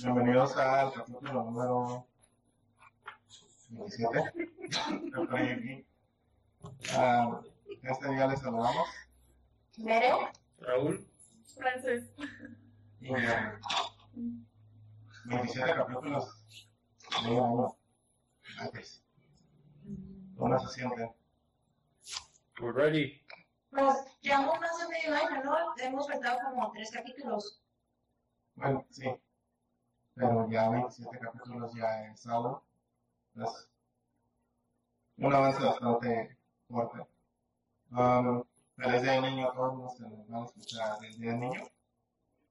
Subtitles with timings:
[0.00, 2.06] Bienvenidos al capítulo número
[3.68, 4.32] 17
[5.12, 5.86] de Play.
[6.92, 7.42] Ah,
[7.82, 8.88] este día les saludamos
[9.76, 10.10] ¿Mere?
[10.60, 11.06] Raúl.
[11.54, 12.10] Francés.
[13.00, 13.52] y eh,
[15.26, 16.46] 27 capítulos
[17.24, 17.76] de un año
[18.58, 19.04] antes.
[20.38, 21.12] ¿Cómo se siente?
[22.58, 23.20] We're ready.
[23.76, 25.54] Pues llevamos más de medio año, ¿no?
[25.76, 27.60] Hemos faltado como tres capítulos.
[28.54, 29.04] Bueno, sí.
[30.14, 32.64] Pero ya 27 capítulos ya es algo.
[33.34, 33.70] Es
[35.18, 37.06] un avance bastante fuerte.
[37.90, 38.44] Um,
[38.76, 41.40] feliz día del niño a todos los que nos van a escuchar el día del
[41.40, 41.62] niño.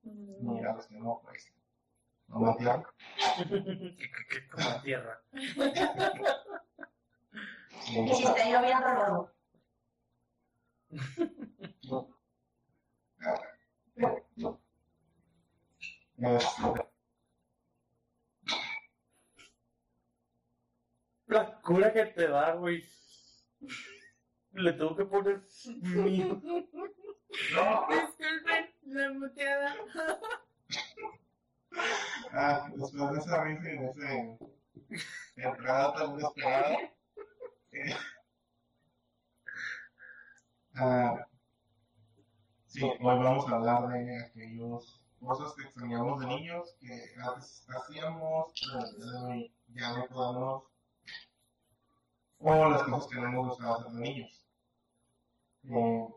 [0.04, 1.46] Y a los que no, pues.
[1.46, 1.54] Que,
[4.30, 5.22] que como tierra.
[7.88, 9.35] Y si está lloviendo, lo
[21.28, 22.84] La cura que te da, güey.
[24.52, 25.42] Le tengo que poner
[25.82, 26.24] mi...
[27.90, 29.76] Disculpen la muteada.
[32.32, 34.38] ah, después de esa risa y de ese
[35.36, 36.78] entrada tan inesperada.
[40.78, 41.28] Ah,
[42.68, 48.54] sí, hoy vamos a hablar de aquellos cosas que extrañamos de niños, que antes hacíamos,
[48.98, 49.36] pero
[49.70, 50.64] ya no podemos,
[52.40, 54.46] o las cosas que no nos gustaba hacer de niños.
[55.70, 56.08] Eh,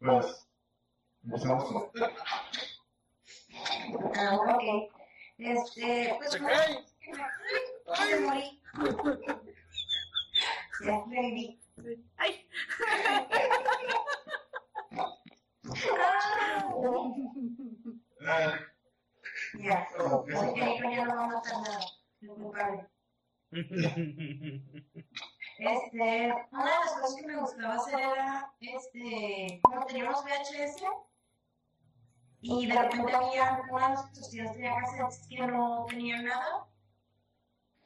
[0.00, 0.48] pues,
[1.24, 1.90] empezamos con...
[4.16, 4.90] Ah, ok.
[5.38, 6.84] Este, pues Se bueno, cae.
[7.96, 8.60] ay, me morí.
[10.84, 11.04] Ya.
[12.16, 12.46] Ay.
[19.58, 21.42] Ya, porque ya no a
[22.52, 22.90] nada.
[25.58, 30.82] Este, una de las cosas que me gustaba hacer era, este, como teníamos VHS,
[32.40, 36.66] y de repente había uno de nuestros tíos tenía cassettes que no tenían nada,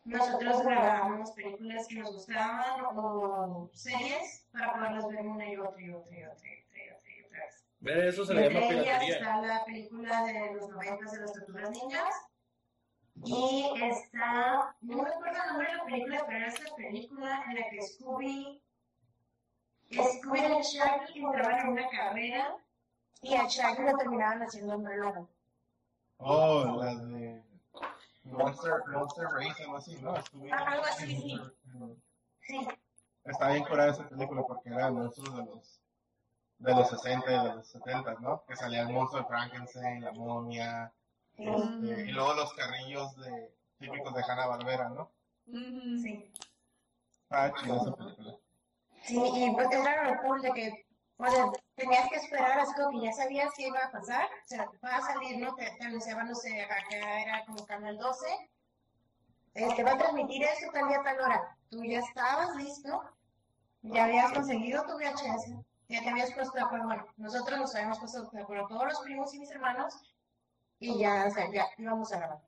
[0.04, 5.90] nosotros grabábamos películas que nos gustaban o series para poderlas ver una y otra y
[5.90, 7.64] otra y otra y otra y otra y otra vez.
[7.80, 11.32] Ver, eso se le llama Entre ellas está la película de los noventas de las
[11.32, 12.14] tortugas ninjas.
[13.24, 17.54] Y está, no me acuerdo el nombre de la película, pero era esta película en
[17.54, 18.62] la que Scooby,
[19.90, 22.56] Scooby y Shaggy entraban en una carrera
[23.22, 25.30] y a Shaggy lo terminaban haciendo hombre lobo.
[26.18, 27.44] Oh, la de
[28.24, 30.16] Monster, Monster Race, algo así, ¿no?
[30.16, 31.40] Estuve- Ah, algo así, sí.
[32.40, 32.68] Sí,
[33.24, 35.80] Está bien curada esa película porque era monstruos de los
[36.58, 38.44] de los 60 y de los 70, ¿no?
[38.46, 40.92] Que salía el monstruo de Frankenstein, la momia,
[41.36, 45.10] sí, este, y luego los carrillos de, típicos de Hanna Barbera, ¿no?
[45.46, 46.32] Sí.
[47.30, 48.36] Ah, chida esa película.
[49.02, 50.86] Sí, y pues era lo cool de que,
[51.18, 54.46] o sea, tenías que esperar, así como que ya sabías qué iba a pasar, o
[54.46, 55.54] sea, va a salir, ¿no?
[55.54, 58.26] Te, te anunciaban, no sé, acá era como Canal 12,
[59.54, 61.56] este, va a transmitir esto tal día, tal hora.
[61.70, 63.02] Tú ya estabas listo,
[63.82, 65.54] ya habías conseguido tu VHS,
[65.88, 69.00] ya te habías puesto de acuerdo, bueno, nosotros nos habíamos puesto de acuerdo, todos los
[69.00, 69.94] primos y mis hermanos,
[70.78, 72.42] y ya, o sea, ya íbamos a grabar.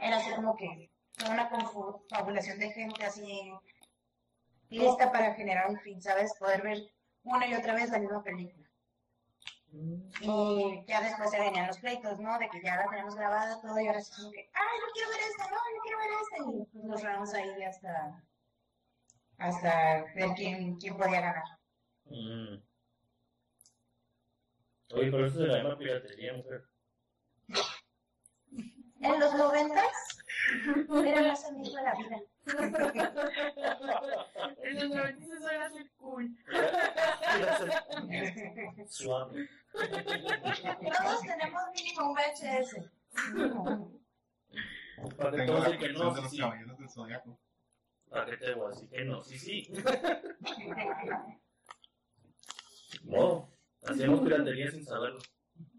[0.00, 3.52] Era así como que toda una confabulación de gente así
[4.70, 6.32] lista para generar un fin, ¿sabes?
[6.38, 6.78] Poder ver
[7.24, 8.68] una y otra vez la misma película.
[9.72, 12.38] Y ya después se venían los pleitos, ¿no?
[12.38, 15.10] De que ya la tenemos grabada todo y ahora sí como que, ay, yo quiero
[15.10, 16.36] ver esta, no, yo quiero ver esta.
[16.36, 18.22] Y pues nos ramos ahí hasta,
[19.38, 21.44] hasta ver quién, quién podía ganar.
[22.04, 22.62] Mm.
[24.94, 26.64] Oye, pero eso se le llama piratería, mujer.
[29.00, 30.11] En los noventas
[31.04, 32.20] era más amigo de la vida.
[34.62, 36.36] En los 90 eso era ser cool.
[38.88, 39.48] Suave.
[39.72, 42.70] Todos tenemos mínimo un VHS.
[45.16, 46.40] Para que digan que no, sí.
[48.10, 49.72] Para que te voy a decir que no, sí, sí.
[53.04, 53.50] No,
[53.82, 55.18] hacíamos piratería sin saberlo.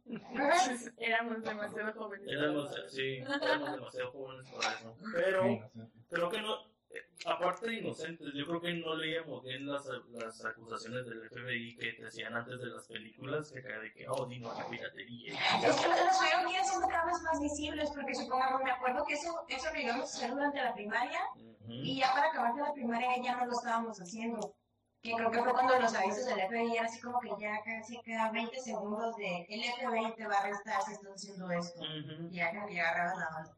[0.97, 2.27] Éramos demasiado jóvenes.
[2.27, 4.97] Éramos, sí, éramos demasiado jóvenes para eso.
[5.13, 5.71] Pero
[6.09, 6.55] creo que no,
[6.89, 11.75] eh, aparte de inocentes, yo creo que no leíamos bien las, las acusaciones del FBI
[11.77, 15.33] que te hacían antes de las películas, que acá de que, oh, dinos la piratería.
[15.33, 19.45] Es que los ir haciendo cada vez más visibles, porque supongamos, me acuerdo que eso,
[19.47, 21.19] eso lo íbamos a hacer durante la primaria,
[21.67, 24.55] y ya para acabar de la primaria ya no lo estábamos haciendo.
[25.03, 28.31] Que creo que fue cuando los avisos del FBI así como que ya casi cada
[28.31, 31.81] 20 segundos de el FBI te va a arrestar si estás haciendo esto.
[31.81, 32.27] Ujú.
[32.31, 33.57] Y ya como que la banda.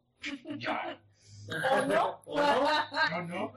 [0.57, 0.99] Ya.
[1.71, 2.21] ¿O no?
[2.25, 2.57] ¿O no?
[3.11, 3.53] No, no.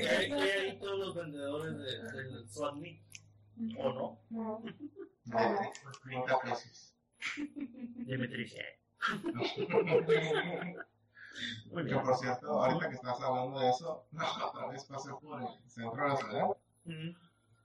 [0.00, 3.02] Y ahí, todos los vendedores de- del SWAT meet.
[3.78, 4.18] ¿O no?
[4.30, 4.62] No.
[5.24, 5.70] De
[6.04, 6.94] 30 pesos.
[7.36, 8.50] Dimitri
[11.70, 12.02] Muy Que bien.
[12.02, 14.06] por cierto, ahorita que estás hablando de eso,
[14.46, 16.48] otra vez pasé por el centro de la ciudad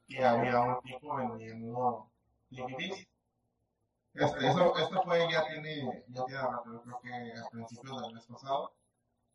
[0.07, 2.12] Y había un tipo vendiendo
[2.50, 3.07] DVDs.
[4.13, 8.13] Este, eso, esto fue, ya tiene, ya tiene rato, yo creo que a principios del
[8.13, 8.73] mes pasado,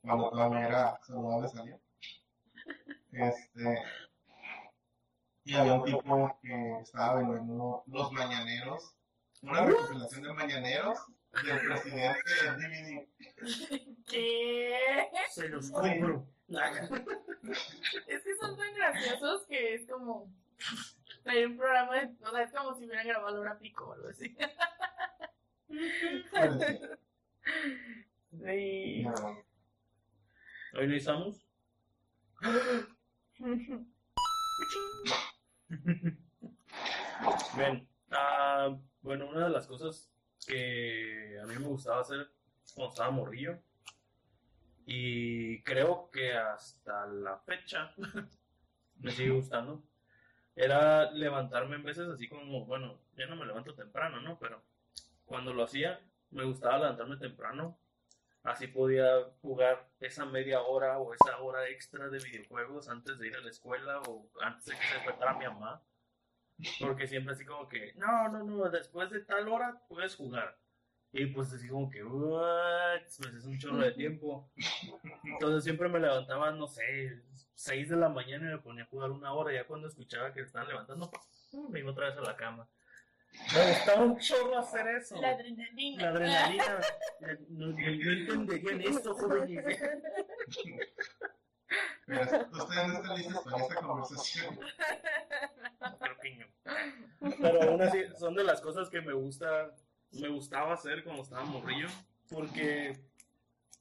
[0.01, 1.79] cuando todavía era saludable salir.
[3.13, 3.83] Este,
[5.45, 8.95] y había un tipo que estaba vendiendo los mañaneros,
[9.43, 10.99] una recopilación de mañaneros
[11.45, 13.09] del presidente en DVD.
[14.09, 14.77] ¿Qué?
[15.31, 16.27] Se los compro.
[18.07, 20.33] Es que son tan graciosos que es como.
[21.25, 22.15] Hay un programa de.
[22.25, 24.37] O sea, es como si hubieran grabado una pico o algo así.
[28.45, 29.07] Sí.
[30.75, 31.47] Hoy no estamos.
[37.57, 40.11] Bien, ah, bueno, una de las cosas
[40.47, 42.31] que a mí me gustaba hacer
[42.75, 43.59] cuando estaba morrillo,
[44.87, 47.95] y creo que hasta la fecha
[48.97, 49.83] me sigue gustando,
[50.57, 54.39] era levantarme en veces así como, bueno, ya no me levanto temprano, ¿no?
[54.39, 54.63] Pero
[55.25, 56.01] cuando lo hacía,
[56.31, 57.79] me gustaba levantarme temprano,
[58.43, 63.37] así podía jugar esa media hora o esa hora extra de videojuegos antes de ir
[63.37, 65.83] a la escuela o antes de que se despertara mi mamá.
[66.79, 70.59] Porque siempre así como que, no, no, no, después de tal hora puedes jugar.
[71.13, 74.51] Y pues así como que, what, me haces un chorro de tiempo.
[75.25, 77.23] Entonces siempre me levantaba, no sé,
[77.55, 79.53] 6 de la mañana y me ponía a jugar una hora.
[79.53, 81.11] Ya cuando escuchaba que estaban levantando,
[81.71, 82.69] me iba otra vez a la cama.
[83.55, 85.21] Me gustaba un chorro hacer eso.
[85.21, 86.03] La adrenalina.
[86.03, 86.81] La adrenalina.
[87.49, 89.81] No, no, no entenderían esto, jóvenes.
[92.07, 94.59] ustedes no están listos para esta conversación.
[96.01, 96.47] Creo que no.
[97.41, 99.75] Pero aún así, son de las cosas que me gusta,
[100.13, 101.89] me gustaba hacer cuando estaba morrillo,
[102.29, 102.99] porque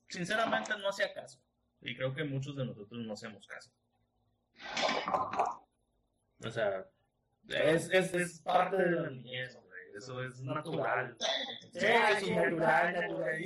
[0.08, 1.40] sinceramente no hacía caso.
[1.82, 3.72] Y creo que muchos de nosotros no hacemos caso.
[6.46, 6.86] O sea,
[7.48, 9.70] es, es, es parte de la niñez, güey.
[9.98, 11.18] Eso es natural.
[11.74, 13.42] Sí, es natural, natural.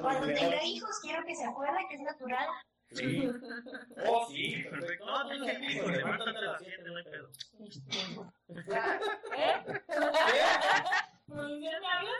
[0.00, 2.46] Cuando tenga hijos, quiero que se acuerde que es natural.
[2.92, 3.30] Sí.
[4.06, 5.06] Oh, sí, perfecto.
[5.06, 7.30] No, tú sí, hijo, levántate a las 7, no hay pedo.
[9.36, 9.54] ¿Eh?
[11.26, 12.12] ¿Producción me habla?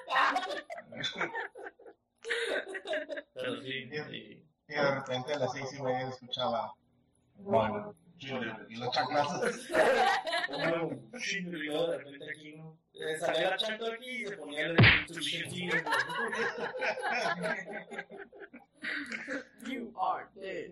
[3.34, 4.44] Pero sí, sí.
[4.68, 6.74] Y de repente a las seis y media escuchaba,
[7.36, 9.70] bueno, y los chanclazos.
[10.50, 12.78] Uno, chingo, y luego de repente aquí, ¿no?
[12.92, 15.48] Eh, salía la chancla aquí y se ponía el instrucción.
[19.66, 20.70] You are dead.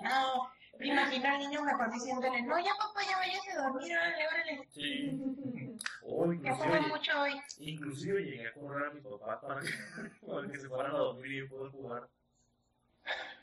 [0.00, 1.28] No, me imagino
[1.80, 4.68] mejor diciéndole, no, ya papá, ya váyase a dormir, órale, órale.
[4.70, 5.20] Sí.
[6.02, 7.40] O inclusive, mucho hoy.
[7.58, 9.68] inclusive llegué a correr a mis papás para que,
[10.26, 12.08] para que se fueran a dormir y yo poder jugar.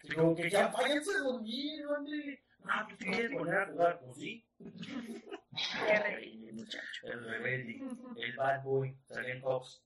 [0.04, 2.44] Y como que ya váyanse a dormir, ¿dónde?
[2.64, 4.00] No, ¿tú quieres poner a jugar?
[4.02, 4.46] Pues sí.
[4.60, 7.08] Qué rebelde, muchacho.
[7.08, 7.82] El rebelde,
[8.18, 9.82] el bad boy, Sergeant Cox.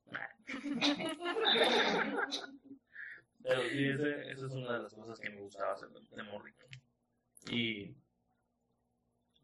[3.44, 6.66] Pero sí, ese, esa es una de las cosas que me gustaba hacer de morrito.
[7.50, 7.96] Y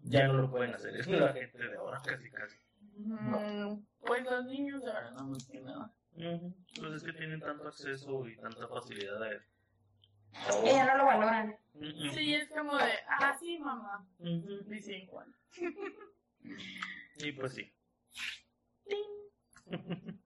[0.09, 2.57] ya no lo pueden hacer, es la gente de ahora casi casi.
[2.97, 5.93] Mm, Pues los niños de ahora no me dicen nada.
[6.79, 9.39] Pues es que tienen tanto acceso y tanta facilidad de...
[10.63, 11.57] Que ya no lo valoran.
[12.13, 14.07] Sí, es como de, ah, sí, mamá.
[14.19, 15.33] Dice Juan.
[17.19, 17.73] Y pues sí.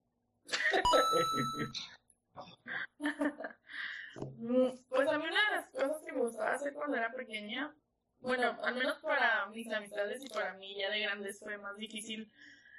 [4.15, 7.73] Mm, Pues a mí una de las cosas que me gustaba hacer cuando era pequeña,
[8.21, 12.31] bueno, al menos para mis amistades y para mí ya de grandes fue más difícil.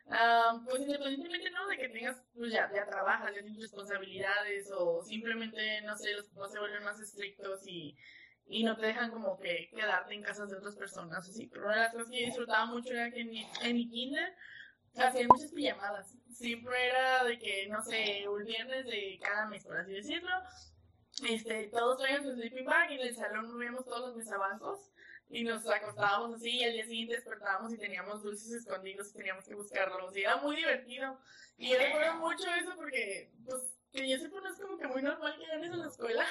[0.09, 5.03] Ah, pues independientemente no de que tengas, pues ya, ya trabajas, ya tienes responsabilidades o
[5.03, 7.97] simplemente, no sé, los papás se vuelven más estrictos y,
[8.47, 11.47] y no te dejan como que quedarte en casas de otras personas así.
[11.47, 13.89] Pero una de las cosas que yo disfrutaba mucho era que en mi, en mi
[13.89, 14.35] kinder
[14.97, 16.17] hacía muchas pijamadas.
[16.31, 20.31] Siempre era de que, no sé, un viernes de cada mes, por así decirlo,
[21.29, 24.92] este, todos traían su sleeping bag y en el salón movíamos todos los mesabancos
[25.33, 29.45] y nos acostábamos así y al día siguiente despertábamos y teníamos dulces escondidos y teníamos
[29.47, 31.19] que buscarlos y era muy divertido
[31.57, 35.03] y yo recuerdo mucho eso porque pues que yo sepa no es como que muy
[35.03, 36.25] normal que hagan eso en la escuela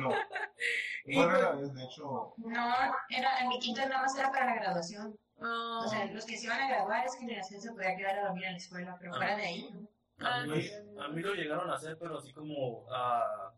[0.00, 0.10] No,
[1.06, 2.74] Y Muy pues- de hecho, No,
[3.10, 5.16] era, en mi quinto nada más era para la graduación.
[5.40, 8.24] Ah, O sea, los que se iban a graduar, esa generación se podía quedar a
[8.26, 9.88] dormir en la escuela, pero fuera de ahí, ¿no?
[10.24, 10.70] A mí,
[11.00, 12.86] Ah, a mí lo llegaron a hacer, pero así como.
[12.92, 13.51] ah,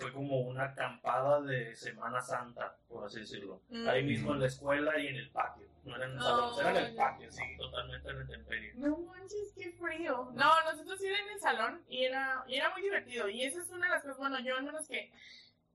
[0.00, 3.60] fue como una acampada de Semana Santa, por así decirlo.
[3.68, 3.88] Mm.
[3.88, 5.66] Ahí mismo en la escuela y en el patio.
[5.84, 6.22] No eran en Oh,
[6.54, 8.72] salones, era en el patio, sí, totalmente en la intemperie.
[8.74, 10.30] No manches, qué frío.
[10.34, 13.28] No, nosotros sí era en el salón y era, y era muy divertido.
[13.28, 15.10] Y esa es una de las cosas, bueno, yo al menos que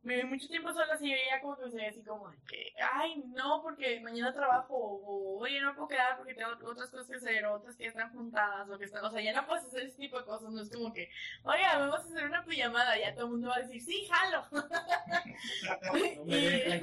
[0.06, 3.62] viví mucho tiempo sola, así veía como que se así como de que, ay, no,
[3.62, 7.56] porque mañana trabajo, o oye, no puedo quedar porque tengo otras cosas que hacer, o
[7.56, 10.20] otras que están juntadas, o que están, o sea, ya no puedes hacer ese tipo
[10.20, 11.10] de cosas, no es como que,
[11.44, 14.46] oiga, vamos a hacer una pijamada, ya todo el mundo va a decir, sí, jalo.
[15.94, 16.82] Me Y-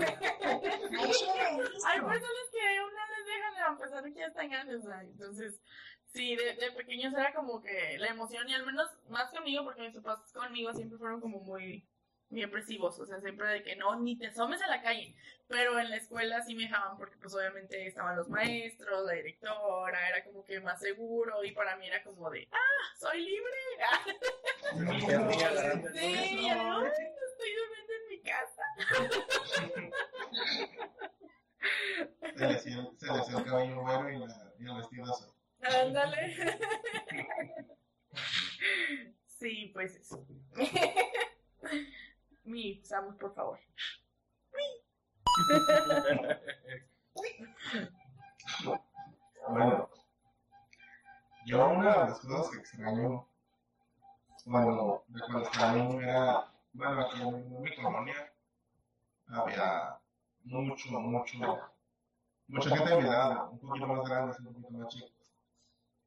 [1.87, 5.01] hay personas que una les dejan a pesar de que ya están grandes, o sea,
[5.03, 5.61] entonces,
[6.07, 9.83] sí, de, de pequeños era como que la emoción, y al menos más conmigo, porque
[9.83, 11.87] mis papás conmigo siempre fueron como muy,
[12.33, 15.15] muy opresivos, o sea, siempre de que no, ni te asomes a la calle,
[15.49, 20.09] pero en la escuela sí me dejaban, porque pues obviamente estaban los maestros, la directora,
[20.09, 23.53] era como que más seguro, y para mí era como de, ah, soy libre,
[24.73, 26.81] sí, ¿no?
[26.81, 26.91] "Ay,
[27.29, 28.63] estoy durmiendo en mi casa.
[32.35, 35.35] se le hacía, se le hacía el cabello güero y, la, y el vestido azul.
[35.61, 36.35] Ándale.
[39.27, 40.25] Sí, pues eso.
[42.45, 43.59] Mi, Samus, por favor.
[49.49, 49.89] Bueno,
[51.47, 53.27] yo una de las cosas que extraño,
[54.45, 58.33] bueno, de cuando estaba niño era, bueno, aquí en mi colonia
[59.29, 59.99] había
[60.45, 61.39] mucho, mucho,
[62.49, 65.13] mucha gente de mi edad, un poquito más grandes, un poquito más chicos.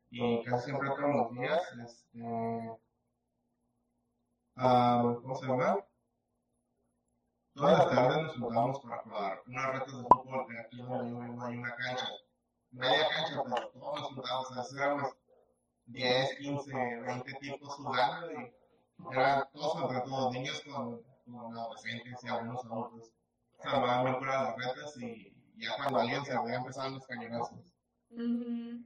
[0.09, 2.77] Y casi siempre todos los días, este,
[4.55, 5.77] ah, ¿cómo se llama?
[7.55, 11.19] Todas las tardes nos juntábamos para jugar unas retas de fútbol, que aquí donde yo
[11.21, 12.09] vivo hay una cancha
[12.71, 15.15] media cancha, pero todos nos juntábamos, o sea, éramos
[15.85, 18.53] 10, 15, 20 tipos jugando y
[19.13, 23.11] era todos entre todos, niños con, con adolescentes y algunos adultos.
[23.61, 27.73] Se armaban muy puras las retas y ya cuando alguien se había empezado los cañonazos.
[28.09, 28.83] Ujú.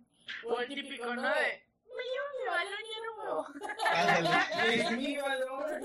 [0.48, 1.22] O el típico, ¿no?
[1.24, 3.46] De, me llevo mi balón y ya no juego.
[3.96, 4.76] Ándale.
[4.76, 5.82] Es mi valor.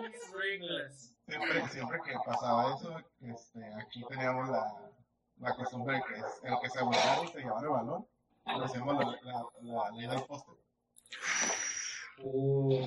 [0.00, 1.17] Mis reglas.
[1.28, 4.74] Siempre, siempre que pasaba eso, este, aquí teníamos la,
[5.40, 8.08] la costumbre de que es el que se burlaba y se llevaba el balón,
[8.46, 10.52] le decíamos la, la, la ley del poste.
[12.22, 12.86] Uh.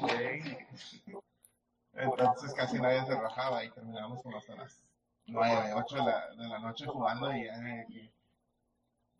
[1.93, 4.81] Entonces casi nadie se rajaba y terminábamos como hasta las
[5.27, 7.53] 9, 8 de la, de la noche jugando y ya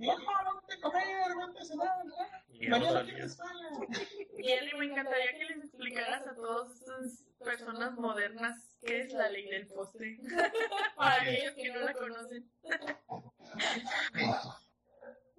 [0.08, 2.06] vente a comer, vente a cenar,
[2.50, 9.14] Y mañana Eli, me encantaría que les explicaras a todas estas personas modernas qué es
[9.14, 10.18] la ley del postre.
[10.96, 12.52] Para aquellos que no la conocen.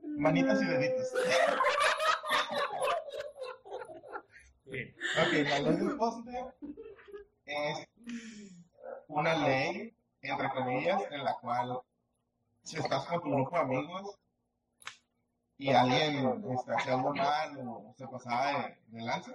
[0.02, 1.12] Manitas y deditos.
[4.64, 4.95] Bien.
[5.21, 6.45] Ok, la ley del poste
[7.47, 7.88] es
[9.09, 11.81] una ley, entre comillas, en la cual
[12.62, 14.22] si estás con tu grupo de amigos
[15.62, 19.33] y alguien este, hacía algo mal o se pasaba de, de lanza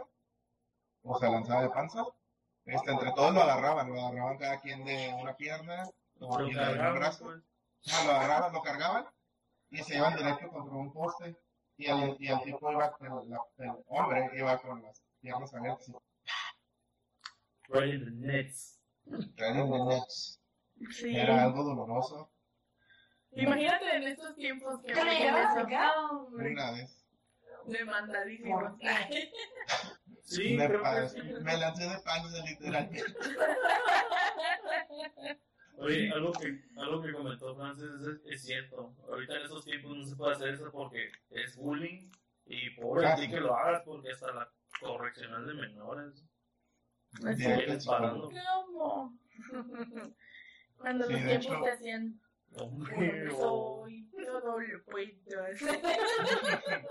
[1.03, 2.03] o se lanzaba de panza,
[2.65, 5.87] este, entre todos lo agarraban, lo agarraban cada quien de una pierna
[6.19, 7.41] o de un brazo, pues.
[7.93, 9.05] Ah, lo agarraban, lo cargaban
[9.69, 11.37] y se iban directo contra un poste
[11.77, 15.87] y el, y el tipo iba, el, la- el hombre iba con las piernas abiertas
[15.89, 15.93] y
[17.69, 18.79] Right in the nets.
[19.05, 20.39] right in the nuts.
[20.91, 21.15] Sí.
[21.17, 22.29] Era algo doloroso.
[23.43, 25.55] Imagínate en estos tiempos que ¿Te lo apliquen llevas.
[26.31, 27.03] Una vez
[27.65, 28.73] Demandadísimos.
[30.23, 30.67] Sí, me,
[31.07, 31.21] sí.
[31.41, 33.01] me lancé de panza literalmente.
[35.77, 38.93] Oye, algo que, algo que comentó Francis es, es cierto.
[39.09, 42.11] Ahorita en esos tiempos no se puede hacer eso porque es bullying
[42.45, 43.29] y pobre de ti sí.
[43.29, 44.51] que lo hagas porque hasta la
[44.81, 46.25] correccional de menores
[47.37, 48.29] vienes al pagando.
[48.29, 49.17] ¿Cómo?
[50.77, 52.19] Cuando Sí, los tiempos hecho- te hacían
[52.55, 56.87] Hombre, "Bueno, soy, todo lo puedo hacer".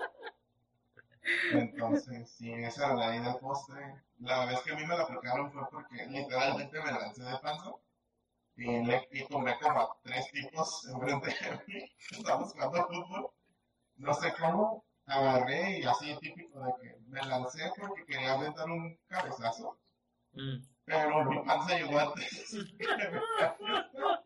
[1.52, 4.02] Entonces, sí, esa era la ley del postre.
[4.20, 7.72] La vez que a mí me la aplicaron fue porque literalmente me lancé de panza
[8.56, 11.92] y, le, y tomé como a tres tipos enfrente de mí.
[12.10, 13.30] Estábamos jugando fútbol.
[13.96, 18.96] No sé cómo, agarré y así típico de que me lancé porque quería aventar un
[19.08, 19.78] cabezazo,
[20.32, 20.58] Mm.
[20.84, 22.56] pero mi panza llegó antes.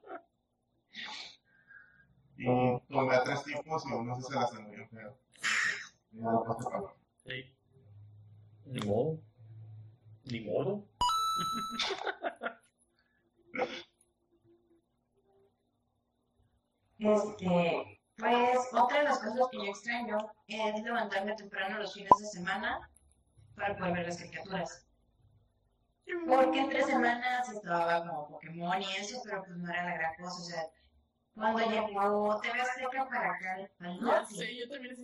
[2.41, 5.19] y tomé a tres tipos y uno se la bien feo.
[6.13, 6.97] Y después te pagó.
[7.25, 7.55] Sí.
[8.65, 9.21] Ni modo.
[10.25, 10.85] Ni modo.
[16.99, 22.27] Este, pues otra de las cosas que yo extraño es levantarme temprano los fines de
[22.27, 22.91] semana
[23.55, 24.87] para poder ver las caricaturas.
[26.27, 30.41] Porque entre semanas estaba como Pokémon y eso, pero pues no era la gran cosa.
[30.41, 30.71] O sea,
[31.35, 34.95] cuando llegó TV Azteca para acá al norte, sé, yo también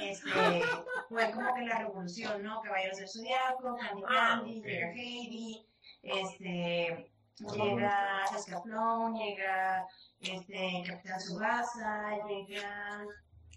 [0.00, 0.30] este,
[1.08, 2.60] fue como que la revolución, ¿no?
[2.62, 5.66] Caballeros del Zodiaco, Candy Ah, Candy, llega Heidi,
[6.02, 7.10] este,
[7.54, 9.86] llega Escaflón, llega
[10.20, 13.04] este, Capitán Subasa, llega...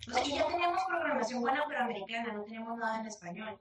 [0.07, 3.59] O sea, ya teníamos programación buena pero americana, no teníamos nada en español.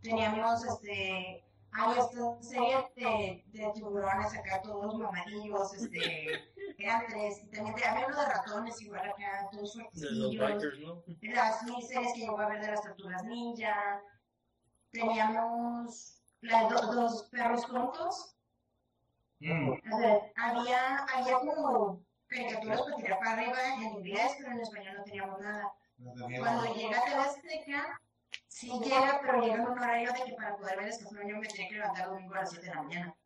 [0.00, 7.50] Teníamos, este, hay esta serie de, de tiburones acá, todos mamadillos, este, eran tres.
[7.50, 11.02] También te- había uno de ratones igual acá, todos De los bikers, ¿no?
[11.22, 14.00] las series que llegó a ver de las tortugas ninja.
[14.90, 18.34] Teníamos la do- dos perros juntos.
[19.40, 19.72] Mm,
[20.36, 25.04] A había, había como caricaturas para tirar para arriba en inglés, pero en español no
[25.04, 25.72] teníamos nada.
[26.38, 28.00] Cuando llega TV Azteca,
[28.48, 31.46] sí llega, pero llega en un horario de que para poder ver Escaflón yo me
[31.48, 33.16] tenía que levantar domingo a las 7 de la mañana.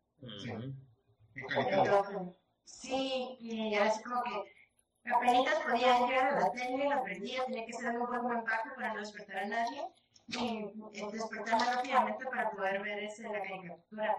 [1.47, 1.99] Caricatura.
[1.99, 7.45] Entonces, sí, y era así como que apenas podía llegar a la tele, la prendía,
[7.45, 9.87] tenía que ser un buen buen bajo para no despertar a nadie
[10.27, 14.15] y eh, despertarme rápidamente para poder ver ese, la caricatura.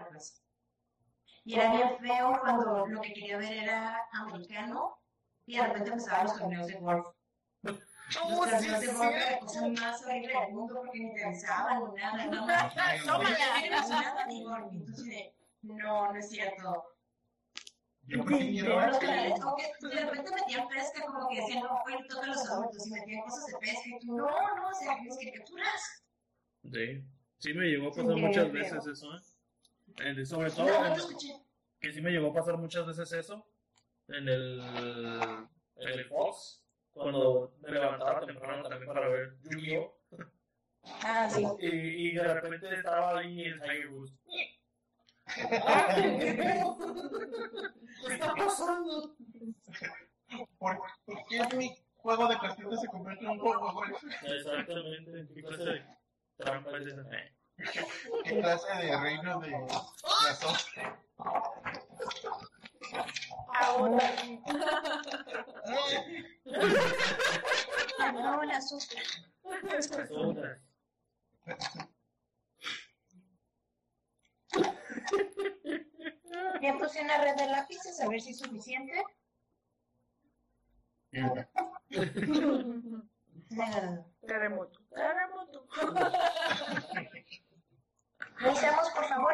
[1.43, 4.97] Y era bien feo cuando lo que quería ver era americano
[5.45, 7.07] y de repente empezaban los torneos de golf.
[7.61, 7.79] Los
[8.13, 12.01] torneos de golf era la cosa más horrible del mundo porque ni te avisaban ni
[12.01, 12.47] nada, no.
[15.63, 16.21] No, no
[18.07, 19.33] ver.
[19.39, 22.91] Como que de repente metían pesca, como que decían, no, fue a los adultos y
[22.91, 26.03] metían cosas de pesca y tú, no, no, o sea, mis caricaturas.
[26.63, 27.03] Sí.
[27.39, 28.53] Sí me llegó a pasar Sí, muchas creo.
[28.63, 29.19] veces eso, ¿eh?
[29.99, 31.07] En- sobre todo No, no
[31.79, 33.47] que sí me llegó a pasar muchas veces eso
[34.07, 34.59] en el
[35.75, 39.95] en el Fox cuando me levantaba temprano también para ver Yu-Gi-Oh
[41.03, 41.45] Ah, sí.
[41.59, 44.13] y, y de repente estaba ahí el Tiger Woods
[45.35, 46.63] ¿qué
[48.13, 49.15] está pasando?
[50.59, 50.79] ¿Por
[51.29, 54.03] qué mi juego de cartitas se convierte en un juego de golf?
[54.23, 55.85] exactamente qué clase de
[56.37, 57.03] trampa es esa
[58.23, 60.45] ¿Qué clase de reino de las
[63.59, 64.13] Ahora.
[68.13, 69.03] No, la azúcar.
[69.69, 70.59] personas.
[76.61, 79.03] Ya puse una red de lápices a ver si es suficiente.
[84.25, 84.79] Terremoto.
[84.89, 85.67] Terremoto.
[88.37, 89.33] Revisamos, por favor.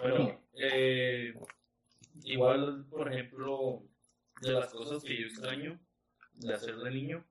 [0.00, 1.34] Bueno, eh,
[2.24, 3.82] igual, por ejemplo,
[4.40, 5.78] de las cosas que yo extraño
[6.32, 7.29] de hacer de niño,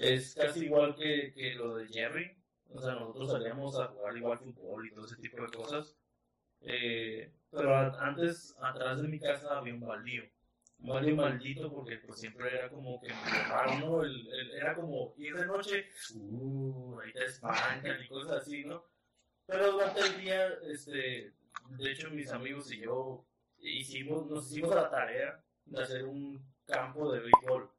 [0.00, 2.36] es casi igual que, que lo de Jerry.
[2.74, 5.96] O sea, nosotros salíamos a jugar igual fútbol y todo ese tipo de cosas.
[6.62, 10.24] Eh, pero antes, atrás de mi casa había un baldío.
[10.80, 13.08] Un baldío maldito porque pues siempre era como que
[13.48, 14.02] raro, ¿no?
[14.04, 18.84] El- el- era como ir de noche, uh, ahí te espantan y cosas así, ¿no?
[19.46, 21.34] Pero durante el día, este,
[21.70, 23.26] de hecho, mis amigos y yo
[23.58, 27.70] hicimos, nos hicimos la tarea de hacer un campo de béisbol.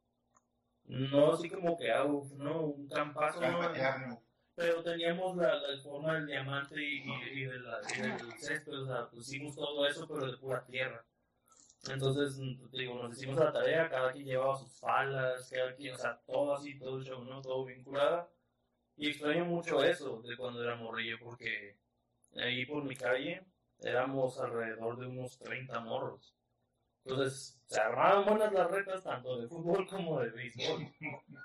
[0.94, 4.22] No así como que hago, no, un campazo, no,
[4.54, 8.72] pero teníamos la, la forma del diamante y, y, y de la, y del césped,
[8.72, 11.04] o sea, pusimos todo eso, pero de pura tierra.
[11.90, 15.98] Entonces, te digo, nos hicimos la tarea, cada quien llevaba sus palas, cada quien, o
[15.98, 17.42] sea, todo así, todo el show, ¿no?
[17.42, 18.30] Todo vinculado.
[18.96, 21.76] Y extraño mucho eso de cuando era morrillo, porque
[22.36, 23.42] ahí por mi calle
[23.80, 26.34] éramos alrededor de unos 30 morros.
[27.04, 30.86] Entonces, se armaban buenas las retas tanto de fútbol como de béisbol.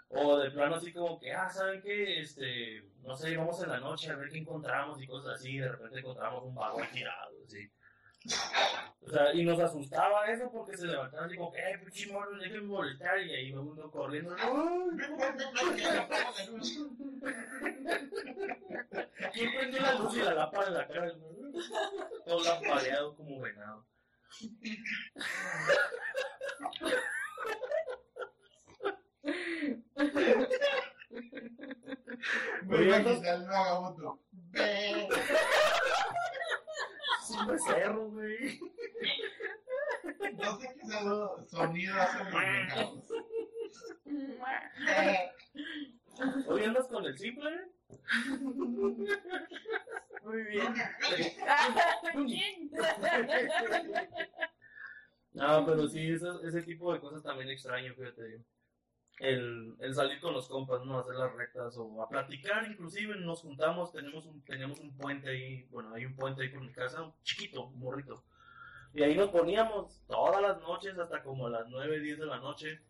[0.09, 2.21] O de plano así como que, ah, ¿saben qué?
[2.21, 5.69] Este, no sé, vamos en la noche a ver qué encontramos y cosas así, de
[5.69, 7.69] repente encontramos un vagón tirado, así.
[9.01, 12.61] O sea, y nos asustaba eso porque se levantaban así como que, eh, pinche déjenme
[12.67, 14.35] molestar, y ahí iba uno corriendo.
[19.33, 21.13] ¿Quién prendió la luz y la lámpara en la cara?
[22.25, 23.85] Todo lampareado como venado.
[32.63, 34.19] Voy a quitar el vagabundo.
[37.29, 38.59] Un becerro, güey.
[40.37, 40.81] No sé qué
[41.49, 43.03] sonido hacen los veganos.
[46.47, 47.49] ¿Hoy andas con el simple?
[50.23, 50.73] Muy bien.
[55.31, 58.43] No, pero sí, ese, ese tipo de cosas también extraño, fíjate.
[59.19, 60.99] El, el salir con los compas, ¿no?
[60.99, 65.63] Hacer las rectas o a platicar, inclusive nos juntamos, tenemos un, teníamos un puente ahí,
[65.69, 68.23] bueno, hay un puente ahí por mi casa, un chiquito, un morrito.
[68.93, 72.81] Y ahí nos poníamos todas las noches hasta como las 9, 10 de la noche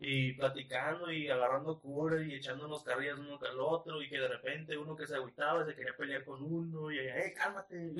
[0.00, 4.78] y platicando y agarrando cura y echándonos carrillas uno al otro y que de repente
[4.78, 7.94] uno que se agüitaba se quería pelear con uno y ¡eh, cálmate!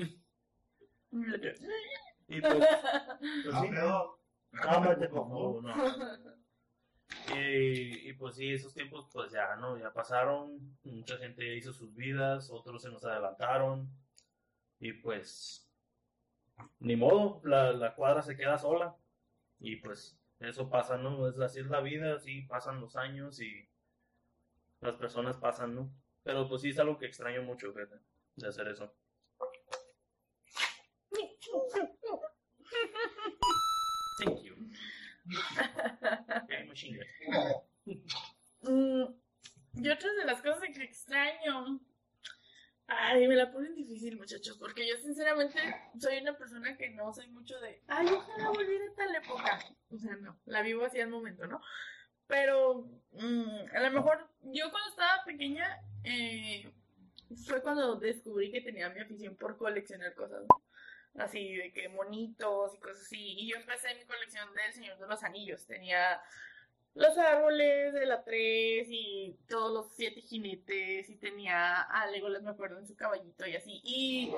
[2.31, 4.19] Y pues, pues sí, Alfredo,
[4.51, 5.73] cálmate, por favor, no.
[7.35, 9.79] Y, y pues sí, esos tiempos pues ya, ¿no?
[9.79, 13.89] Ya pasaron, mucha gente hizo sus vidas, otros se nos adelantaron
[14.79, 15.67] y pues
[16.79, 18.95] ni modo, la, la cuadra se queda sola
[19.59, 21.27] y pues eso pasa, ¿no?
[21.27, 23.67] Es así es la vida, así pasan los años y
[24.81, 25.91] las personas pasan, ¿no?
[26.23, 27.95] Pero pues sí es algo que extraño mucho, fíjate,
[28.35, 28.93] de hacer eso.
[34.19, 34.55] Thank you.
[38.61, 39.05] Mm,
[39.75, 41.79] y otras de las cosas que extraño.
[42.91, 45.59] Ay, me la ponen difícil, muchachos, porque yo sinceramente
[45.99, 49.59] soy una persona que no soy mucho de, ay, ojalá volviera a tal época.
[49.91, 51.61] O sea, no, la vivo así al momento, ¿no?
[52.25, 56.71] Pero mm, a lo mejor yo cuando estaba pequeña eh,
[57.45, 61.23] fue cuando descubrí que tenía mi afición por coleccionar cosas, ¿no?
[61.23, 63.17] Así de que monitos y cosas así.
[63.19, 65.65] Y yo empecé mi colección del Señor de los Anillos.
[65.65, 66.21] Tenía
[66.95, 72.49] los árboles de la 3 y todos los siete jinetes y tenía a Legolas, me
[72.51, 73.79] acuerdo, en su caballito y así.
[73.83, 74.33] Y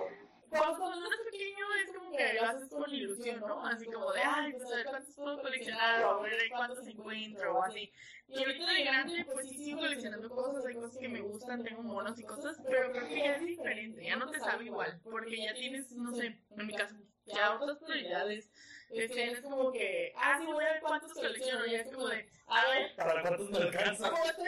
[0.51, 3.65] cuando uno es pequeño es como que lo haces con ilusión, ¿no?
[3.65, 7.57] Así como de, ay, pues a ver cuántos puedo coleccionar o a ver cuántos encuentro
[7.57, 7.91] o así.
[8.27, 11.83] Y ahorita de grande, pues sí sigo coleccionando cosas, hay cosas que me gustan, tengo
[11.83, 15.41] monos y cosas, pero creo que ya es diferente, ya no te sabe igual, porque
[15.41, 18.51] ya tienes, no sé, en mi caso, ya otras prioridades.
[18.91, 22.29] Este, es como que, ah, sí, voy a ver cuántos colecciono, ya es como de,
[22.47, 24.09] a ver, ¿Para cuántos me alcanza?
[24.09, 24.41] como tengo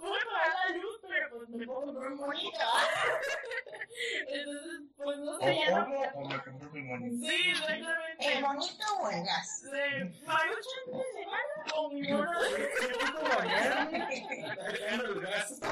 [0.00, 2.58] voy a pagar la luz, pero pues me puedo comprar un monito.
[4.26, 5.84] Entonces, pues no sé, ya no.
[6.14, 7.26] o me compro mi monito.
[7.26, 8.32] Sí, exactamente.
[8.32, 9.62] ¿El bonito o el gas?
[9.70, 12.32] De marucha de semana o mi mono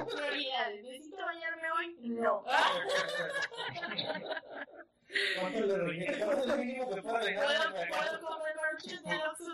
[0.06, 0.84] prioridades.
[0.84, 1.96] ¿Necesito bañarme hoy?
[2.00, 2.44] No.
[5.38, 6.18] ¿Cuánto le regué?
[6.18, 7.70] ¿Cuánto es lo mínimo que puedo ¿Puedo, regalar?
[7.72, 8.52] ¿Puedo comer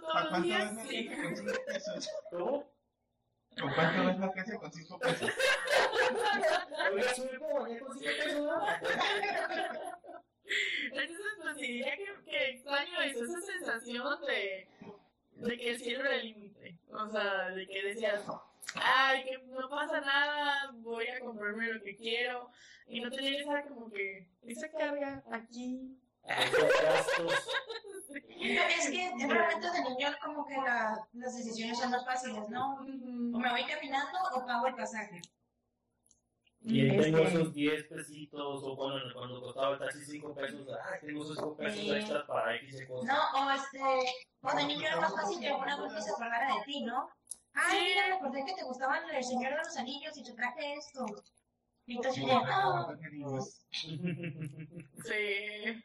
[0.00, 0.42] ¿Con cuánto
[0.88, 1.04] Sí.
[1.04, 2.10] la con cinco pesos?
[2.30, 2.72] ¿Cómo?
[3.60, 5.30] ¿Con cuánto ves la casa con cinco pesos?
[6.92, 8.66] Oiga, sube como bañé con cinco pesos, ¿no?
[10.92, 14.68] Entonces, pues sí, diría que, que extraño eso, esa sensación de,
[15.32, 16.78] de que el cielo era el límite.
[16.90, 18.22] O sea, de que decías,
[18.74, 22.50] ay, que no pasa nada, voy a comprarme lo que quiero.
[22.86, 25.98] Y no tener esa como que, esa carga aquí.
[26.24, 27.32] Esos gastos.
[28.40, 32.76] Es que en momentos de niño como que la- las decisiones son más fáciles, ¿no?
[32.76, 32.82] O
[33.38, 35.20] me voy caminando o pago el pasaje.
[36.60, 40.66] Y ahí tengo Este- esos 10 pesitos, o cuando, cuando costaba el taxi 5 pesos,
[40.70, 41.90] ah, tengo esos 5 pesos Sí.
[41.90, 43.06] extras para X y cosas.
[43.08, 43.80] No, o este,
[44.42, 47.10] o de niño era más fácil que algún adulto se acordara de ti, ¿no?
[47.60, 50.74] Ay, mira, me acordé que te gustaban el Señor de los Anillos y te traje
[50.74, 51.06] esto.
[51.86, 52.86] Y entonces ah.
[53.38, 53.66] Es-
[55.04, 55.82] Sí.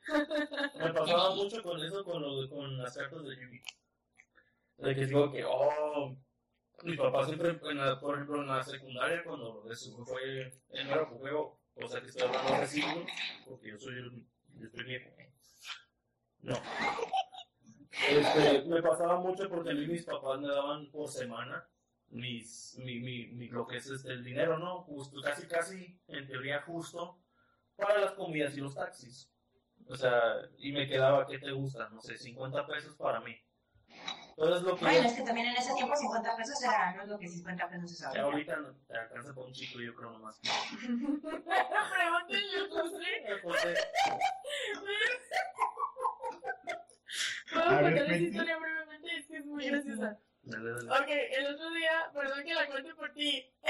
[0.77, 3.61] Me pasaba mucho con eso, con, lo, con las cartas de Yugi.
[4.77, 6.15] De que digo que, oh,
[6.83, 11.05] mi papá siempre, en la- por ejemplo, en la secundaria, cuando eso fue en el
[11.05, 13.05] juego, o sea que estoy hablando de siglos,
[13.45, 14.27] porque yo soy, el-
[14.59, 15.09] yo estoy viejo.
[16.41, 16.55] No.
[18.09, 21.67] Este, me pasaba mucho porque a mí mis papás me daban por semana
[22.09, 24.83] mis, mi, mi, mi- lo que es este, el dinero, ¿no?
[24.83, 27.19] Justo, casi, casi, en teoría justo,
[27.75, 29.29] para las comidas y los taxis.
[29.87, 31.89] O sea, y me quedaba, ¿qué te gusta?
[31.89, 33.35] No sé, 50 pesos para mí.
[34.29, 37.07] Entonces lo que bueno, es que también en ese tiempo 50 pesos era, no es
[37.09, 38.23] lo que 50 pesos es ya ahora.
[38.23, 40.39] ahorita no te alcanza para un chico, yo creo nomás.
[40.39, 43.23] Pregúntenle, José.
[43.27, 43.77] Entonces,
[44.81, 44.97] ¿Puedo
[47.63, 49.17] A contar esa historia brevemente?
[49.17, 50.19] Es que es muy graciosa.
[50.43, 50.89] dale, dale.
[50.91, 53.49] Ok, el otro día, perdón que la cuente por ti.
[53.63, 53.69] ¡Eh!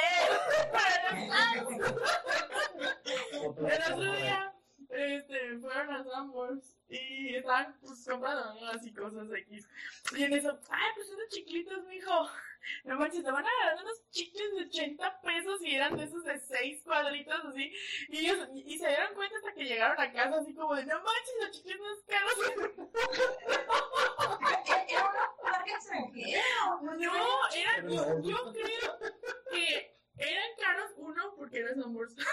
[0.72, 1.72] ¡Para los
[3.34, 4.53] El otro día,
[4.96, 8.68] este, fueron a Sanborns y estaban, pues, comprando, ¿no?
[8.70, 9.68] Así cosas X.
[10.16, 12.30] Y en eso, ay, pues unos chiclitos, mijo.
[12.86, 16.24] No manches, te van a dar unos chicles de 80 pesos y eran de esos
[16.24, 17.74] de 6 cuadritos así.
[18.08, 20.86] Y ellos, y, y se dieron cuenta hasta que llegaron a casa así como de,
[20.86, 22.40] no manches, los chicles más caros.
[24.88, 26.42] Era una marca extranjera.
[26.82, 26.94] No,
[27.54, 28.98] eran, yo, yo creo
[29.52, 32.16] que eran caros, uno, porque eran Sanborns.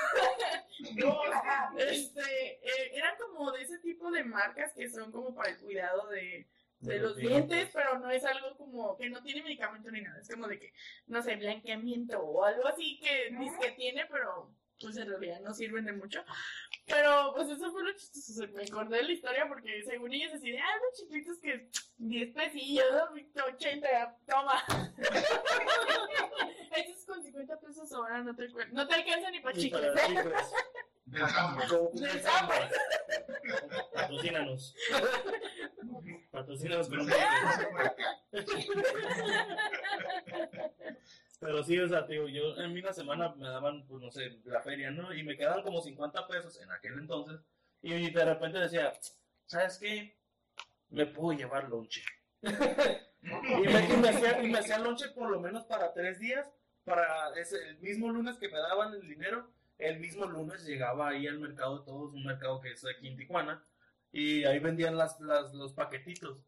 [1.76, 6.08] Este, eh, eran como de ese tipo de marcas que son como para el cuidado
[6.08, 6.48] de,
[6.80, 10.20] de los dientes, pero no es algo como que no tiene medicamento ni nada.
[10.20, 10.72] Es como de que,
[11.06, 15.52] no sé, blanqueamiento o algo así que dice que tiene, pero pues en realidad no
[15.52, 16.24] sirven de mucho.
[16.86, 18.48] Pero pues eso fue lo chistoso.
[18.54, 22.34] Me acordé de la historia porque según ellos así de, ah, los chiquitos que 10
[22.34, 22.86] pesillos,
[23.34, 24.64] 80, toma.
[26.70, 26.89] Con
[27.30, 29.92] 50 pesos ahora no te, no te alcanza ni para chicles.
[29.92, 30.08] para ¿eh?
[30.08, 30.52] chicles.
[33.94, 34.74] Patrocínanos.
[36.30, 37.08] Patrocínanos con.
[41.40, 44.10] Pero sí, o sea, te digo, yo en mi una semana me daban, pues no
[44.10, 45.14] sé, la feria, ¿no?
[45.14, 47.40] Y me quedaban como 50 pesos en aquel entonces.
[47.80, 48.92] Y de repente decía,
[49.46, 50.18] ¿sabes qué?
[50.90, 52.02] Me puedo llevar lonche.
[52.42, 56.50] y, me, y, me hacía, y me hacía lonche por lo menos para tres días.
[56.90, 59.48] Para ese, el mismo lunes que me daban el dinero,
[59.79, 63.16] el mismo lunes llegaba ahí al mercado de todos, un mercado que es aquí en
[63.16, 63.64] Tijuana.
[64.11, 66.38] Y ahí vendían las, las, los paquetitos.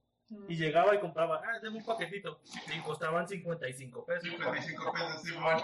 [0.49, 2.41] Y llegaba y compraba, ah, tengo un paquetito.
[2.77, 4.25] Y costaban 55 pesos.
[4.25, 5.63] 55 pesos, igual.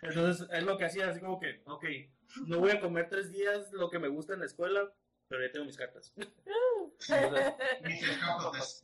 [0.00, 1.84] Entonces es lo que hacía, así como que, ok,
[2.46, 4.90] no voy a comer tres días lo que me gusta en la escuela,
[5.28, 6.14] pero ya tengo mis cartas.
[7.84, 8.82] Mis escapotes.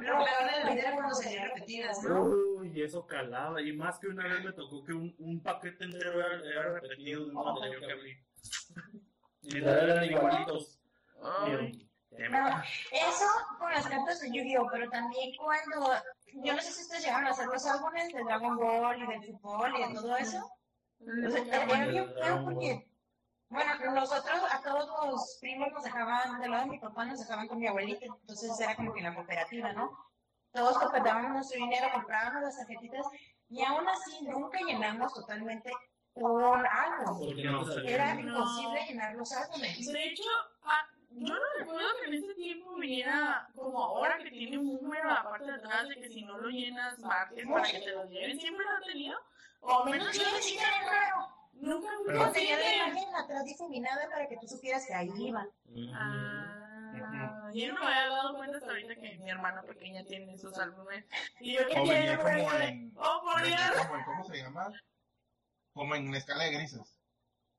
[0.00, 2.22] Lo peor de la vida era cuando salían repetidas, ¿no?
[2.22, 3.60] Uy, eso calaba.
[3.60, 7.26] Y más que una vez me tocó que un, un paquete entero era, era repetido
[7.26, 8.16] de un anterior que abrí.
[9.42, 10.78] Y eran igualitos.
[11.22, 11.88] Ay.
[12.10, 13.24] Y, No, eso
[13.58, 15.94] con las cartas de Yu-Gi-Oh, pero también cuando,
[16.44, 19.22] yo no sé si ustedes llegaron a hacer los álbumes de Dragon Ball y del
[19.38, 20.52] fútbol y de todo eso.
[21.00, 22.89] O sea, era bien feo porque,
[23.50, 27.48] bueno, nosotros a todos los primos nos dejaban, del lado de mi papá nos dejaban
[27.48, 29.90] con mi abuelita, entonces era como que la cooperativa, ¿no?
[30.52, 33.06] Todos cooperaban nuestro dinero, comprábamos las tarjetitas
[33.48, 35.70] y aún así nunca llenamos totalmente
[36.14, 37.18] un álbum.
[37.18, 37.78] Porque no.
[37.82, 38.20] Era No.
[38.20, 39.92] imposible llenar los álbumes.
[39.92, 40.22] De hecho,
[40.64, 45.10] ah, yo no recuerdo que en ese tiempo viniera como ahora que tiene un número
[45.10, 47.90] a la parte de atrás de que si no lo llenas marques para que te
[47.92, 48.38] lo lleven.
[48.40, 49.18] ¿Siempre lo han tenido?
[49.60, 51.28] O menos Sí, yo sí, claro.
[51.54, 52.79] nunca fui Pero- No, tenía la
[53.40, 55.46] atrás difuminada para que tú supieras que ahí iba.
[55.66, 55.92] Mm.
[55.94, 60.56] Ah, yo no me había dado cuenta hasta ahorita que mi hermana pequeña tiene esos
[60.58, 61.04] álbumes.
[61.40, 62.68] Y yo que quiero, como güey.
[62.68, 62.92] en.
[62.96, 63.86] Oh, por venía Dios.
[63.86, 64.72] como en, ¿Cómo se llama?
[65.72, 66.98] Como en escala de grises.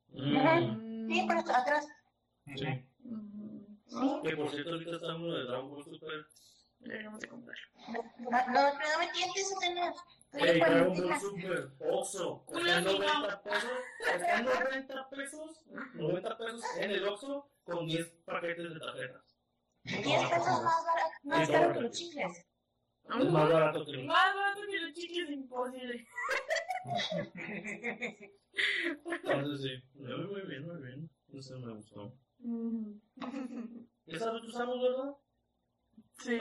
[0.10, 1.08] Mm.
[1.08, 1.88] Sí, por eso, atrás.
[2.46, 2.86] Sí.
[3.88, 4.20] Sí.
[4.24, 6.26] Que por cierto, ahorita uno de Dragon Ball Super.
[6.82, 7.68] Deberíamos de comprarlo.
[7.88, 9.94] No, no, no me tientes, Atena.
[10.34, 11.08] Estoy Ey, Dragon cuarentena.
[11.08, 12.82] Ball Super, Oxxo, amiga.
[12.82, 13.72] 90 pesos,
[14.38, 19.38] en 90 pesos, 90 pesos en el Oxxo con 10 paquetes de tarjetas.
[19.84, 22.46] 10 pesos más barato, más caro que los chicles.
[23.04, 26.08] Es más barato que Más barato que los chicles, imposible.
[29.24, 31.10] Entonces sí, muy muy bien, muy bien.
[31.34, 32.14] Eso me gustó.
[34.08, 35.16] ¿Esa no usamos, verdad?
[36.24, 36.40] Sí.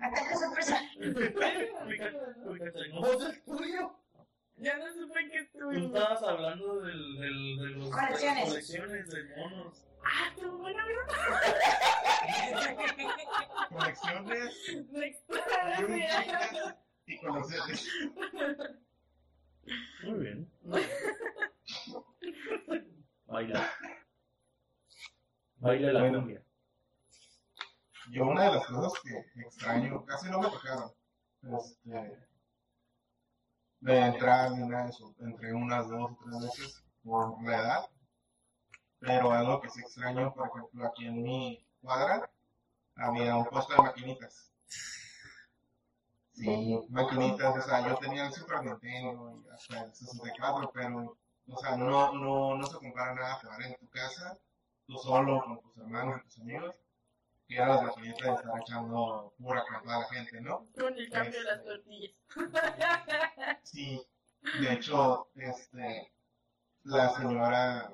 [0.00, 0.80] Atena, sorpresa.
[0.98, 3.96] Fíjate, no, es tuyo.
[4.56, 5.86] Ya no supe que Tú estuve.
[5.86, 8.48] estabas hablando del, del, de los, Colecciones.
[8.48, 9.84] colecciones de monos.
[10.04, 10.82] Ah, qué bueno,
[13.70, 15.16] Colecciones chicles
[17.06, 17.88] y colecciones.
[20.04, 20.50] Muy bien.
[23.26, 23.70] Baila.
[25.56, 26.18] Baila la Bueno.
[26.18, 26.42] cumbia.
[28.10, 30.92] Yo una de las cosas que extraño, casi no me tocaron,
[31.42, 32.28] este,
[33.80, 37.90] de entrar ni nada de eso, entré unas dos o tres veces por la edad,
[38.98, 42.30] pero algo que sí extraño, por ejemplo, aquí en mi cuadra,
[42.96, 44.50] había un puesto de maquinitas.
[46.32, 51.58] Sí, maquinitas, o sea, yo tenía el Super Nintendo y hasta el 64, pero, o
[51.58, 54.36] sea, no, no, no se compara nada a jugar en tu casa,
[54.86, 56.74] tú solo, con tus hermanos, tus amigos,
[57.46, 60.66] que era las maquinitas de estar echando pura cantada a la gente, ¿no?
[60.78, 62.12] Con el cambio de las tortillas.
[63.62, 64.06] Sí,
[64.60, 66.12] de hecho, este,
[66.84, 67.90] la señora,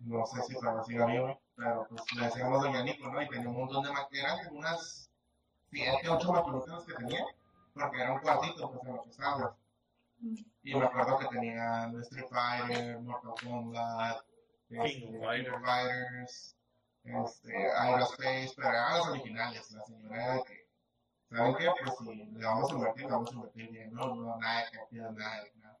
[0.00, 3.22] no sé si todavía sigue viva, pero pues le decíamos Doña Nico, ¿no?
[3.22, 5.10] Y tenía un montón de como unas
[5.70, 7.24] 7, 8 maquinitas que tenía,
[7.72, 9.54] porque era un cuartito, pues en los establos.
[10.62, 14.29] Y me acuerdo que tenía Street Fighter, Mortal Kombat, este,
[14.70, 16.56] King Fighters,
[17.02, 19.70] este, Aerospace, pero eran las originales.
[19.72, 20.68] La señora de que,
[21.28, 21.68] ¿saben qué?
[21.82, 24.70] Pues si le vamos a invertir, le vamos a invertir bien, no, no, nada de
[24.70, 25.78] cantidad, nada de nada.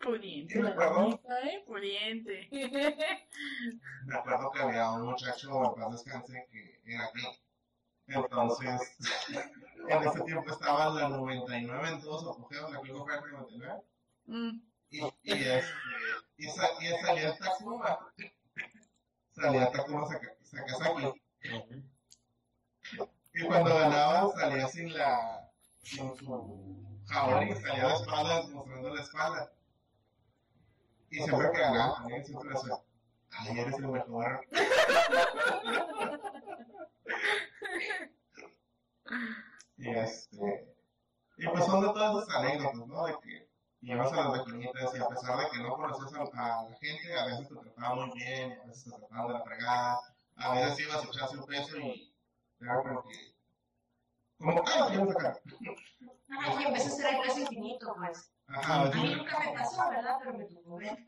[0.00, 0.60] Pudiente.
[0.60, 1.20] Me acuerdo.
[1.44, 1.64] ¿eh?
[1.66, 2.48] Pudiente.
[4.06, 7.38] Me acuerdo que había un muchacho, en paz descanse, que era gay.
[8.06, 8.96] Entonces,
[9.88, 13.82] en ese tiempo estaba la 99 en todos su apogeo, la King of Fighters 99.
[14.26, 14.60] Mm.
[14.90, 15.64] Y, y, este,
[16.36, 17.98] y, sa- y salía Takuma.
[19.32, 21.06] salía Takuma Saka- Sakazaki.
[21.06, 21.82] Ujú.
[23.34, 25.50] Y cuando ganaba salía sin la
[25.82, 29.52] sin su jabalí, salía de espaldas mostrando la espalda.
[31.10, 32.74] Y siempre que ganaba, también siempre decía,
[33.30, 34.40] ay, eres el mejor.
[39.76, 40.74] y este,
[41.36, 43.06] y pues son de todas esas anécdotas, ¿no?
[43.06, 43.47] De que
[43.82, 47.26] ibas a las maquinitas y a pesar de que no conocías a, la gente, a
[47.26, 50.00] veces te trataban muy bien, a veces te trataban de la fregada,
[50.36, 52.14] a veces ibas a echarse un peso y
[52.60, 53.34] era como que,
[54.38, 55.40] como, ah, sacar.
[56.28, 58.30] Ay, y empecé a hacer el precio infinito, pues.
[58.48, 60.16] Ajá, A mí nunca me pasó, ¿verdad?
[60.20, 60.98] Pero me tocó ver.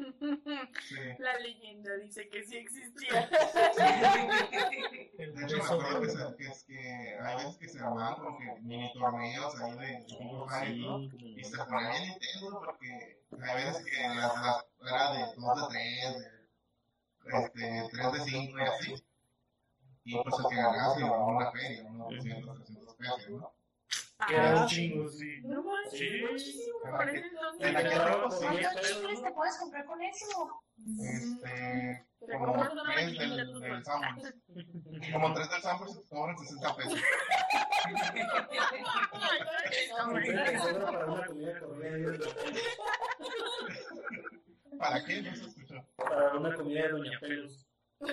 [0.83, 0.97] sí.
[1.19, 3.31] La leyenda dice que sí existía.
[5.19, 8.61] El De hecho, me acuerdo que, es que hay veces que se armaban como que
[8.61, 10.47] mini torneos ahí de ¿no?
[10.61, 15.73] Sí, Y se ponía bien intenso porque hay veces que las, las era de 2
[15.73, 16.19] de 3,
[17.25, 19.05] de este, 3 de 5 y así.
[20.05, 23.60] Y pues el que ganaba se llevaba una feria, unos 200, 300 pesos, ¿no?
[24.29, 25.41] Que era un Ah, chingo, sí.
[25.45, 26.23] No manches, Sí.
[26.31, 26.79] muchísimo.
[26.83, 27.67] Parece entonces.
[27.67, 27.83] En sí.
[27.97, 30.63] ¿Cuántos chicles te puedes comprar con eso?
[31.03, 33.85] Este, Te como compras una 3 maquinita del, del.
[33.85, 34.35] Sanborns.
[35.13, 37.01] Como 3 del Sanborns se te cobran 60 pesos.
[39.97, 42.19] Para una comida corrida,
[44.79, 45.23] ¿Para qué?
[45.23, 45.85] No se escuchó.
[45.97, 47.67] Para una comida de Doña Pelos.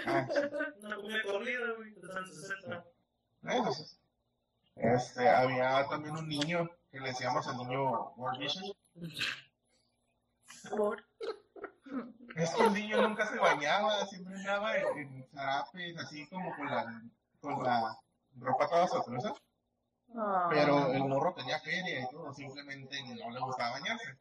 [0.05, 0.39] Ah, sí.
[0.85, 2.85] Una comida corrida, güey, te dan 60.
[3.43, 3.99] Entonces,
[4.79, 8.13] este, había también un niño que le decíamos el niño.
[10.69, 11.03] Por.
[12.35, 16.65] Es que el niño nunca se bañaba, siempre andaba en, en zarapes, así como con
[16.67, 17.01] la,
[17.39, 17.97] con la
[18.37, 19.33] ropa toda sorpresa.
[20.49, 24.17] Pero el morro tenía feria y todo, simplemente no le gustaba bañarse.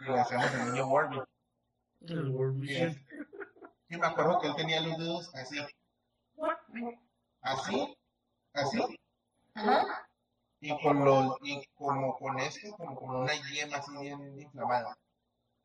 [0.00, 1.24] Y le decíamos el niño World
[2.00, 3.06] El World Vision.
[3.88, 5.58] Y me acuerdo que él tenía los dedos así,
[7.42, 7.98] así,
[8.54, 9.00] así,
[9.54, 10.08] Ajá.
[10.60, 14.96] y con los, y como con esto, como con una yema así bien inflamada.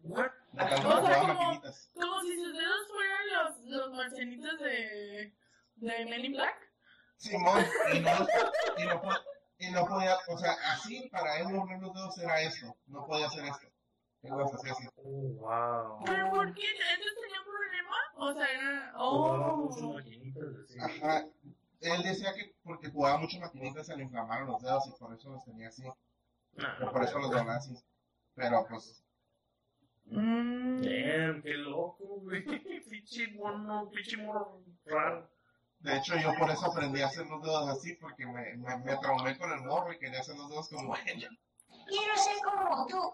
[0.04, 1.89] O sea, como- maquinitas.
[1.93, 5.34] Como si sus dedos fueran los, los marcianitos de,
[5.76, 6.56] de Men in Black.
[7.17, 8.12] Simón, y no,
[8.78, 9.23] y no, po-
[9.58, 13.26] y no podía, o sea, así para él mover los dedos era esto, no podía
[13.28, 13.67] hacer esto.
[14.21, 14.88] Él los hacía así.
[14.97, 15.02] Oh,
[15.39, 16.04] wow.
[16.06, 16.62] ¿Pero por qué?
[16.71, 17.95] ¿Entonces tenía un problema?
[18.17, 18.93] O sea, era.
[18.97, 19.69] Oh.
[20.82, 21.26] Ajá.
[21.80, 25.30] Él decía que porque jugaba mucho maquinitas se le inflamaron los dedos y por eso
[25.32, 25.84] los tenía así.
[26.54, 27.76] Nah, Por eso los donaba así.
[28.36, 29.04] Pero pues,
[30.10, 30.82] Mm.
[30.84, 32.42] Damn, qué loco, güey.
[32.90, 35.30] Pinche mono, pinche morro raro.
[35.80, 38.96] de hecho yo por eso aprendí a hacer los dedos así, porque me, me, me
[39.00, 41.30] traumé con el morro y quería hacer los dedos como ella.
[41.88, 43.13] Quiero ser como tú.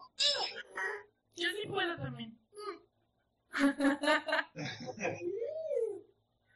[1.35, 2.37] Yo sí puedo también.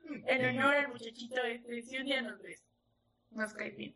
[0.10, 2.64] En honor al muchachito este, si un día nos ves,
[3.32, 3.96] nos cae bien.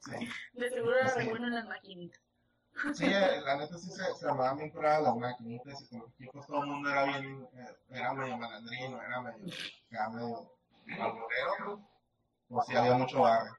[0.00, 2.20] Sí, De seguro era re bueno en las maquinitas.
[2.94, 6.26] sí eh, la neta sí se, se armaban bien curadas las maquinitas y como que
[6.32, 9.54] pues todo el mundo era bien, eh, era medio malandrino, era medio,
[9.90, 10.52] era medio
[11.00, 11.88] alburero,
[12.48, 13.56] pues sí había mucho barrio.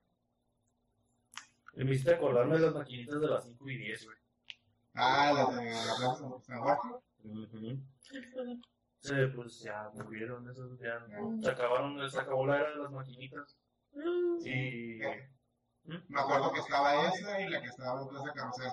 [1.75, 4.17] Me hiciste acordarme de las maquinitas de las 5 y 10, güey.
[4.93, 6.77] Ah, las de la Plaza San Juan.
[9.03, 11.05] Sí, pues ya murieron esos, ya
[11.41, 13.57] se acabaron, se acabó la era de las maquinitas.
[14.45, 14.99] Y.
[15.83, 18.71] Me acuerdo que estaba esa y la que estaba en Plaza Carrusel.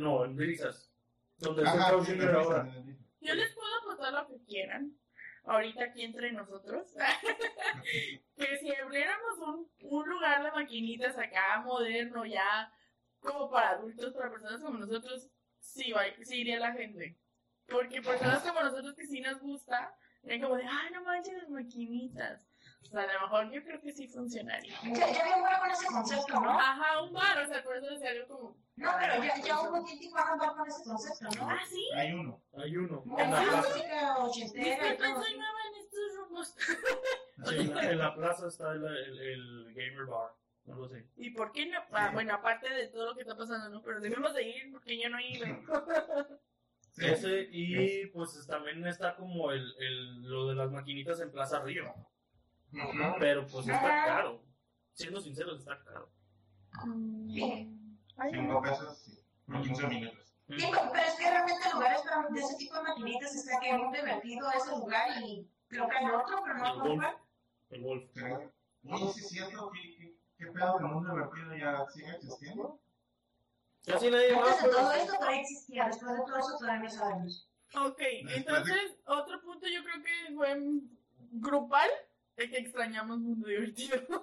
[0.00, 0.90] No, en Brisas.
[1.36, 2.68] Donde está ahora.
[3.20, 4.98] Yo les puedo apostar lo que quieran.
[5.44, 6.88] Ahorita aquí entre nosotros.
[8.36, 12.72] que si abriéramos un, un lugar de maquinitas acá moderno, ya
[13.20, 17.16] como para adultos, para personas como nosotros, sí, va, sí iría la gente.
[17.68, 21.50] Porque personas como nosotros que sí nos gusta, ven como de, ay, no manches las
[21.50, 22.48] maquinitas.
[22.84, 24.74] O sea, a lo mejor yo creo que sí funcionaría.
[24.84, 26.50] Ya, ya había un bar con ese concepto, ¿no?
[26.50, 29.84] Ajá, un bar, o sea, por eso decía algo como, No, pero ya, ya hubo
[29.84, 31.50] tiempo y un bar con ese concepto, ¿no?
[31.50, 31.88] ah, sí.
[31.94, 32.42] Hay uno.
[32.56, 33.04] Hay uno.
[33.18, 33.74] En la plaza.
[33.74, 36.56] Disculpen, soy nueva en estos rumbos.
[37.46, 40.32] Sí, en, la, plaza está el, el, el Gamer Bar.
[40.66, 40.96] Algo así.
[41.16, 41.78] ¿Y por qué no?
[41.92, 43.80] Ah, bueno, aparte de todo lo que está pasando, ¿no?
[43.80, 45.18] Pero debemos de ir porque yo no.
[45.18, 45.40] Sí.
[47.00, 51.84] Ese, y pues también está como el, el, lo de las maquinitas en Plaza Río.
[53.20, 54.42] Pero pues está caro.
[54.92, 56.10] Siendo sinceros, está caro.
[58.16, 59.18] Ay, Cinco pesos, sí.
[59.46, 60.24] Por 15 minutos.
[60.48, 63.78] Sí, pero es que realmente lugares para- de ese tipo de maquinitas está que es
[63.78, 66.94] muy divertido ese lugar y creo que hay otro, pero no El no golf.
[66.94, 67.16] lugar.
[67.70, 68.04] El Wolf.
[68.14, 68.22] Sí.
[68.90, 72.80] Oye, sí es cierto, ¿qué, qué, qué pedo que el mundo invertido ya sigue existiendo?
[73.86, 76.90] Casi nadie va, Antes de todo esto todavía existía, después de todo eso todavía no
[76.90, 77.48] sabemos.
[77.74, 80.56] Ok, entonces, otro punto yo creo que fue
[81.32, 81.90] grupal
[82.36, 84.00] de que extrañamos Mundo Divertido.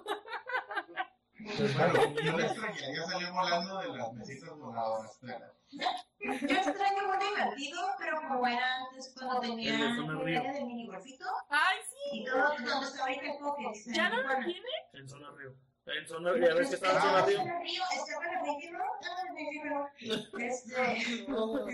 [1.38, 1.94] Pues bueno,
[2.24, 5.16] yo extrañaría salir volando de las mesitas voladoras.
[5.20, 5.46] claro.
[5.70, 10.86] Yo extraño muy divertido, pero como era antes cuando tenía El Zona área de mini
[10.86, 12.18] golfito Ay, sí.
[12.20, 13.84] y todo donde estaba ahí el Pokédex.
[13.94, 14.68] ¿Ya no lo tiene?
[14.94, 15.54] En zona río.
[15.86, 17.40] En zona río, ya ves que estaba en zona Estaba río.
[17.42, 19.75] en el río, estaba en el río, estaba en el río.
[19.98, 21.24] Este.
[21.28, 21.68] No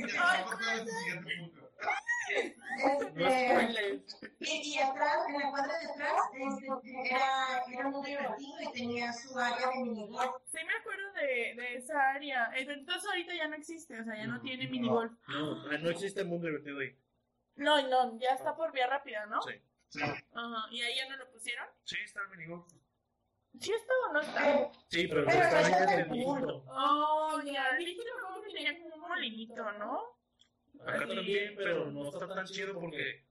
[3.15, 4.05] este,
[4.39, 6.67] y, y atrás, en la cuadra de atrás, este,
[7.11, 10.33] era, era muy divertido y tenía su área de minigolf.
[10.47, 12.51] Sí me acuerdo de, de esa área.
[12.55, 15.13] Entonces ahorita ya no existe, o sea, ya no tiene minigolf.
[15.29, 16.97] No, no existe mundo divertido ahí.
[17.57, 19.43] No, no, ya está por vía rápida, ¿no?
[19.43, 19.53] Sí.
[19.89, 20.01] Sí.
[20.01, 20.69] Ajá.
[20.71, 21.67] ¿Y ahí ya no lo pusieron?
[21.85, 22.67] Sí, está el minigolf.
[23.61, 24.71] ¿Sí está o no está?
[24.89, 26.65] Sí, pero Pero está está bien en el entendido.
[26.69, 27.69] Oh, ya.
[27.79, 30.01] El acuerdo que tenía como un molinito, ¿no?
[30.87, 33.25] Acá también, pero no está tan chido porque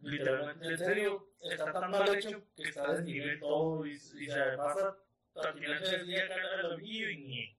[0.00, 4.96] literalmente, en serio, está tan mal hecho que está desnivel todo y, y se pasa
[5.34, 7.58] al final del día acá el amigo y ni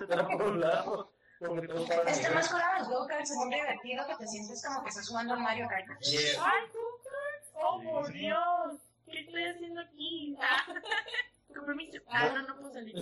[0.00, 1.12] está por un lado.
[1.38, 4.82] Porque todo Está más jugado los go karts, es muy divertido que te sientes como
[4.84, 5.86] que estás jugando en Mario Kart.
[6.00, 6.20] Yeah.
[6.40, 7.52] ¡Ay, Cookers!
[7.54, 8.12] ¡Oh, Sí, por sí.
[8.12, 8.38] Dios!
[9.12, 10.36] ¿Qué estoy haciendo aquí?
[10.40, 10.64] Ah,
[11.54, 11.98] con permiso.
[12.08, 12.94] Ah, no, no puedo salir.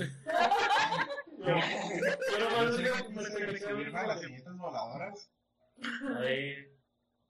[1.38, 5.30] Pero no sé cómo se Quise subirme a las siguientes voladoras,
[6.18, 6.56] Ahí.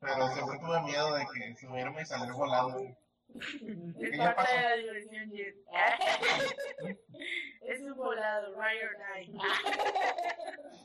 [0.00, 2.78] pero siempre tuve miedo de que subirme y salir volando.
[4.00, 4.54] Es parte pasó.
[4.56, 5.54] de la diversión, Jet.
[7.60, 9.32] Es un volado, ride or die.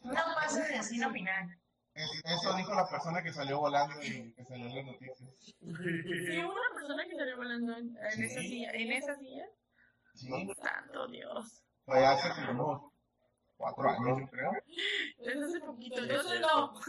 [0.04, 1.58] No pasa de destino final.
[1.96, 5.30] Es- Eso dijo la persona que salió volando y que salió en las noticias.
[5.39, 5.56] Sí,
[6.43, 8.48] hubo una persona que salió volando en, en esa Sí.
[8.50, 8.72] silla.
[8.72, 9.46] ¿En esa silla?
[10.14, 10.30] Sí,
[10.62, 11.64] Santo Dios.
[11.86, 12.91] fue hace como unos
[13.58, 14.52] cuatro años, yo creo.
[15.20, 16.02] Es hace poquito.
[16.02, 16.74] Entonces no.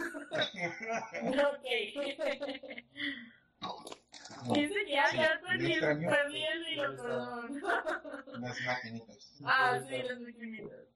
[1.49, 1.65] Ok.
[4.89, 6.13] Ya perdí, Diez años.
[6.15, 7.63] perdí el hilo, perdón.
[8.41, 9.33] Las maquinitas.
[9.45, 10.89] Ah, sí, las maquinitas.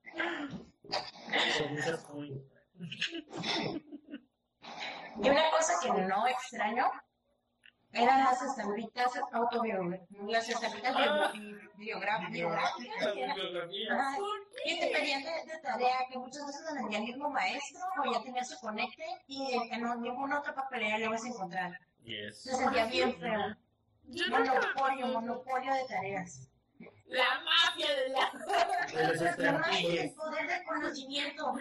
[5.22, 6.90] Y una cosa que no extraño
[7.92, 11.32] eran las estampitas autobiográficas, las estampitas Ah.
[11.34, 13.04] bio- biograf- biográficas.
[13.04, 13.92] La que eran- bibliografía.
[13.98, 17.30] Ajá, ¿Por que te pedían de, de tarea, que muchas veces lo vendía el mismo
[17.30, 21.28] maestro o ya tenía su conecte y en, en ninguna otra papelera lo ibas a
[21.28, 21.78] encontrar.
[22.04, 22.42] Yes.
[22.44, 23.56] Se sentía bien feo.
[24.04, 26.49] Yo nunca Monopolio, monopolio de tareas.
[27.10, 28.30] La mafia de la...
[29.08, 30.12] De estampillas.
[30.14, 31.54] poder del conocimiento.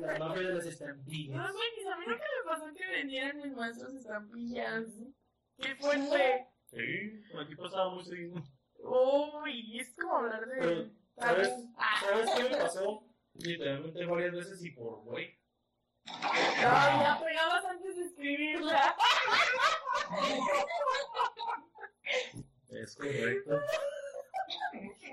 [0.00, 1.36] La mafia de las No estampillas.
[1.36, 4.84] manches, a mí nunca me pasó que vendieran mis maestros estampillas.
[5.58, 6.48] ¡Qué fuerte!
[6.70, 8.42] Sí, aquí pasaba muy seguido.
[8.80, 10.56] Uy, es como hablar de...
[10.60, 11.48] Pero, ¿sabes?
[11.76, 13.04] Ah, ¿Sabes qué me pasó?
[13.34, 15.38] Literalmente varias veces y por güey.
[16.06, 16.12] no,
[16.62, 18.96] ya pegabas antes de escribirla.
[22.70, 23.60] Es correcto.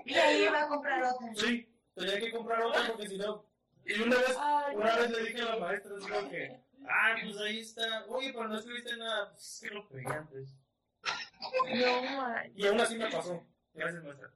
[0.05, 1.35] Y ahí iba a comprar otra.
[1.35, 3.45] Sí, tenía que comprar otra porque si no.
[3.85, 7.15] Y una vez, Ay, una vez le dije a la maestra, así como que, ah,
[7.23, 8.05] pues ahí está.
[8.07, 9.31] Oye, pero no escribiste nada.
[9.31, 10.55] Pues es que lo pegué antes.
[11.41, 12.51] no.
[12.55, 13.43] Y aún así me pasó.
[13.73, 14.31] Gracias, maestra.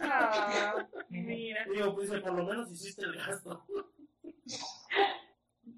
[0.00, 1.66] Ah, mira.
[1.72, 3.66] Digo, pues por lo menos hiciste el gasto.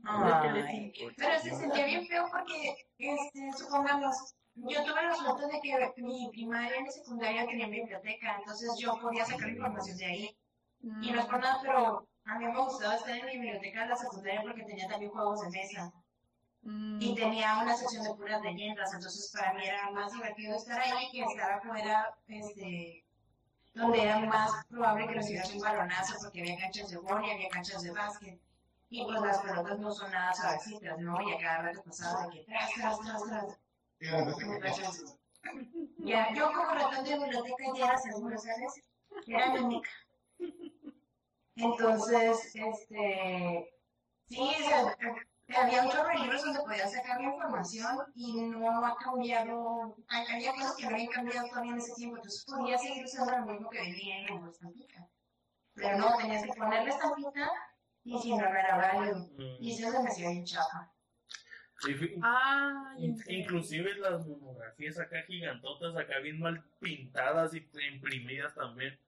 [0.05, 6.03] Ay, pero se sentía bien feo porque, este, supongamos, yo tuve la suerte de que
[6.03, 10.37] mi primaria y mi secundaria tenían biblioteca, entonces yo podía sacar información de ahí.
[11.03, 13.89] Y no es por nada, pero a mí me gustaba estar en mi biblioteca de
[13.89, 15.93] la secundaria porque tenía también juegos de mesa.
[16.63, 17.01] Mm.
[17.01, 21.11] Y tenía una sección de puras leyendas, entonces para mí era más divertido estar ahí
[21.13, 23.05] que estar afuera, este,
[23.75, 27.83] donde era más probable que recibieras un balonazo porque había canchas de vóley, había canchas
[27.83, 28.41] de básquet.
[28.89, 31.21] Y pues las pelotas no son nada suavecitas, ¿no?
[31.29, 33.59] Y a cada rato pasaba de que tras, tras, tras, tras.
[35.99, 38.83] Ya, yo como ratón de biblioteca ya era seguro, ¿sabes?
[39.27, 39.91] Era mi única.
[41.57, 43.71] Entonces, este,
[44.29, 44.97] sí, o sea,
[45.57, 50.53] había un chorro de libros donde podía sacar la información y no ha cambiado, había
[50.53, 53.71] cosas que no habían cambiado todavía en ese tiempo, entonces podía seguir usando lo mismo
[53.71, 55.09] que venía en la estampita.
[55.75, 57.51] Pero no, tenías que poner la estampita
[58.05, 59.29] y si no, no era válido.
[59.61, 60.93] Y eso se me hacía bien chafa.
[61.81, 62.21] Sí, serio.
[63.29, 68.99] inclusive las monografías acá gigantotas, acá bien mal pintadas y imprimidas también.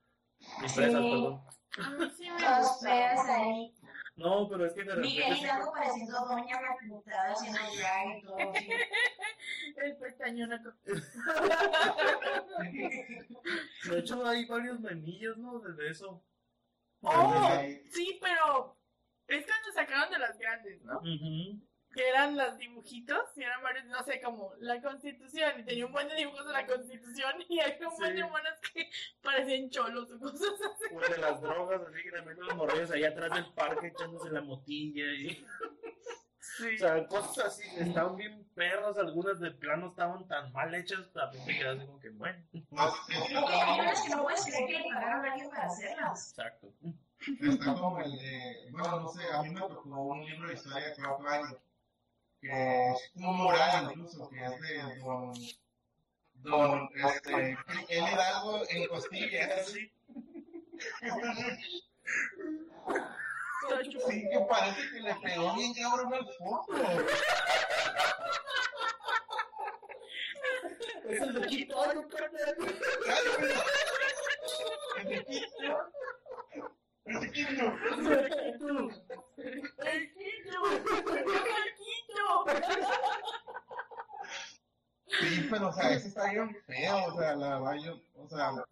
[0.41, 1.11] Impresas, Sí.
[1.11, 1.43] perdón.
[1.81, 3.75] A mí sí me feas ahí.
[4.17, 5.41] No, pero es que de Miguel repente...
[5.45, 8.51] Hidalgo pareciendo doña maquintada haciendo drag y todo.
[8.53, 8.69] así.
[9.77, 10.75] El pestañón acá.
[13.85, 15.61] De hecho, hay varios memillos, ¿no?
[15.61, 16.25] Desde eso.
[17.03, 18.77] Oh, sí, pero
[19.29, 20.99] es cuando sacaron de las grandes, ¿no?
[20.99, 21.61] Ujú.
[21.99, 25.91] Que eran los dibujitos, y eran varios, no sé, como la constitución, y tenía un
[25.91, 28.89] buen de dibujos de la constitución, y hay un buen de que
[29.21, 30.95] parecían cholos o cosas así.
[30.95, 34.43] O de las drogas, así que también los morrillos allá atrás del parque echándose la
[34.43, 35.45] motilla y.
[36.41, 36.77] Sí.
[36.77, 41.45] O sea, cosas así, estaban bien perros, algunas de plano estaban tan mal hechas, también
[41.45, 42.39] te quedas como que, bueno,
[42.71, 46.31] Más, Hay unas que no puedes creer que le pagaron a alguien para hacerlas.
[46.31, 46.73] exacto.
[47.43, 50.89] Está como el de, bueno, no sé, a mí me tocó un libro de historia
[50.89, 51.57] de cuatro años,
[52.41, 55.33] que es un mural incluso, que es de don,
[56.35, 57.59] don, este,
[57.89, 59.67] el Hidalgo en costillas.
[64.07, 66.75] Sí, que parece que le pegó bien cabrón al foco.
[71.09, 72.09] Es el de Quito, no
[74.97, 75.93] El de Quito.
[77.05, 77.73] El de Quito.
[79.85, 80.63] ¡El quito!
[80.67, 80.95] ¡El
[81.75, 82.45] quito!
[85.07, 88.51] Sí, pero o sea, ese está bien feo, o sea, la verdad yo, o sea,
[88.51, 88.65] tal vez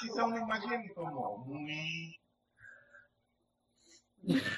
[0.00, 2.18] sí sea una imagen como muy...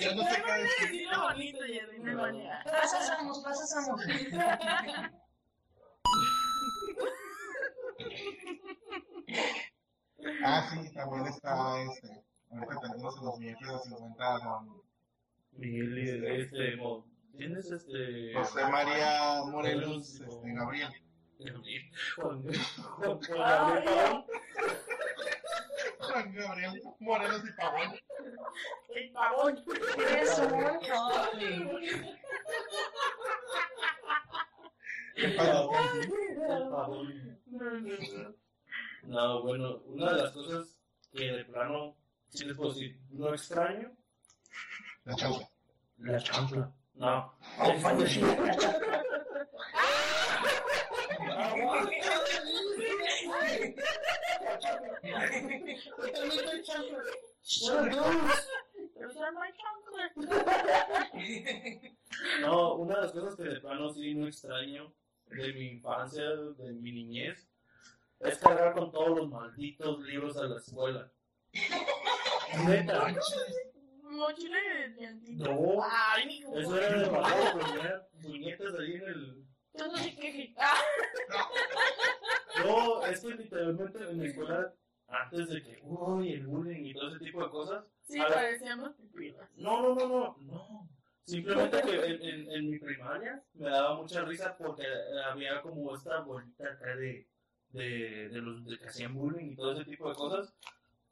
[0.00, 1.06] Yo no sé qué decir.
[1.36, 1.58] Bonito.
[10.44, 14.82] Ah, sí, también está este, ahorita tenemos en los billetes de 50 don
[15.52, 16.76] Miguel, y este,
[17.32, 18.34] mo- ¿quién es este?
[18.34, 20.90] José María Morelos este, Gabriel.
[22.16, 22.42] Juan,
[22.96, 24.24] Juan, Juan Gabriel Pavón.
[25.98, 28.00] Juan Gabriel Morelos y Pavón.
[28.94, 29.64] El pavón.
[30.10, 30.54] Eres un.
[35.16, 37.38] El pavón.
[39.04, 40.78] No, bueno, una de las cosas
[41.12, 41.96] que de plano,
[42.28, 43.90] si les puedo decir, no extraño,
[45.04, 45.48] La chaucha.
[45.98, 46.72] la chancla.
[47.00, 47.32] No.
[62.42, 64.92] No, una de las cosas que de plano sí no extraño
[65.26, 67.48] de mi infancia, de mi niñez,
[68.18, 71.10] es cargar con todos los malditos libros a la escuela.
[72.66, 73.14] Neta.
[74.10, 75.44] Mochila de dientito.
[75.44, 75.82] No.
[75.82, 76.44] Ay.
[76.54, 79.44] Eso era de valor, poner puñetas ahí en el...
[79.74, 80.54] Yo no sé qué.
[80.58, 80.74] Ah,
[82.64, 84.74] No, es que literalmente en mi escuela,
[85.06, 89.48] antes de que, uy, el bullying y todo ese tipo de cosas, sí, parecíamos pipilas.
[89.56, 90.88] No, no, no, no, no.
[91.22, 94.84] Simplemente que en, en, en mi primaria me daba mucha risa porque
[95.24, 97.28] había como esta bolita acá de,
[97.68, 100.52] de, de los de que hacían bullying y todo ese tipo de cosas.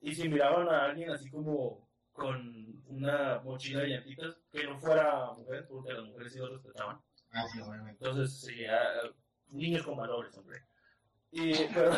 [0.00, 1.87] Y si miraban a alguien así como
[2.18, 7.00] con una mochila de llantitas, que no fuera mujer, porque las mujeres sí lo respetaban.
[7.30, 8.04] Ah, sí, obviamente.
[8.04, 8.64] Entonces, sí,
[9.48, 10.62] niños con valores, hombre.
[11.30, 11.92] Y, pero,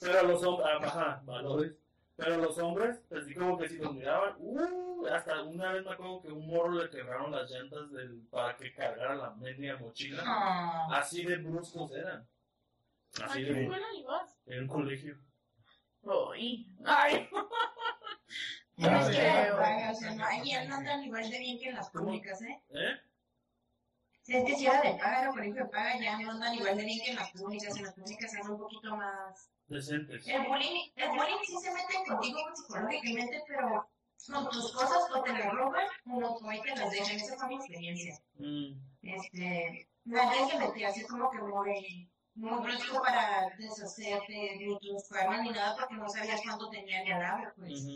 [0.00, 1.72] pero los hombres, ah, ajá, valores.
[2.16, 6.22] Pero los hombres, así como que si los miraban, uh, hasta una vez me acuerdo
[6.22, 10.22] que un morro le quebraron las llantas del, para que cargara la media mochila.
[10.24, 10.88] Ah.
[10.92, 12.26] Así de bruscos eran.
[13.20, 14.38] ¿A Así qué de, escuela ibas?
[14.46, 15.18] en un colegio.
[16.84, 17.28] Ay.
[18.76, 19.60] Es Ah, que, Creo.
[19.60, 22.60] ay, o sea, no, ahí no andan igual de bien que en las públicas, ¿eh?
[22.70, 23.00] ¿Eh?
[24.22, 26.84] Si es que si era de paga, colegio de paga, ya no andan igual de
[26.84, 27.76] bien que en las públicas.
[27.76, 29.50] En las públicas es un poquito más.
[29.66, 30.26] Decentes.
[30.26, 33.88] El bullying, el bullying sí se mete contigo psicológicamente, pero
[34.32, 37.16] con tus cosas o te las roban o no, te las dejan.
[37.16, 38.18] Esa fue mi experiencia.
[38.34, 38.72] Mm,
[39.02, 45.42] Este, nadie se metía así como que muy, muy brusco para deshacerte de tus cuernos
[45.42, 47.86] ni nada porque no sabías cuánto tenía ni lado, pues.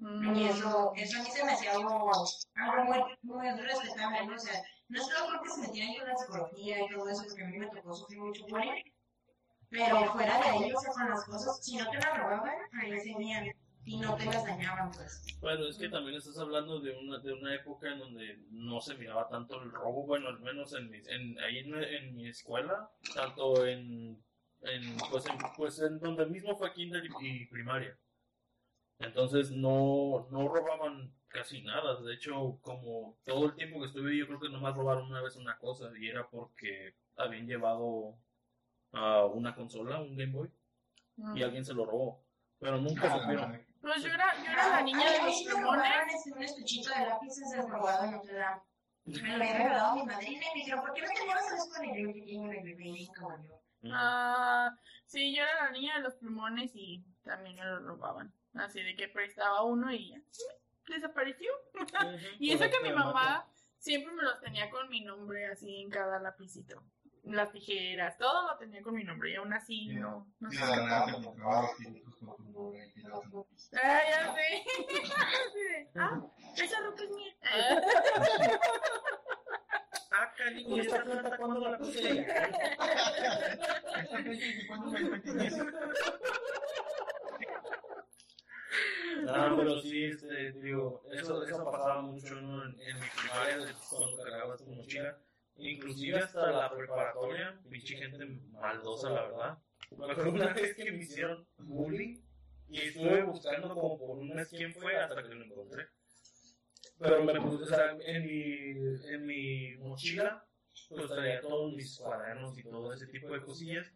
[0.00, 0.32] Ujú.
[0.34, 2.10] Y eso, eso a mí se me hacía algo,
[2.54, 4.34] algo muy, muy respetable, ¿no?
[4.34, 7.44] O sea, no es solo porque se metieran con la psicología y todo eso, porque
[7.44, 8.82] a mí me tocó sufrir mucho bullying,
[9.70, 12.98] pero fuera de ahí, o sea, con las cosas, si no te las robaban, ahí
[13.00, 13.46] seguían
[13.84, 15.24] y no te las dañaban, pues.
[15.40, 18.94] Bueno, es que también estás hablando de una, de una época en donde no se
[18.96, 22.90] miraba tanto el robo, bueno, al menos en, mi- en, ahí en, en mi escuela,
[23.14, 24.22] tanto en,
[24.62, 27.96] en, pues, en, pues en donde mismo fue kinder y, y primaria.
[28.98, 34.18] Entonces no, no robaban casi nada, de hecho, como todo el tiempo que estuve ahí,
[34.18, 38.18] yo creo que nomás robaron una vez una cosa y era porque habían llevado
[38.92, 40.50] a una consola, un Game Boy,
[41.34, 42.24] y alguien se lo robó,
[42.58, 43.66] pero nunca Ah, supieron.
[43.80, 45.62] Pues yo era, yo era la niña de los plumones.
[45.84, 48.62] robaron este, un estuchito de lápices robado en Notre Dame.
[49.04, 51.56] Me lo había regalado mi madrina y me dijeron, ¿por qué no te llevas a
[51.56, 51.98] escuela?
[51.98, 53.62] Y yo, y me lo llevé, como yo.
[53.82, 53.90] Mm.
[53.92, 54.70] Ah,
[55.06, 58.32] sí, yo era la niña de los plumones y también me lo robaban.
[58.54, 60.20] Así de que prestaba uno y ya.
[60.88, 61.50] desapareció.
[62.38, 63.46] Y eso que mi mamá
[63.78, 66.82] siempre me los tenía con mi nombre así en cada lapicito.
[67.24, 70.58] Las tijeras, todo lo tenía con mi nombre y aún así no, no sé.
[70.62, 71.06] Ah,
[74.10, 74.64] ya sé.
[75.96, 76.20] Ah,
[76.56, 77.34] esa ropa es mía.
[80.10, 82.26] Ah, canijo, ¿y esta planta cuándo la puse?
[89.24, 92.64] No, pero sí, este, digo, eso, eso pasaba mucho ¿no?
[92.64, 95.18] en, en mi primaria, cuando cargabas tu mochila.
[95.56, 99.58] Inclusive hasta la preparatoria, pinche gente maldosa, la verdad.
[99.96, 102.22] Me acuerdo una vez que me hicieron bullying
[102.68, 105.88] y estuve buscando como por un mes quién fue hasta que lo encontré.
[106.98, 108.70] Pero me puse, o sea, en mi,
[109.08, 110.46] en mi mochila,
[110.88, 113.92] pues traía todos mis cuadernos y todo ese tipo de cosillas.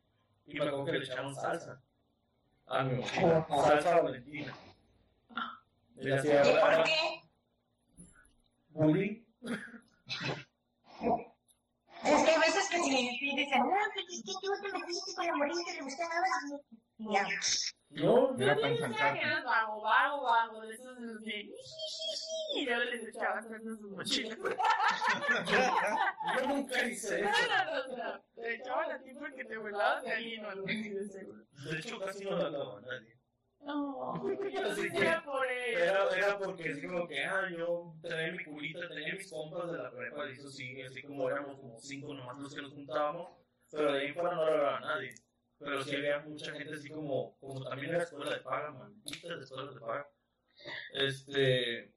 [0.46, 1.80] Y me acuerdo que le echaron salsa
[2.66, 4.56] a mi mochila, salsa valentina.
[6.02, 7.00] Y le hacía ¿Y por qué?
[8.70, 9.24] bullying.
[12.04, 12.90] Es que hay veces que si
[13.36, 16.16] dicen, no, pero es que tú te metiste con la morrita, le gustabas.
[16.98, 17.28] Y ya.
[17.90, 18.74] No, Era Yo tan
[19.14, 21.50] que eras vago, vago, vago, de esos de.
[22.56, 24.38] Y luego les echaba en sus mochilas.
[26.40, 27.38] yo nunca hice No, eso.
[27.48, 27.64] no,
[27.96, 28.20] no, no.
[28.34, 31.44] Te echaban a ti porque te burlabas de alguien o algo así de seguro.
[31.70, 33.16] De hecho, casi no lo hablaba a nadie.
[33.64, 34.14] No,
[34.52, 35.76] yo sí que- era por él.
[35.76, 39.78] Era, era porque así como que, ah, yo tenía mi culita, tenía mis compas de
[39.78, 43.30] la prepa, y eso sí, así como éramos como cinco nomás los que nos juntábamos,
[43.70, 45.14] pero de ahí fuera no lo hablaba nadie.
[45.58, 49.74] Pero sí había mucha gente así como, como también era escuela de paga, malditas escuelas
[49.74, 50.08] de paga.
[50.94, 51.94] Este,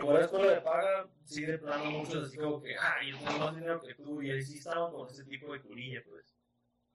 [0.00, 3.38] como era escuela de paga, sí de plano muchos así como que, ah, yo tengo
[3.44, 6.34] más dinero que tú, y ahí sí estaban con ese tipo de culilla, pues.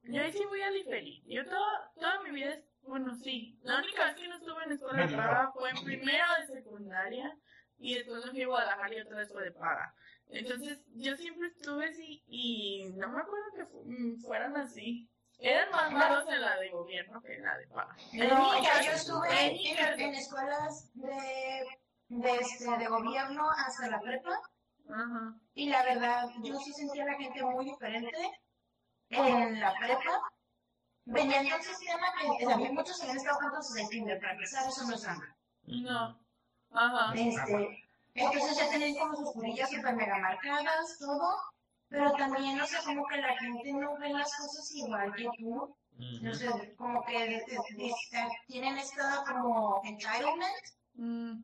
[0.03, 1.22] Yo ahí sí voy a diferir.
[1.28, 3.57] Yo toda, toda mi vida, bueno, sí.
[3.63, 7.38] La única vez que no estuve en escuela de paga fue en primero de secundaria
[7.77, 9.93] y después me fui a Guadalajara y otra vez fue de paga.
[10.30, 15.09] Entonces, yo siempre estuve así y no me acuerdo que fu- mm, fueran así.
[15.41, 17.95] Eran más malos en la de gobierno que en la de paga.
[18.11, 19.99] En No, caso, yo estuve en mi en, caso.
[19.99, 21.65] en escuelas de,
[22.09, 24.38] de, este, de gobierno hasta la prepa
[24.89, 25.36] Ajá.
[25.53, 28.17] y la verdad yo sí sentía a la gente muy diferente
[29.09, 30.19] en la prepa.
[31.12, 32.07] Venían de un sistema
[32.38, 35.24] que también muchos habían estado juntos desde el kinder, para empezar eso no es sano.
[35.66, 36.20] No.
[36.72, 37.14] Ajá.
[37.16, 37.84] Este,
[38.14, 41.36] entonces ya tenían como sus curillas súper mega marcadas, todo,
[41.88, 45.76] pero también, no sé, como que la gente no ve las cosas igual que tú.
[46.22, 51.41] No sé, como que de- de- de- tienen esta como entitlement Mm.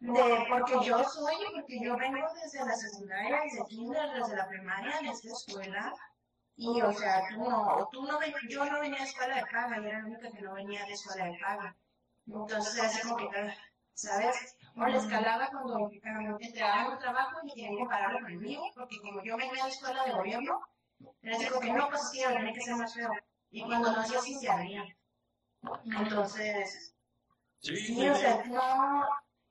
[0.00, 4.98] de porque yo soy, porque yo vengo desde la secundaria, desde kinder, desde la primaria,
[5.00, 5.92] en esta escuela.
[6.56, 9.76] Y, o sea, tú no, tú no ven- yo no venía de escuela de paga,
[9.76, 11.76] yo era la única que no venía de escuela de paga.
[12.26, 13.54] Entonces así como que, ah,
[13.94, 14.56] ¿sabes?
[14.76, 15.90] O la escalaba cuando
[16.40, 19.70] entregaban un trabajo y tenían que pararlo con el mío, porque como yo venía de
[19.70, 20.60] escuela de gobierno,
[21.22, 23.10] era así como que no, pues yo tenía que ser más feo.
[23.50, 24.84] Y cuando lo hacía así se abría.
[25.84, 26.92] Entonces,
[27.60, 29.04] Sí, Sí, o sea, no,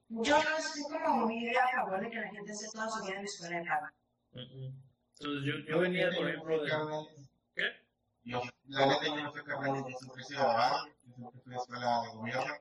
[0.09, 3.15] yo no estoy como muy a favor de que la gente esté toda su vida
[3.15, 3.93] en la escuela de paga.
[5.19, 6.71] Entonces yo, yo venía, por ejemplo, de...
[7.55, 7.63] ¿Qué?
[8.23, 10.87] Yo, la neta, yo no carnal, yo siempre he sido abogado,
[11.17, 12.53] yo a escuela de gobierno,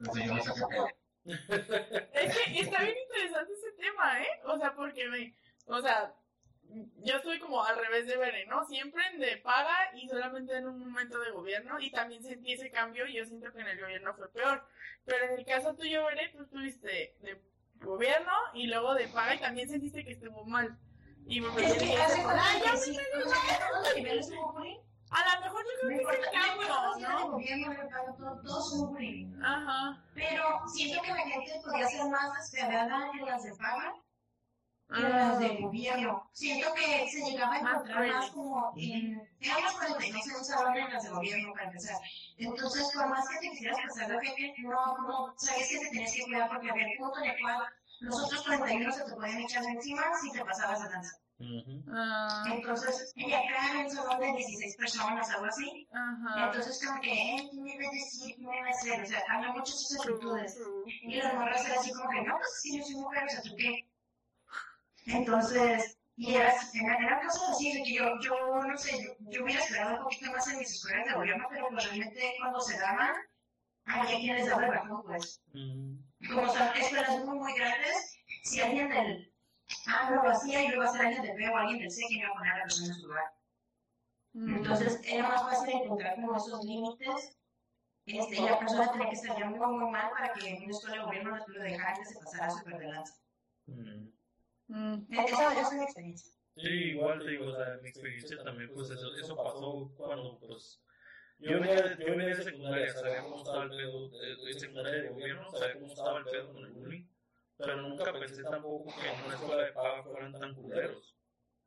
[0.00, 0.88] entonces yo no saqué pedo.
[2.14, 4.40] Es que está bien interesante ese tema, ¿eh?
[4.44, 5.34] O sea, porque me,
[5.66, 6.14] o sea,
[6.68, 8.64] yo estoy como al revés de Bere, ¿no?
[8.64, 12.70] Siempre en de paga y solamente en un momento de gobierno y también sentí ese
[12.70, 14.66] cambio y yo siento que en el gobierno fue peor.
[15.04, 17.40] Pero en el caso tuyo, Bere, tú estuviste de
[17.80, 20.78] gobierno y luego de paga y también sentiste que estuvo mal.
[21.28, 24.30] Y me Es pareció que hace ah, todos los niveles
[25.10, 27.30] a lo mejor yo No creo que es el no ¿no?
[27.30, 27.76] gobierno,
[28.44, 29.40] todos hubo bullying.
[29.42, 30.04] Ajá.
[30.14, 33.94] Pero siento que la gente podría ser más despiadada en las de paga
[34.88, 35.08] que en Ah.
[35.08, 36.28] las de gobierno.
[36.32, 39.28] Siento que se llegaba a encontrar más como en...
[39.78, 41.96] 42 en un salón en las de gobierno para empezar.
[42.38, 46.12] Entonces, por más que te quisieras pasar de gente, no, no, sabes que te tenías
[46.12, 47.64] que cuidar porque había un punto en el cual
[48.00, 51.16] los otros 41 se te podían echar encima si te pasabas de lanza.
[51.92, 56.46] Ah, Entonces, y acá en un salón de 16 personas, algo así, Ajá.
[56.46, 58.36] entonces como que, eh, ¿qué me iba a decir?
[58.36, 59.02] ¿Qué me iba a hacer?
[59.02, 60.46] O sea, había muchas true.
[61.02, 63.28] Y las morras eran así como que, no, pues es que yo soy mujer, o
[63.28, 63.86] sea, ¿tú qué?
[65.06, 69.44] Entonces, y era, era, era cosas así, de que yo, yo, no sé, yo, yo
[69.44, 72.78] hubiera esperado un poquito más en mis escuelas de gobierno, pero pues realmente cuando se
[72.78, 73.14] daban,
[73.84, 75.42] había quien les daba el bajón, pues.
[76.32, 79.34] Como son escuelas muy, muy grandes, si alguien del
[79.86, 82.02] A no lo hacía y luego a ser alguien del B o alguien del C
[82.08, 83.24] que iba a poner a la persona en su lugar.
[84.32, 84.56] Mm.
[84.56, 87.38] Entonces, era más fácil encontrar como esos límites
[88.06, 90.96] Este, y la persona tenía que estar ya muy, muy mal para que una escuela
[90.96, 93.14] de gobierno lo dejara que se pasara súper de lanza.
[93.66, 94.08] Mm.
[94.68, 95.06] Mm.
[95.10, 96.32] Esa, es mi experiencia.
[96.56, 100.80] Sí, igual te digo, o sea, mi experiencia también, pues eso, eso pasó cuando, pues,
[101.38, 105.92] yo venía de secundaria, sabía cómo estaba el pedo, de, secundaria de gobierno, sabía cómo
[105.92, 107.06] estaba el pedo con el bullying,
[107.56, 111.16] pero nunca pensé tampoco que en una escuela de paga fueran tan culeros.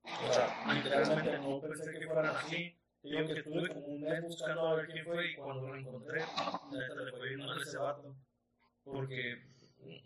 [0.04, 2.76] O sea, literalmente no pensé que fueran así.
[3.02, 6.20] Digo que estuve como un mes buscando a ver quién fue y cuando lo encontré,
[6.20, 8.16] neta le fue bien mal ese vato.
[8.84, 9.42] Porque,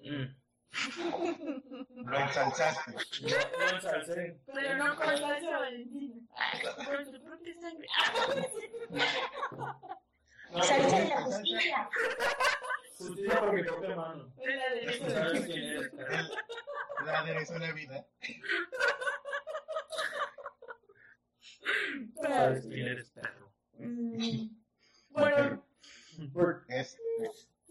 [0.03, 0.43] mm,
[1.95, 2.91] Lo ensalzaste.
[2.91, 2.97] no,
[3.59, 4.39] no ensalcé.
[4.53, 6.15] Pero no con salsa valentina.
[6.86, 7.88] Con tu propia sangre.
[10.51, 11.89] No, Salsa de la justicia.
[12.97, 14.34] Justicia por mi propia mano.
[14.36, 15.09] De la derecha.
[15.09, 16.28] ¿Sabes quién eres, cara?
[17.05, 18.05] La aderezo la vida.
[22.21, 23.53] ¿Sabes quién eres, perro?
[23.78, 24.47] Mm.
[25.13, 25.63] Bueno,
[26.69, 26.99] Este,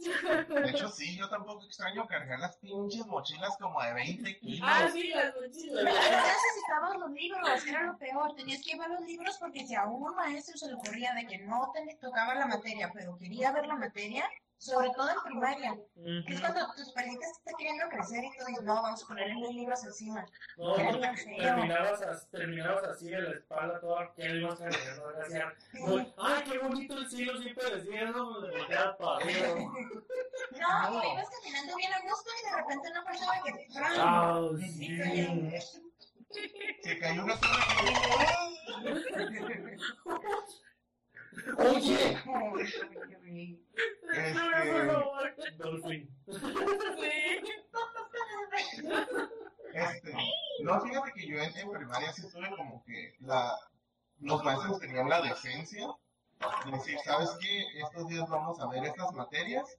[0.02, 4.60] de hecho, sí, yo tampoco extraño cargar las pinches mochilas como de 20 kilos.
[4.62, 5.84] ah, sí, las mochilas.
[5.84, 8.34] Necesitabas los libros, era lo peor.
[8.34, 11.38] Tenías que llevar los libros porque si a un maestro se le ocurría de que
[11.38, 14.28] no te tocaba la materia, pero quería ver la materia,
[14.62, 15.76] sobre todo en primaria,
[16.24, 19.34] que es cuando tus palitas están queriendo crecer y tú dices, no, vamos a ponerle
[19.40, 20.24] los libros encima.
[20.56, 25.52] No, terminabas, as- terminabas así en la espalda toda que ibas cargando, hacía,
[26.16, 29.48] ay, qué bonito el cielo, siempre decía eso, me volteaba para arriba.
[29.48, 33.50] No, ibas caminando bien a gusto y de repente una persona que...
[33.98, 35.00] Ah, sí.
[36.82, 37.64] Se cayó una sola
[41.58, 42.18] Oye,
[44.14, 45.34] Este, por favor.
[45.56, 46.10] Dolphin.
[46.26, 47.42] Sí.
[49.74, 50.14] Este,
[50.62, 53.56] no, fíjate que yo en, en primaria sí tuve como que la,
[54.20, 55.86] los maestros tenían la decencia
[56.66, 57.64] de decir, ¿sabes qué?
[57.80, 59.78] Estos días vamos a ver estas materias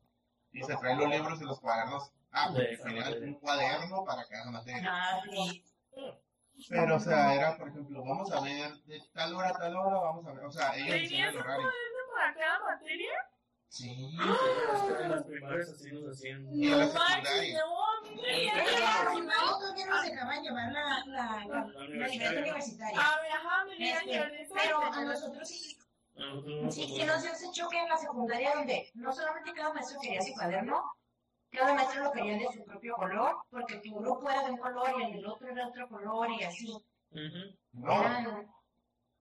[0.52, 2.12] y se traen los libros y los cuadernos.
[2.32, 3.28] Ah, pues, tenían materia.
[3.28, 4.90] un cuaderno para cada materia.
[4.92, 5.64] Ah, sí.
[6.70, 10.00] Pero, o sea, era, por ejemplo, vamos a ver de tal hora a tal hora,
[10.00, 11.68] vamos a ver, o sea, ellos decían ¿Tenías el un horario.
[12.16, 13.12] para cada materia?
[13.70, 13.90] Sí,
[15.02, 16.48] En las primarias así nos hacían.
[16.56, 17.60] Y en la No secundaria.
[19.24, 23.00] no, todavía nos dejaban llevar la, la, universitaria.
[23.02, 25.78] A ver, ajá, me dieron Este, pero a nosotros sí,
[26.16, 29.74] nosotros no sí, sí nos dio ese choque en la secundaria donde no solamente cada
[29.74, 30.84] maestro quería su cuaderno,
[31.54, 34.90] cada maestro lo quería de su propio color, porque tu grupo era de un color
[35.00, 36.86] y el del otro era otro color y así.
[37.74, 38.48] No, Eran-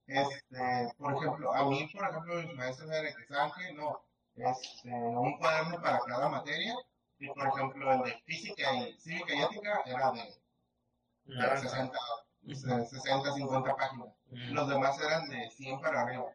[0.06, 4.00] este, por ejemplo, a mí, por ejemplo, mis maestros eran que saben que no,
[4.34, 6.74] este, un cuaderno para cada materia,
[7.18, 10.22] y por ejemplo, el de física y cívica y ética era de,
[11.24, 11.68] de Naranja.
[11.68, 11.98] 60,
[12.40, 14.08] de 60, 50 páginas.
[14.30, 16.34] Los demás eran de 100 para arriba.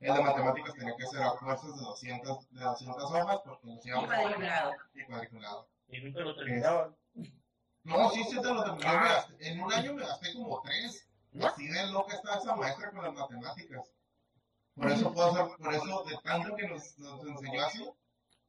[0.00, 3.84] El de matemáticas tenía que ser a fuerzas de 200, de 200 hojas porque nos
[3.84, 4.72] y íbamos cuadriculado.
[4.94, 5.68] y cuadriculado.
[5.88, 6.96] Y nunca lo terminaban.
[7.84, 8.86] No, sí, sí, te lo terminé.
[8.86, 11.08] me gasté- En un año me gasté como tres.
[11.42, 13.90] Así de loca estaba esa maestra con las matemáticas.
[14.74, 17.90] Por eso puedo hacer, por eso, de tanto que nos, nos enseñó así,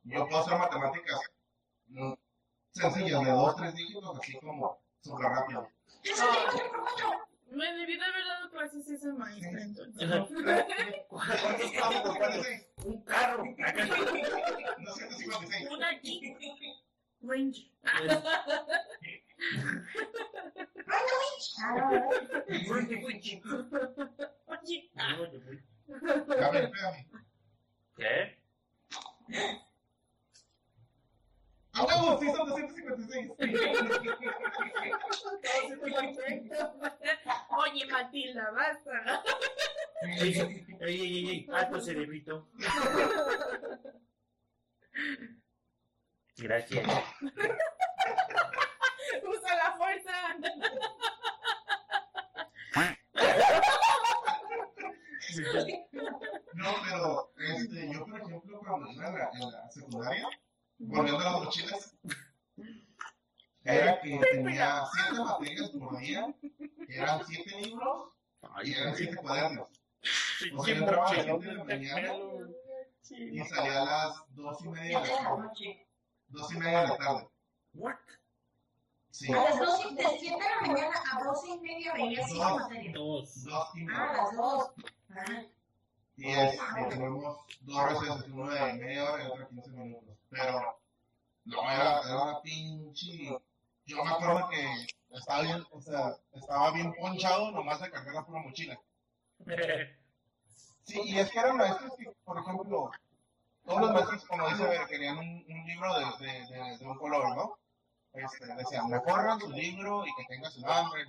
[0.04, 1.20] yo puedo hacer matemáticas
[1.88, 2.14] mm,
[2.72, 5.68] sencillas, de dos, tres dígitos, así como súper rápido.
[7.52, 10.10] Me debí de haber dado clases esa maestra entonces.
[11.08, 11.72] ¿Cuántos.
[12.86, 13.43] Un carro.
[13.43, 15.72] 256.
[15.72, 16.36] Una aquí.
[17.22, 17.66] Ranger.
[20.88, 20.95] No,
[24.45, 24.91] Oye.
[27.95, 28.38] ¿Qué?
[31.74, 32.17] ¡A huevo!
[32.20, 33.32] Sí, son 256.
[37.57, 39.24] Oye, Matilda, basta.
[40.01, 40.34] Ey,
[40.80, 42.47] ey, ey, ey, alto cerebrito.
[46.38, 46.88] Gracias.
[49.24, 50.13] Usa la fuerza.
[56.53, 60.28] No, pero este, yo, por ejemplo, cuando la, en la secundaria,
[60.80, 61.95] volviendo a las mochilas,
[63.63, 66.34] era que tenía siete materias por día,
[66.88, 68.13] eran siete libros
[68.63, 69.67] y eran siete cuadernos.
[70.55, 72.13] O sea, yo entraba a las siete de la mañana
[73.09, 75.41] y salía a las dos y media de la tarde.
[75.43, 75.88] noche.
[76.30, 77.27] Dos y media de la tarde.
[77.73, 77.95] What?
[79.11, 82.25] Sí, A las dos, y- de 7 de la mañana a 12 y media veía
[82.27, 82.57] cinco No.
[82.59, 82.93] materias.
[82.93, 83.43] Dos.
[83.43, 84.13] dos y Ah, media.
[84.23, 84.71] las dos.
[85.09, 85.43] Ah,
[86.15, 86.59] Y este,
[86.89, 90.17] tenemos dos recesos, uno de media hora y otro de 15 minutos.
[90.30, 90.82] Pero,
[91.45, 93.38] no, era, era pinche.
[93.86, 98.25] Yo me acuerdo que estaba bien, o sea, estaba bien ponchado nomás de cargar la
[98.25, 98.80] pura mochila.
[100.84, 102.89] Sí, y es que eran maestros que, por ejemplo,
[103.63, 106.97] todos los maestros, como dice, Ver, querían un, un libro de, de, de, de un
[106.97, 107.59] color, ¿no?
[108.13, 111.05] Este, decían, me forran su libro y que tenga su nombre,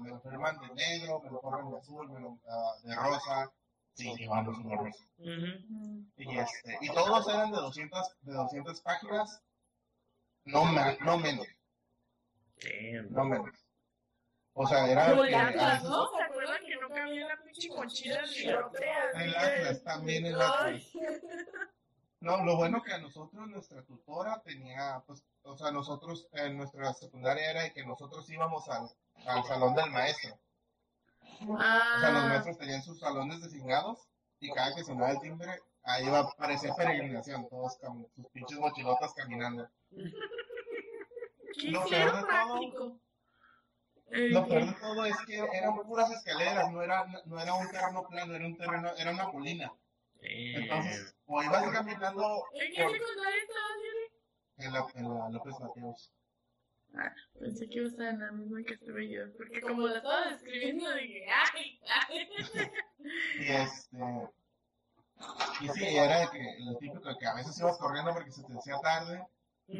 [0.00, 3.50] me lo firman de negro, me lo forran de azul, me lo, ah, de rosa,
[3.96, 4.14] sí.
[5.18, 6.04] Ujú.
[6.16, 9.42] Y, este, y todos eran de 200, de 200 páginas,
[10.44, 11.46] no, ma- no menos,
[12.62, 13.12] Damn.
[13.12, 13.50] no menos.
[14.58, 15.10] O sea, era...
[15.10, 16.08] Como que- el Atlas, ¿no?
[16.16, 18.86] ¿Se acuerdan que no cabía la pinche mochila de bigote?
[19.14, 20.82] El Atlas, también el Atlas.
[22.20, 26.92] No, lo bueno que a nosotros nuestra tutora tenía, pues, o sea, nosotros en nuestra
[26.94, 28.88] secundaria era de que nosotros íbamos al,
[29.26, 30.38] al salón del maestro.
[31.40, 33.98] O sea, los Ah, maestros tenían sus salones designados
[34.40, 39.12] y cada que sonaba el timbre, ahí iba, parecía peregrinación, todos con sus pinches mochilotas
[39.14, 39.68] caminando.
[39.90, 42.22] ¿qué lo peor de
[42.72, 43.00] todo-
[44.08, 48.06] Lo peor de todo es que eran puras escaleras, no era, no era un terreno
[48.08, 49.72] plano, era un terreno, era una colina.
[50.20, 54.66] Entonces, o ibas caminando ¿En qué por- secundaria estabas, Yuri?
[54.66, 56.12] en la, en la López Mateos.
[57.38, 60.30] Pensé que iba a estar en la misma que estuve yo, porque como la estaba
[60.30, 61.80] describiendo, dije, ¡ay!
[62.08, 62.28] ay.
[63.38, 63.98] Y este.
[65.60, 68.42] Y sí, era de que lo típico de que a veces ibas corriendo porque se
[68.42, 69.26] te hacía tarde,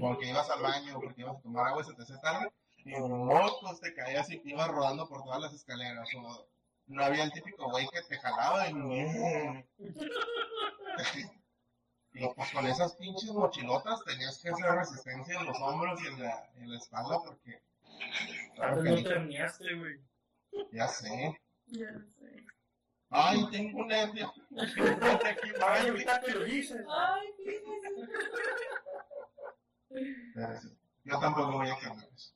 [0.01, 2.91] porque ibas al baño, porque ibas a tomar agua y se te hacía tarde, y
[3.01, 6.09] mocos te caías y ibas rodando por todas las escaleras.
[6.17, 6.49] O
[6.87, 8.75] no había el típico güey que te jalaba y.
[12.19, 16.23] Y pues con esas pinches mochilotas tenías que hacer resistencia en los hombros y en
[16.23, 17.61] la, en la espalda porque.
[18.55, 20.01] Claro que no terminaste, güey.
[20.73, 21.39] ya sé.
[21.67, 22.47] Ya sé.
[23.11, 24.33] Ay, tengo un nervio.
[24.57, 26.87] Ay, ahorita que lo dices.
[26.89, 27.27] Ay.
[30.35, 32.35] Pero sí, Yo tampoco voy a cambiar eso.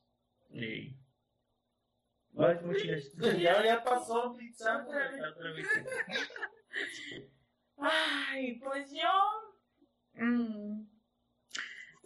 [0.51, 0.95] Sí.
[2.37, 3.39] Ay, muchachos.
[3.39, 4.85] Ya, ya pasó, pizza.
[4.85, 5.67] Otra vez.
[7.77, 9.50] Ay, pues yo.
[10.13, 10.87] Mm,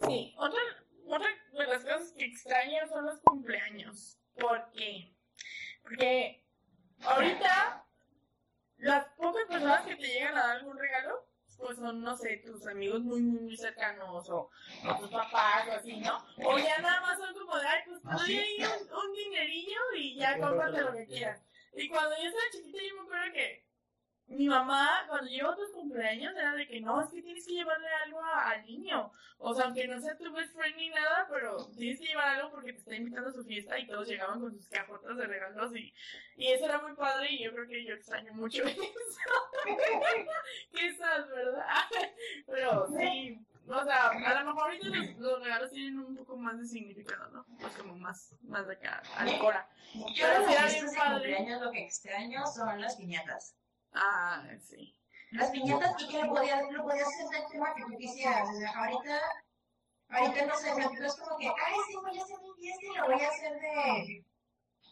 [0.06, 0.60] sí, otra,
[1.06, 4.18] otra de las cosas que extraño son los cumpleaños.
[4.34, 5.14] ¿Por qué?
[5.82, 6.44] Porque
[7.00, 7.86] ahorita
[8.78, 11.26] las pocas personas que te llegan a dar algún regalo,
[11.58, 14.50] pues son, no sé, tus amigos muy, muy, muy cercanos o,
[14.88, 16.26] o tus papás o así, ¿no?
[16.44, 19.12] O ya nada más son como de, ay, pues te ¿Ah, doy ahí un, un
[19.14, 21.42] dinerillo y ya cómprate lo que quieras.
[21.74, 23.66] Y cuando yo estaba chiquita, yo me acuerdo que
[24.28, 27.86] mi mamá, cuando llevo tus cumpleaños, era de que no, es que tienes que llevarle
[28.04, 29.12] algo a- al niño.
[29.38, 32.50] O sea, aunque no sea tu best friend ni nada, pero tienes que llevar algo
[32.50, 35.76] porque te está invitando a su fiesta y todos llegaban con sus cajotas de regalos
[35.76, 35.92] y,
[36.36, 38.82] y eso era muy padre y yo creo que yo extraño mucho eso.
[40.72, 41.64] Qué sad, ¿verdad?
[42.46, 46.58] Pero sí, o sea, a lo mejor ahorita los, los regalos tienen un poco más
[46.58, 47.46] de significado, ¿no?
[47.60, 49.68] Pues como más, más de acá, al cora.
[49.94, 51.12] Yo Pero era bien padre.
[51.36, 53.54] cumpleaños lo que extraño son las piñatas.
[53.96, 54.94] Ah, sí.
[55.32, 58.48] Las piñatas y que lo podías, lo podías hacer del tema que tú quisieras.
[58.48, 59.20] O sea, ahorita,
[60.10, 62.86] ahorita no sé, no no es como que, ay, sí, voy a hacer mi fiesta
[62.86, 64.24] y lo voy a hacer de,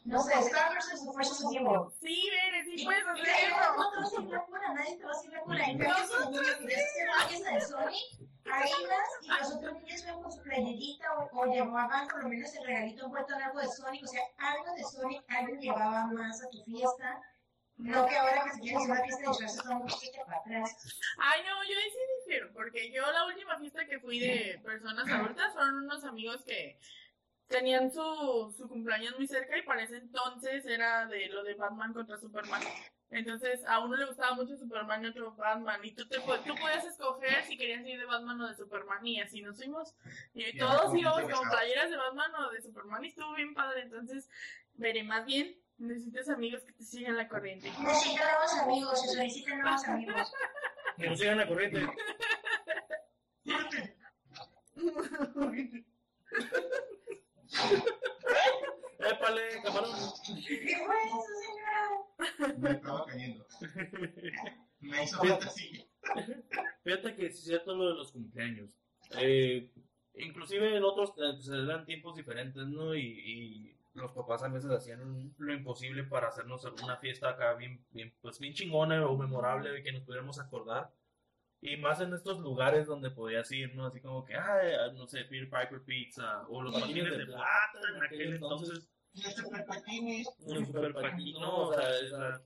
[0.04, 1.80] no sé, Star Wars the Forces of Evil.
[2.00, 3.76] Sí, Bere, sí Y- puedes y hacer eso.
[3.76, 5.64] No te vas a ir la cura, nadie te va a hacer la cura.
[5.64, 9.52] En cambio, si un niño quería hacer una fiesta de Sony, ahí vas y los
[9.54, 13.34] otros niños iban con su playerita o, o llevaban por lo menos el regalito envuelto
[13.34, 14.02] en algo de Sonic.
[14.04, 17.22] O sea, algo de Sonic, algo llevaba más a tu fiesta.
[17.76, 20.38] No que ahora que se quieren hacer una fiesta de disfraces son un poquito para
[20.38, 21.00] atrás.
[21.18, 25.08] Ay, no, yo ahí sí difiero, porque yo la última fiesta que fui de personas
[25.10, 26.78] adultas fueron unos amigos que
[27.48, 31.92] tenían su, su cumpleaños muy cerca y para ese entonces era de lo de Batman
[31.92, 32.62] contra Superman.
[33.10, 36.84] Entonces a uno le gustaba mucho Superman y otro Batman y tú, te, tú podías
[36.84, 39.94] escoger si querías ir de Batman o de Superman y así nos fuimos.
[40.32, 43.82] Y Ya, todos íbamos con playeras de Batman o de Superman y estuvo bien padre.
[43.82, 44.28] Entonces,
[44.74, 45.56] veré más bien.
[45.78, 47.68] Necesitas amigos que te sigan la corriente.
[47.68, 50.32] Necesito nuevos amigos, se solicitan nuevos amigos.
[50.96, 51.84] Que no sigan la corriente.
[58.98, 59.90] Épale, camarón.
[60.36, 61.78] ¿Qué fue eso, señora?
[62.58, 63.46] Me estaba cayendo.
[64.80, 65.86] Me hizo falta así.
[66.84, 68.70] Fíjate que es cierto lo de los cumpleaños.
[69.18, 69.70] Eh,
[70.14, 72.94] inclusive en otros eh, pues, eran tiempos diferentes, ¿no?
[72.94, 77.84] Y, y los papás a veces hacían lo imposible para hacernos una fiesta acá bien,
[77.90, 80.92] bien, pues bien chingona o memorable de que nos pudiéramos acordar.
[81.60, 83.86] Y más en estos lugares donde podías ir, ¿no?
[83.86, 88.02] Así como que, ah, no sé, Peter Piper Pizza o los patines de plata en
[88.02, 88.86] aquel entonces.
[89.14, 90.28] Y este perpetinis.
[90.40, 90.92] Un super
[91.40, 91.68] ¿no?
[91.68, 92.42] O sea, esa-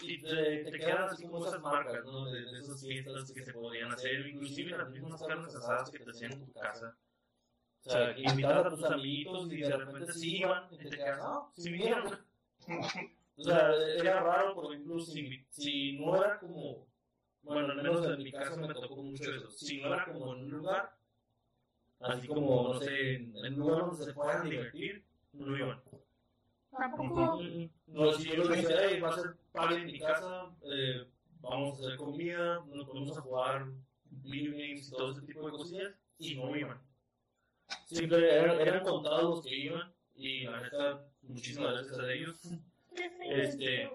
[0.00, 2.30] y te, te quedan así como esas marcas, ¿no?
[2.30, 6.10] De, de esas fiestas que se podían hacer, inclusive las mismas carnes asadas que te
[6.10, 6.96] hacían en tu casa.
[7.84, 11.18] O sea, que invitabas a tus amiguitos y de repente sí iban y te quedas,
[11.18, 12.18] no, si vinieron.
[13.34, 16.86] O sea, era raro, por ejemplo, si, si no era como
[17.42, 19.50] bueno, al menos en mi caso me tocó mucho eso.
[19.50, 20.96] Si no era como en un lugar,
[22.00, 25.82] así como, no sé, en un lugar donde se puedan divertir, no iban.
[26.70, 27.42] Tampoco.
[27.86, 31.06] No, si yo les decía, "Hey, va a ser party en mi casa, eh,
[31.40, 33.66] vamos a hacer comida, nos ponemos a jugar
[34.10, 36.80] video games y todo ese tipo de cosillas, y no iban.
[37.86, 42.40] Siempre eran, eran contados los que iban, y la neta, muchísimas gracias a ellos.
[43.20, 43.90] Este,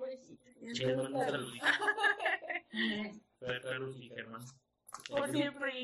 [0.61, 1.65] Y les mando un saludito.
[3.39, 4.41] Fer- Carlos y Germán.
[5.09, 5.79] Por siempre.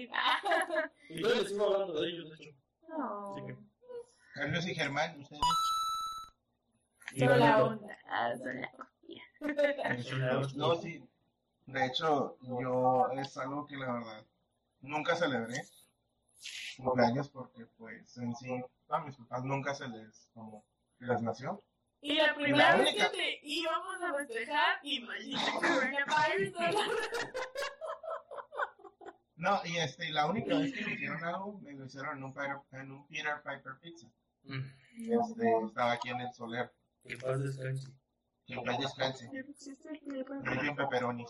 [1.09, 2.57] Y yo les sigo hablando de ellos, de hecho.
[2.89, 3.35] No.
[3.35, 3.57] Así que-
[4.33, 5.41] Carlos y Germán, ustedes.
[7.15, 7.83] La bonito.
[7.83, 7.97] onda.
[8.07, 8.71] Ah, la.
[10.55, 11.03] No, sí.
[11.67, 14.25] De hecho, yo es algo que la verdad
[14.81, 15.61] nunca celebré
[16.77, 18.49] cumpleaños porque pues en sí
[18.89, 20.65] a mis papás nunca se les como
[20.99, 21.63] les nació.
[22.01, 25.41] Y la primera La vez única- que te íbamos a festejar y maldita.
[29.35, 32.23] No, y este, y la única vez que me hicieron algo, me lo hicieron en
[32.23, 34.07] un Peter, en un Peter Piper Pizza.
[34.43, 34.59] Mm,
[35.11, 36.71] Este, estaba aquí en el Soler.
[37.03, 37.87] Que paz descanse.
[38.45, 39.29] Que en paz descanse.
[39.29, 41.29] Muy bien pepperonis.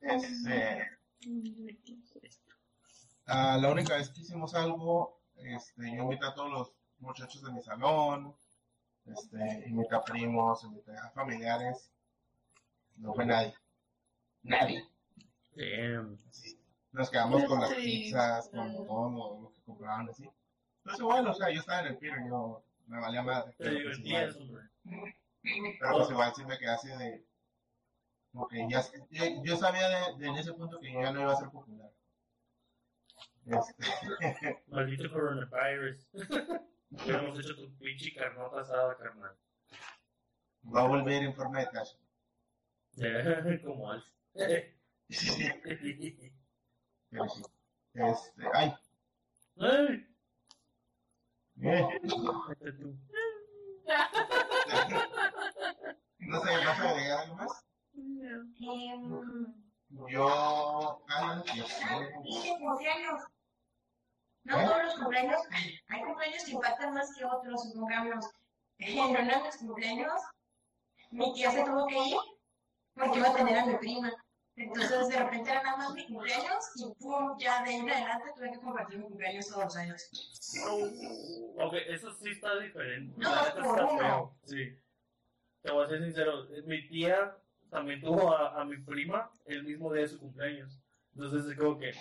[0.00, 0.88] Este,
[3.26, 7.52] ah, la única vez que hicimos algo, este, yo invité a todos los muchachos de
[7.52, 8.34] mi salón,
[9.04, 11.90] este, invité a primos, invité a familiares.
[12.96, 13.54] No fue nadie.
[14.42, 14.84] Nadie.
[15.54, 16.18] Damn.
[16.30, 16.58] Sí.
[16.92, 20.28] Nos quedamos con las pizzas, con todo lo, lo que compraban así.
[20.78, 23.52] Entonces, bueno, o sea, yo estaba en el Peter, yo me valía madre.
[23.58, 25.16] Te Pero pues, divertías, igual, hombre.
[25.78, 27.24] pero pues igual sí me quedé así de...
[28.32, 31.32] Como que ya, yo, yo sabía de, de en ese punto que ya no iba
[31.32, 31.90] a ser popular.
[33.46, 36.08] Este, Maldito coronavirus.
[36.90, 39.36] Hubiéramos hecho tu pinche carnota asada, carnal.
[40.64, 41.94] va a volver en forma de cash.
[43.64, 44.04] Como Alf.
[44.32, 44.62] Pero
[45.10, 45.46] sí.
[47.94, 48.74] Este, ay,
[49.58, 50.06] Ay,
[51.62, 52.00] eh,
[52.78, 52.98] tú.
[56.18, 57.64] no sé, ¿vas a agregar algo más?
[57.94, 59.54] Em,
[60.08, 61.02] Yo.
[62.24, 63.22] Dije cumpleaños.
[64.46, 65.40] No todos los cumpleaños.
[65.88, 68.24] Hay cumpleaños que impactan más que otros, supongamos.
[68.78, 70.20] En uno de mis cumpleaños,
[71.10, 72.16] mi tía se tuvo que ir
[72.94, 74.12] porque iba a tener a mi prima.
[74.54, 78.32] Entonces, de repente era nada más mi cumpleaños y pum, ya de ahí en adelante
[78.36, 80.10] tuve que compartir mi cumpleaños todos los años.
[81.58, 83.14] Ok, eso sí está diferente.
[83.18, 83.98] No, La neta por está uno.
[83.98, 84.36] feo.
[84.44, 84.78] Sí.
[85.62, 86.46] Te voy a ser sincero.
[86.66, 87.34] Mi tía
[87.70, 90.78] también tuvo a, a mi prima el mismo día de su cumpleaños.
[91.14, 91.92] Entonces es como que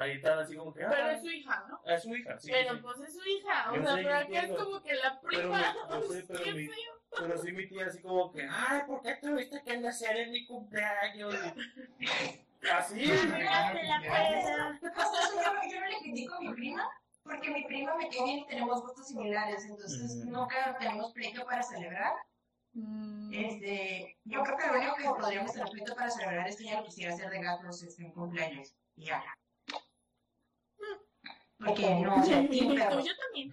[0.00, 0.80] ahí están así como que.
[0.80, 1.80] Pero ah, es su hija, ¿no?
[1.84, 2.50] es su hija, sí.
[2.50, 2.80] Pero sí.
[2.82, 3.70] pues es su hija.
[3.70, 5.74] O Yo sea, pero acá es como que la Pero prima.
[6.00, 6.68] mi- sé, pero Qué mi-.
[7.18, 10.46] Pero sí mi tía así como que, ay, ¿por qué tuviste que nacer en mi
[10.46, 11.34] cumpleaños?
[12.72, 13.06] Así.
[13.06, 13.14] Yo,
[15.70, 16.88] yo no le critico a mi prima,
[17.22, 22.12] porque mi prima me bien y tenemos gustos similares, entonces nunca tenemos pleito para celebrar.
[22.72, 26.64] Mm, Este, yo creo que lo único que podríamos tener pleito para celebrar es que
[26.64, 28.74] ella lo quisiera hacer de gatos en cumpleaños.
[28.96, 29.22] Y ya.
[31.64, 33.04] Porque no, o sea, tiene perros.
[33.04, 33.52] Yo también.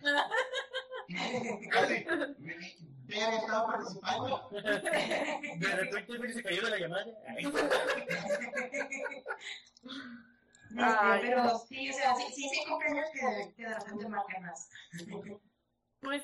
[1.70, 2.06] Casi,
[3.08, 4.50] Vean, estaba participando.
[4.52, 7.06] De repente se cayó de la llamada.
[7.28, 7.46] Ay.
[10.68, 11.20] Este, Ay.
[11.22, 14.70] pero sí, o sea, sí, sí, sí cumpleaños que, que de repente marcan más.
[16.02, 16.24] Pues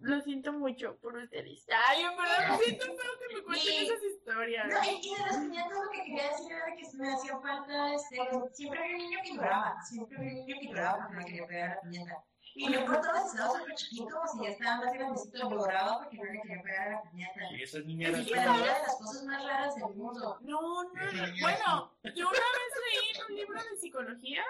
[0.00, 1.66] lo siento mucho por ustedes.
[1.88, 4.66] Ay, en verdad me siento feo que me cuenten esas historias.
[4.68, 8.16] No, y, las piñatas lo que quería decir era que me hacía falta, este,
[8.52, 11.46] siempre había un niño que lloraba, siempre había un niño que lloraba porque no quería
[11.46, 12.24] pegar a la piñata.
[12.54, 16.24] Y yo por todos estaba súper chiquito, si ya estaba más grandecito, lloraba porque no
[16.24, 17.40] le quería pegar a la piñata.
[17.52, 20.38] Y esa niña era era de las cosas más raras del mundo.
[20.40, 21.26] No, no, no.
[21.40, 24.44] Bueno, yo una vez leí en un libro de psicología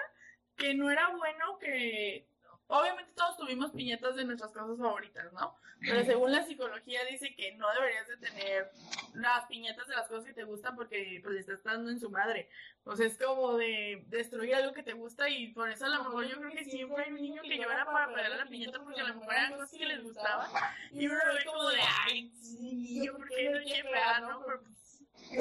[0.55, 2.27] que no era bueno que.
[2.71, 5.57] Obviamente todos tuvimos piñatas de nuestras cosas favoritas, ¿no?
[5.79, 8.71] Pero según la psicología dice que no deberías de tener
[9.15, 12.11] las piñatas de las cosas que te gustan porque pues le estás dando en su
[12.11, 12.47] madre.
[12.83, 16.27] O es como de destruir algo que te gusta y por eso a lo mejor
[16.27, 19.07] yo creo que siempre hay un niño que llora para pegar la piñata porque a
[19.07, 20.51] lo mejor eran cosas que les gustaban.
[20.91, 24.45] Y uno ve como de, ay, sí, por qué no quiero pegar, ¿no?
[24.45, 24.61] Pero,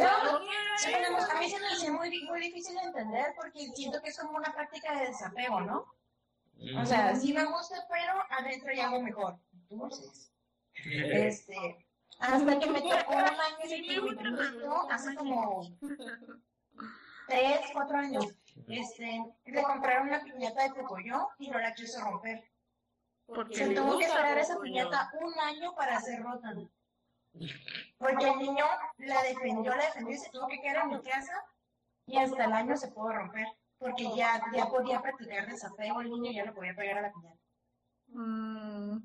[0.03, 0.41] No,
[0.79, 4.19] sí, a mí se me hacía muy, muy difícil de entender porque siento que es
[4.19, 5.98] como una práctica de desapego, ¿no?
[6.77, 9.39] O sea, sí me gusta, pero adentro hay algo mejor.
[9.69, 10.33] Dulces.
[10.85, 11.89] Este,
[12.21, 15.63] hasta que me tocó un año primito, hace como
[17.27, 18.27] tres, cuatro años,
[18.69, 22.49] este, le compraron una piñata de cocoyo y no la quiso romper.
[23.27, 26.55] porque Se tuvo que esperar esa piñata un año para hacer rota.
[27.99, 28.65] Porque el niño
[28.99, 31.45] la defendió, la defendió y se tuvo que quedar en mi casa
[32.07, 33.47] y hasta el año se pudo romper.
[33.79, 37.13] Porque ya, ya podía practicar desapego el niño y ya lo podía pegar a la
[37.13, 37.41] piñata.
[38.09, 38.99] Mm,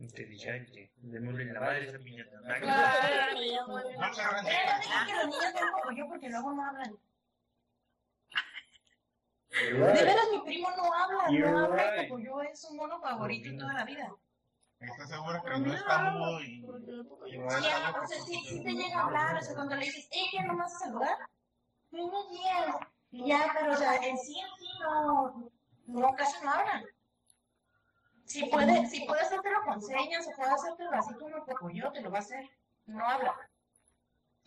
[0.00, 0.92] Inteligente.
[0.96, 2.30] Démosle la madre a esa piñata.
[2.44, 6.98] Pero no dije que los niños sean como yo porque luego no hablan.
[9.50, 9.72] De
[10.04, 12.08] veras, mi primo no habla, You're no habla right.
[12.08, 14.12] como yo, es su mono favorito en toda la vida.
[14.78, 18.40] ¿Estás seguro que no está mudo y, y no Sí, es algo o sea, sí,
[18.46, 20.74] sí te llega a hablar, o sea, cuando le dices, eh, ¿qué no me vas
[20.76, 21.16] a saludar?
[21.90, 22.76] Buenos días.
[22.76, 25.50] Y ya, pero, o sea, en sí, en sí, no,
[25.86, 26.84] no, casi no hablan.
[28.24, 32.02] Si puede, si puede hacértelo con señas o puede hacértelo así como como yo, te
[32.02, 32.44] lo va a hacer.
[32.84, 33.34] No habla.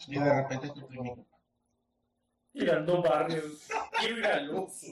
[0.07, 1.25] Y de repente tu primito.
[2.51, 3.67] Tirando barrios.
[3.99, 4.87] Quiero ir al Oxxo.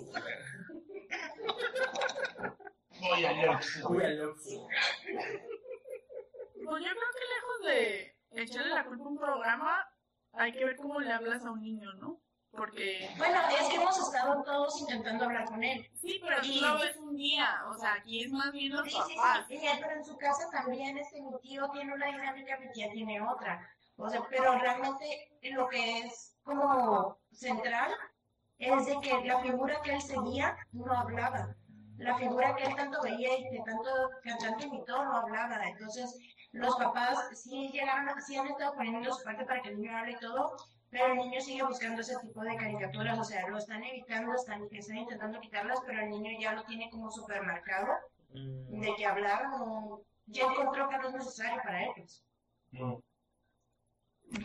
[3.00, 3.90] Voy al Oxxo.
[3.90, 4.68] Voy al Oxxo.
[6.66, 9.90] Pues yo creo que lejos de echarle la culpa a un programa,
[10.34, 12.20] hay que ver cómo le hablas a un niño, ¿no?
[12.52, 15.88] Porque Bueno, es que hemos estado todos intentando hablar con él.
[15.96, 18.98] sí, pero Y- lo ves un día, o sea, aquí es más bien los Sí,
[19.08, 19.46] sí, papás.
[19.48, 22.90] sí, eh, pero en su casa también este, mi tío tiene una dinámica, mi tía
[22.92, 23.70] tiene otra.
[23.98, 27.92] O sea, pero realmente lo que es como central
[28.58, 31.56] es de que la figura que él seguía no hablaba.
[31.98, 33.90] La figura que él tanto veía y que tanto,
[34.24, 35.62] que tanto imitó no hablaba.
[35.68, 36.18] Entonces,
[36.54, 39.98] los papás sí llegaron, a- sí han estado poniendo su parte para que el niño
[39.98, 40.56] hable y todo,
[40.90, 43.18] pero el niño sigue buscando ese tipo de caricaturas.
[43.20, 46.90] O sea, lo están evitando, están, están intentando quitarlas, pero el niño ya lo tiene
[46.90, 47.88] como supermercado
[48.32, 52.24] Mm, de que hablar no, ya encontró que no es necesario para ellos.
[52.72, 52.94] Mm.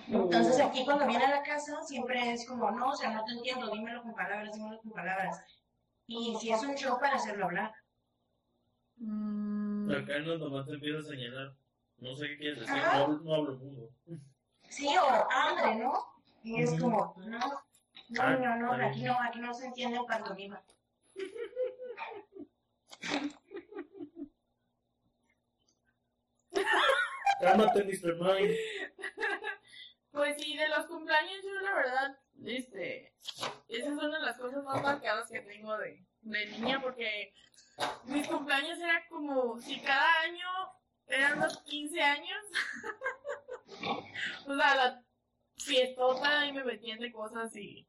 [0.09, 3.33] Entonces aquí cuando viene a la casa siempre es como, no, o sea, no te
[3.33, 5.39] entiendo, dímelo con palabras, dímelo con palabras.
[6.07, 7.75] Y si es un show para hacerlo hablar.
[8.97, 11.55] Mm, Acá en nomás te empieza a señalar.
[11.99, 12.75] No sé qué quieres decir.
[12.77, 12.99] Ajá.
[12.99, 13.91] No, hablo- no hablo mudo.
[14.71, 15.93] Sí, o hambre, ¿no?
[16.45, 20.05] Y es como, no, no, Ah, no, no, aquí no, aquí no se entiende en
[20.05, 20.63] pantomima.
[27.41, 28.15] Cálmate, Mr.
[28.17, 28.57] Mind.
[30.13, 33.15] Pues sí, de los cumpleaños yo la verdad, este,
[33.69, 37.35] esa es una de las cosas más marcadas que tengo de, de niña porque
[38.05, 40.47] mis cumpleaños era como si cada año
[41.07, 42.45] eran unos 15 años.
[44.47, 45.04] o sea, la
[45.57, 47.87] fiestota y me metían de cosas y,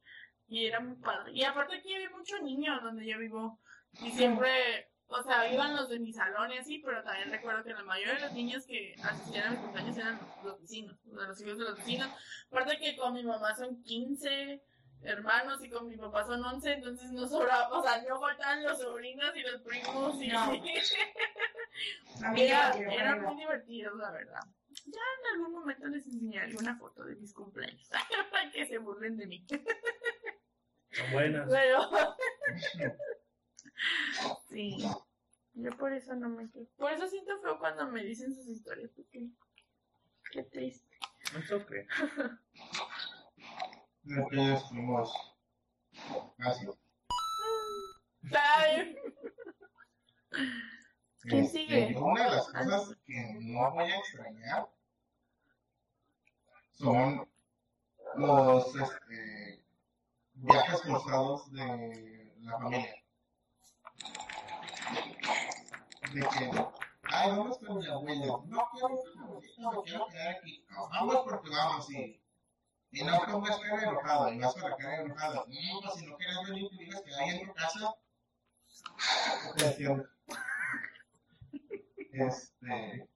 [0.47, 1.31] y era muy padre.
[1.33, 3.59] Y aparte aquí hay muchos niños donde yo vivo
[4.01, 7.73] y siempre, o sea, iban los de mi salón y así, pero también recuerdo que
[7.73, 11.27] la mayoría de los niños que asistían a mis cumpleaños eran los, vecinos, o sea,
[11.27, 12.09] los hijos de los vecinos.
[12.51, 14.61] Aparte que con mi mamá son 15
[15.01, 18.79] hermanos y con mi papá son 11, entonces no sobraba, o sea, no faltaban los
[18.79, 20.27] sobrinos y los primos y...
[20.27, 20.53] No.
[22.37, 24.39] Era, era muy divertido, la verdad.
[24.85, 27.89] Ya en algún momento les enseñaré una foto de mis cumpleaños
[28.31, 29.45] para que se burlen de mí.
[30.91, 31.49] Son buenas.
[31.49, 31.89] Pero.
[34.49, 34.77] sí.
[35.53, 36.67] Yo por eso no me quedo.
[36.77, 38.91] Por eso siento feo cuando me dicen sus historias.
[38.95, 39.27] Porque.
[40.31, 40.97] Qué triste.
[41.37, 41.87] Eso qué.
[44.03, 45.35] Nosotros fuimos
[46.39, 46.67] así.
[48.33, 48.95] Ay,
[51.21, 51.95] ¿Quién Este, sigue?
[51.97, 54.67] Una de las cosas que no voy a extrañar
[56.77, 57.27] son
[58.15, 59.63] los este,
[60.33, 62.95] viajes forzados de la familia.
[66.13, 66.51] De que,
[67.03, 70.65] ay, vamos con mi abuela, no quiero con mi me quiero quedar aquí.
[70.69, 72.21] No, vamos porque vamos y,
[72.91, 75.45] y no pongas cara enojada, y vas la cara enojada.
[75.47, 77.95] No, pues si no quieres venir, que digas que hay en tu casa.
[79.57, 80.05] Te entiendo.
[82.11, 83.09] Este.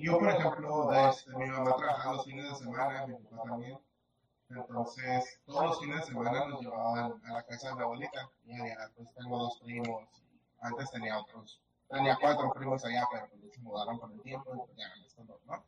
[0.00, 3.78] Yo, por ejemplo, este, mi mamá trabajaba los fines de semana, mi papá también.
[4.48, 8.30] Entonces, todos los fines de semana nos llevaban a la casa de mi abuelita.
[8.44, 10.08] Y allá, pues tengo dos primos.
[10.60, 11.60] Antes tenía otros.
[11.88, 15.26] Tenía cuatro primos allá, pero pues, se mudaron con el tiempo y pues ya estos
[15.26, 15.64] dos, ¿no?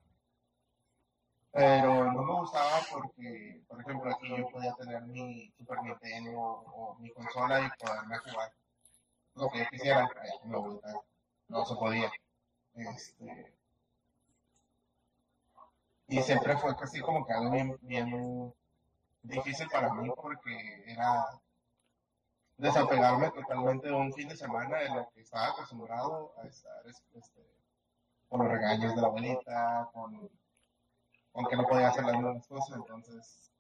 [1.53, 6.97] Pero no me gustaba porque, por ejemplo, aquí yo podía tener mi Super Nintendo o
[6.99, 8.53] mi consola y poderme jugar
[9.35, 10.09] lo que yo quisiera.
[11.49, 12.11] No se podía.
[12.75, 13.55] Este,
[16.15, 18.55] y siempre fue casi como que algo bien, bien
[19.23, 21.27] difícil para mí porque era
[22.57, 27.43] desapegarme totalmente de un fin de semana de lo que estaba acostumbrado a estar este,
[28.29, 30.31] con los regaños de la abuelita, con,
[31.33, 32.77] con que no podía hacer las mismas cosas.
[32.77, 33.51] Entonces,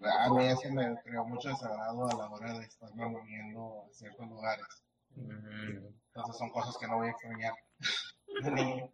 [0.00, 4.28] a mí eso me creó mucho desagrado a la hora de estarme moviendo a ciertos
[4.28, 4.66] lugares.
[5.14, 7.54] Entonces son cosas que no voy a extrañar
[8.42, 8.90] de niño.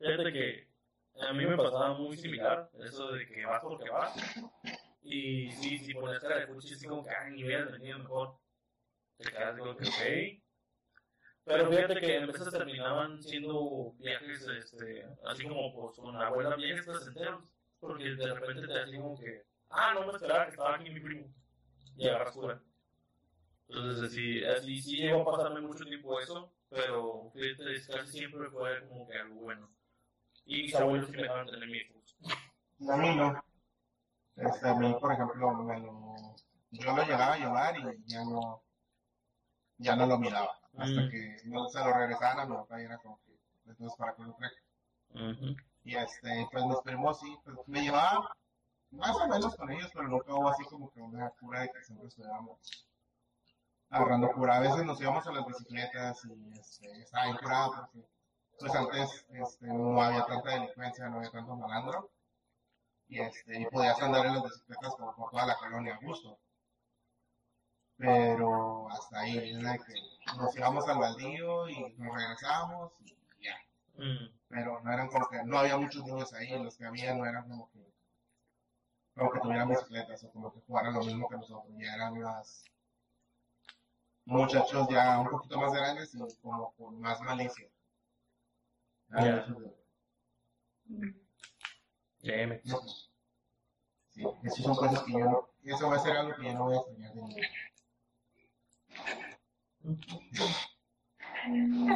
[0.00, 0.73] Fíjate que
[1.20, 4.14] a mí me pasaba muy similar, eso de que vas porque vas.
[5.02, 8.38] Y sí, si ponías cara de fuchi, así como que, ay, hubieras venido mejor.
[9.18, 10.44] Te quedas como que, ok.
[11.44, 16.56] Pero fíjate que en veces terminaban siendo viajes, este, así como pues, con la abuela,
[16.56, 17.44] viajes placenteros.
[17.78, 21.00] Porque de repente te hacía como que, ah, no me esperaba que estaba aquí mi
[21.00, 21.26] primo.
[21.96, 22.62] Y agarras cura.
[23.68, 28.88] Entonces, así, así sí llegó a pasarme mucho tiempo eso, pero fíjate, casi siempre fue
[28.88, 29.70] como que algo bueno.
[30.46, 32.16] Y mis abuelos sí me dejaban tener mis hijos.
[32.90, 33.44] A mí no.
[34.36, 36.14] Este, a mí, por ejemplo, me lo,
[36.70, 38.62] yo lo llegaba a llevar y ya no,
[39.78, 40.58] ya no lo miraba.
[40.76, 41.10] Hasta Mm.
[41.10, 44.22] que no se lo regresaban a mi papá y era como que, entonces, ¿para qué
[44.24, 44.56] lo traje?
[45.84, 48.34] Y este, pues mis primos sí, pues me llevaba
[48.90, 51.82] más o menos con ellos, pero nunca hubo así como que una cura de que
[51.84, 52.58] siempre estuviéramos
[53.90, 54.56] agarrando cura.
[54.56, 58.08] A veces nos íbamos a las bicicletas y este, estaba bien curado porque
[58.58, 62.10] pues antes este, no había tanta delincuencia, no había tanto malandro.
[63.08, 66.38] Y, este, y podías andar en las bicicletas por, por toda la colonia a gusto.
[67.96, 73.56] Pero hasta ahí, que nos íbamos al baldío y nos regresábamos y ya
[73.96, 74.26] Mm.
[74.48, 77.48] pero no eran como que no había muchos niños ahí, los que había no eran
[77.48, 77.92] como que
[79.14, 82.64] como que tuvieran bicicletas o como que jugaran lo mismo que nosotros, ya eran más
[84.24, 87.68] muchachos ya un poquito más grandes y como con más malicia.
[89.14, 89.36] Ah, Ya.
[89.38, 89.74] eso
[92.20, 92.60] Créeme.
[92.64, 92.80] no.
[94.10, 96.64] Sí, esas son cosas que yo no, eso va a ser algo que yo no
[96.64, 97.42] voy a extrañar de niño.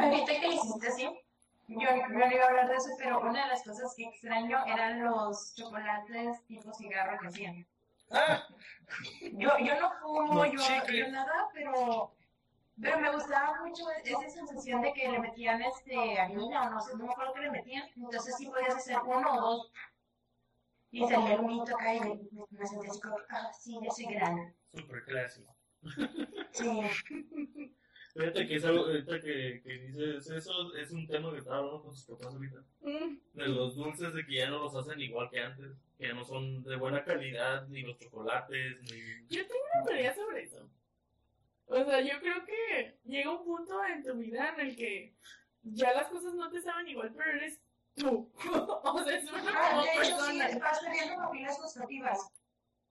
[0.03, 1.03] Ahorita que hiciste así,
[1.69, 4.65] yo, yo no iba a hablar de eso, pero una de las cosas que extraño
[4.67, 7.67] eran los chocolates tipo cigarro que hacían.
[9.33, 10.61] Yo, yo no fumo, yo,
[10.93, 12.15] yo nada, pero,
[12.81, 16.97] pero me gustaba mucho esa sensación de que le metían este harina o no sé,
[16.97, 17.89] no me acuerdo que le metían.
[17.97, 19.73] Entonces sí podías hacer uno o dos.
[20.91, 23.91] Y salía el humito acá y me, me, me sentía así como, ah, sí, ya
[23.91, 24.55] soy grande.
[24.73, 25.55] Super clásico.
[26.53, 26.81] Sí.
[28.15, 31.83] Fíjate que es algo, ahorita que, que dices eso, es un tema que estaba hablando
[31.83, 32.65] con tus papás ahorita.
[32.81, 35.77] Mm, De los dulces, de que ya no los hacen igual que antes.
[35.99, 39.27] Que ya no son de buena calidad, ni los chocolates, ni...
[39.29, 40.69] Yo tengo una teoría sobre eso.
[41.69, 45.17] O sea, yo creo que llega un punto en tu vida en el que
[45.63, 47.61] ya las cosas no te saben igual, pero eres
[47.95, 48.33] tú.
[48.85, 50.59] o sea, es una Ah, como de hecho, sí, persona.
[50.59, 52.33] vas perdiendo papilas gustativas.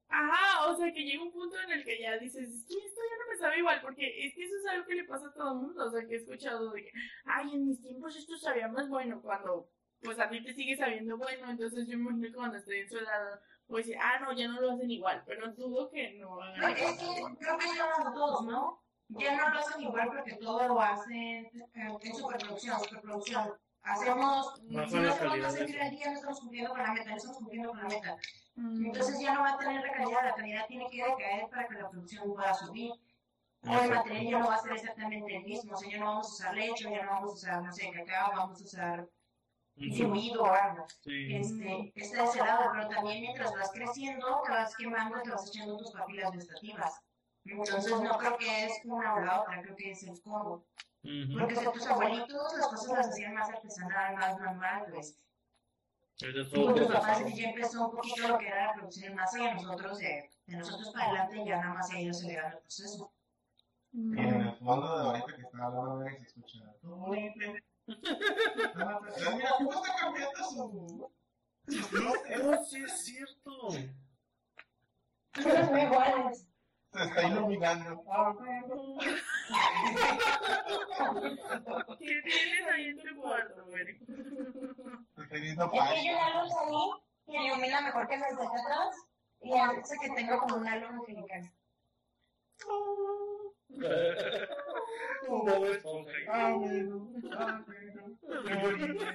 [0.10, 3.02] Ajá, o sea, que llega un punto en el que ya dices, es que esto
[3.10, 5.34] ya no me sabe igual, porque es que eso es algo que le pasa a
[5.34, 6.92] todo el mundo, o sea, que he escuchado de que,
[7.26, 9.70] ay, en mis tiempos esto sabía más bueno, cuando,
[10.02, 12.90] pues a ti te sigue sabiendo bueno, entonces yo me imagino que cuando estoy en
[12.90, 16.42] su edad, pues decir, ah, no, ya no lo hacen igual, pero dudo que no
[16.42, 16.96] hagan No, es que
[17.40, 18.82] creo que ya hablando todos, ¿no?
[19.10, 23.54] Ya no lo hacen igual porque todo lo hacen en, superproducción, superproducción.
[23.84, 27.38] Hacemos, No si son no el día, no estamos cumpliendo con la meta, no estamos
[27.38, 28.18] cumpliendo con la meta.
[28.56, 28.86] Mm.
[28.86, 31.76] Entonces ya no va a tener la calidad, la calidad tiene que decaer para que
[31.76, 32.92] la producción pueda subir.
[33.64, 36.06] O el material ya no va a ser exactamente el mismo, o sea, ya no
[36.06, 39.10] vamos a usar leche, ya no vamos a usar, no sé, cacao, vamos a usar
[39.78, 40.86] diluido o algo.
[41.02, 41.36] Sí.
[41.36, 45.48] Este, está de ese lado, pero también mientras vas creciendo, te vas quemando, te vas
[45.48, 47.02] echando tus papilas gustativas.
[47.46, 50.66] Entonces no creo que es una o la otra, creo que es el combo.
[51.04, 51.40] Ujú.
[51.40, 55.24] Porque si tus abuelitos las cosas las hacían más artesanal, más normal, pues.
[56.20, 56.74] Es todo.
[56.74, 59.54] tus papás ya empezó un poquito lo que era la producción en masa y a
[59.54, 63.14] nosotros, de, de nosotros para adelante, ya nada más se ha ido acelerando el proceso.
[63.94, 66.60] Y en el fondo de ahorita que está hablando se escucha.
[67.88, 71.12] Ah, pues, Mira, ¿cómo está cambiando su.
[71.68, 72.42] luces?
[72.44, 73.52] Oh, sí es cierto.
[75.34, 78.04] Se está iluminando.
[82.00, 83.84] ¿Qué tienes ahí en tu cuarto, güey?
[83.90, 85.90] Estoy teniendo Es paz.
[85.92, 86.92] que hay una luz ahí
[87.28, 88.96] que ilumina mejor que las de atrás
[89.42, 91.52] y hace que tenga como una luz angelical.
[93.70, 94.67] Un
[95.28, 96.12] Bob Esponja.
[96.32, 97.10] Ah, bueno.
[97.38, 98.18] Ah, bueno.
[98.46, 99.06] Qué bonito.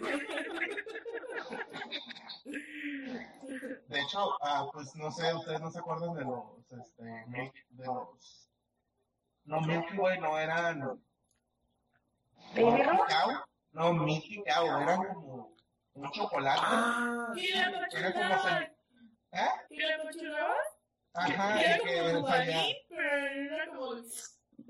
[3.88, 7.52] De hecho, ah, pues no sé, ustedes no se acuerdan de los, este, de
[7.86, 8.48] los,
[9.44, 10.80] no, Milky Way no eran,
[12.54, 12.82] ¿Baby?
[12.84, 15.54] Cow, no, Milky Cow, eran como
[15.94, 18.72] un chocolate, Ah, ¿Y la era como, se-
[19.32, 19.50] ¿eh?
[19.70, 19.82] ¿Y?
[21.14, 21.78] Ajá, Era
[22.12, 23.94] como maní, pero era como...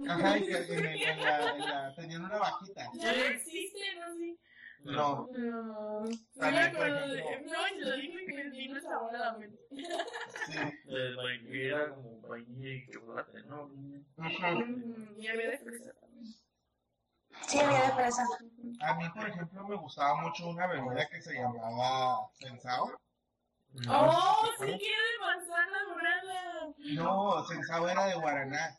[0.08, 3.78] ajá, y que en, el- en la, en la, tenían una vaquita, Ya no existe,
[4.00, 4.36] no sé.
[4.84, 7.18] no, No, sí También, por de...
[7.20, 9.62] ejemplo- No, y lo dijo y me vino esa bola a la mente.
[9.70, 10.58] sí,
[10.88, 13.62] Eh, vainilla, era como vainilla y chocolate, ¿no?
[13.64, 15.14] ujú.
[15.18, 16.26] Y había de fresa también.
[17.46, 18.26] Sí, había de fresa.
[18.80, 22.90] A mí, por ejemplo, me gustaba mucho una bebida que se llamaba Sensao.
[23.88, 26.74] ¡Oh, sí que era de manzana dorada!
[26.94, 28.78] No, Sensao era de Guaraná.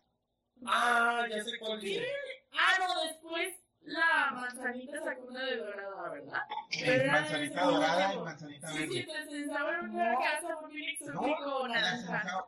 [0.65, 1.97] Ah, ya sé cuál ¿Qué?
[1.97, 2.07] es.
[2.53, 6.41] Ah, no, después la manzanita sacó una de dorada, ¿verdad?
[6.69, 8.99] Sí, Pero era manzanita de- dorada y manzanita Sí, sí, verde.
[9.01, 12.45] entonces estaba en una casa muy exótico naranja.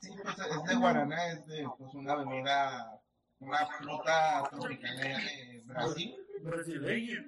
[0.00, 3.00] Sí, pues es de Guaraná, es de pues, una bebida,
[3.40, 6.16] una fruta tropical de Brasil.
[6.42, 7.24] Brasileño.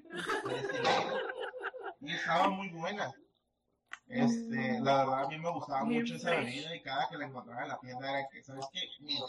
[2.01, 3.13] Y estaba muy buena.
[4.09, 7.27] Este, la verdad a mí me gustaba Bien mucho esa bebida y cada que la
[7.27, 8.89] encontraba en la tienda era que, ¿sabes qué?
[9.01, 9.29] Mi ¿Cómo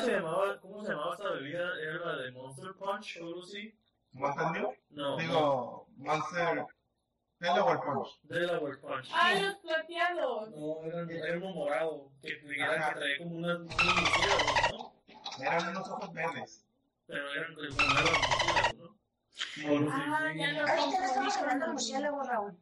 [0.00, 1.70] se llamaba, cómo se llamaba esta bebida?
[1.82, 3.78] ¿Era la de Monster Punch o algo así?
[4.12, 4.74] ¿No entendió?
[4.90, 5.16] No.
[5.18, 6.64] Digo, Monster
[7.40, 8.20] Delaware Punch.
[8.22, 9.10] Delaware Punch.
[9.12, 10.50] Ah, los plateados.
[10.50, 12.94] No, era, era uno morado, que, que, era, Ajá.
[12.94, 14.94] que traía como unas ¿no?
[15.40, 16.64] Eran unos ojos verdes.
[17.06, 17.68] Pero eran como
[19.66, 21.72] Ah, ya lo Ahorita no estamos hablando de
[22.22, 22.56] Raúl.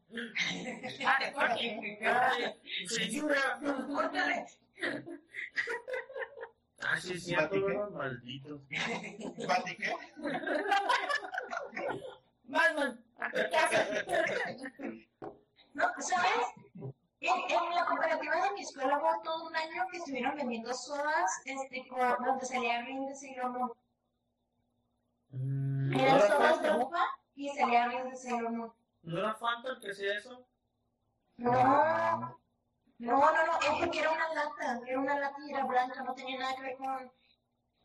[1.05, 2.35] Ah,
[2.89, 3.61] señora.
[3.61, 4.47] Córtale.
[6.81, 7.66] Ah, sí, es cierto, ¿Platiqué?
[7.66, 7.90] ¿verdad?
[7.90, 8.61] Malditos.
[9.47, 9.94] ¿Pati qué?
[12.44, 13.31] Batman, a.
[15.74, 16.47] No, ¿sabes?
[17.20, 21.31] En, en la cooperativa de mi escuela hubo todo un año que estuvieron vendiendo sodas
[21.44, 22.82] este, con, donde salía
[23.36, 23.77] lomo.
[25.31, 27.05] Mm, ¿No Eran era sodas de uva
[27.35, 28.74] y salía rindes y lomo.
[29.02, 30.47] ¿No era Fanta el que hacía eso?
[31.36, 32.39] No, no,
[32.98, 36.39] no, no, es porque era una lata, era una lata y era blanca, no tenía
[36.39, 37.12] nada que ver con,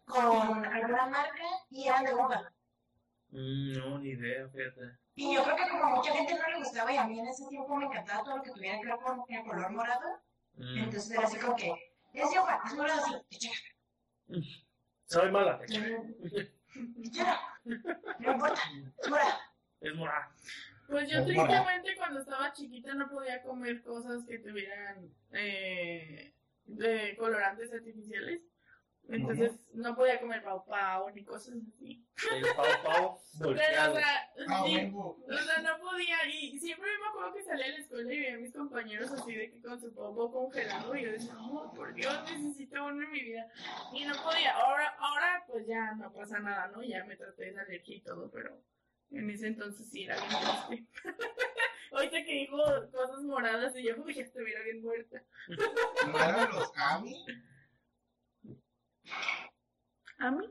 [0.05, 2.53] con alguna marca y era de uva.
[3.29, 4.97] Mm, no, ni idea, fíjate.
[5.15, 7.47] Y yo creo que como mucha gente no le gustaba y a mí en ese
[7.47, 10.21] tiempo me encantaba todo lo que tuviera que ver con el color morado,
[10.59, 10.77] Mm.
[10.79, 11.71] entonces era así como que,
[12.13, 13.49] es de uva, es morado así, echa,
[15.05, 15.59] Sabe mala.
[18.19, 18.61] No importa,
[19.01, 19.39] es morado.
[19.81, 20.31] Es morada.
[20.87, 26.33] Pues yo Pues, tristemente cuando estaba chiquita no podía comer cosas que tuvieran eh,
[26.65, 28.41] de colorantes artificiales.
[29.09, 32.05] Entonces no podía comer pau pau ni cosas así.
[32.35, 33.95] El pau pau Pero, o volteado.
[33.95, 35.17] sea, Ah, sí, vengo.
[35.25, 36.17] o sea, no podía.
[36.29, 39.35] Y siempre me acuerdo que salía a la escuela y veía a mis compañeros así
[39.35, 40.95] de que con su popo congelado.
[40.95, 43.47] Y yo decía, oh, por Dios, necesito uno en mi vida.
[43.93, 44.53] Y no podía.
[44.57, 46.81] Ahora, ahora pues ya no pasa nada, ¿no?
[46.83, 48.61] Ya me traté de alergia y todo, pero
[49.11, 50.31] en ese entonces sí era bien
[50.67, 51.03] triste.
[51.91, 52.57] Ahorita que dijo
[52.91, 55.23] cosas moradas y yo, uy, ya estuviera bien muerta.
[56.07, 57.25] ¿No eran los Ami?
[60.19, 60.45] ¿A mí?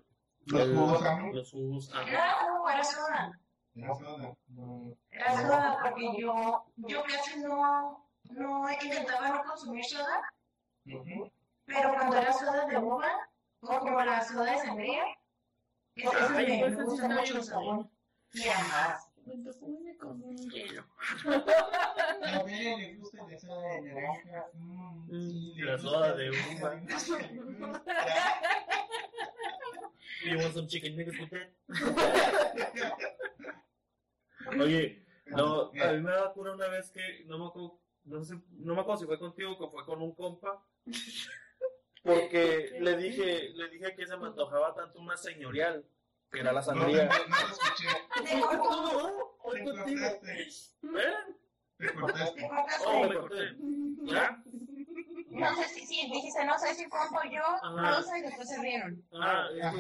[0.47, 1.33] Los jugos Ami.
[1.33, 2.11] Los jugos Ami.
[2.11, 3.41] Era soda,
[3.75, 4.37] Era soda.
[4.49, 4.97] No.
[5.11, 10.23] era soda porque yo, yo casi no, no intentaba no consumir soda,
[10.87, 11.31] Ujú.
[11.65, 13.11] pero cuando era soda de uva,
[13.61, 15.05] o como la soda de sangría,
[15.97, 17.89] es- esas Ay, me, está mucho el sabor.
[18.33, 19.09] Y además,
[19.99, 20.85] Comí un hielo.
[22.23, 24.47] A ver, le gusta la soda de naranja.
[24.55, 26.83] Mm, sí, Mm, la soda de uva.
[30.25, 31.49] You want some chicken nuggets with that?
[34.61, 38.35] Oye, no, a mí me da cura una vez que no me acuerdo, no sé,
[38.51, 40.65] no me acuerdo si fue contigo o fue con un compa.
[42.03, 45.85] Porque le dije, le dije que se me antojaba tanto una señorial,
[46.31, 47.05] que era la No, sangría.
[47.05, 47.89] no te escuché.
[48.25, 50.01] te corto, No, hoy Te contigo.
[50.09, 50.43] cortaste.
[50.43, 51.15] ¿Eh?
[51.79, 52.41] Te cortaste.
[52.41, 52.51] te.
[52.87, 53.57] Oh, me corté.
[54.05, 54.43] ¿Ya?
[55.31, 57.91] No sé si, si dijiste, no sé si fue o yo, Ajá.
[57.97, 59.05] pausa y después se rieron.
[59.13, 59.75] Ah, es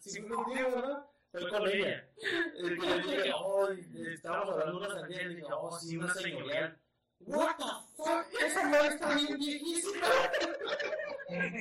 [0.00, 1.06] que sí fue contigo, ¿verdad?
[1.32, 2.08] Fue con ella.
[2.56, 6.14] El que le dije, oh, estábamos hablando de una sangría y dije, oh, sí, una
[6.14, 6.78] señorial.
[7.24, 7.64] What the
[7.96, 8.26] fuck?
[8.42, 10.06] Esa no está bien viejísima.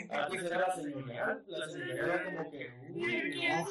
[0.09, 1.43] Antes era la señorial.
[1.47, 2.57] La señorial era como que,
[2.93, 3.63] ¿Qué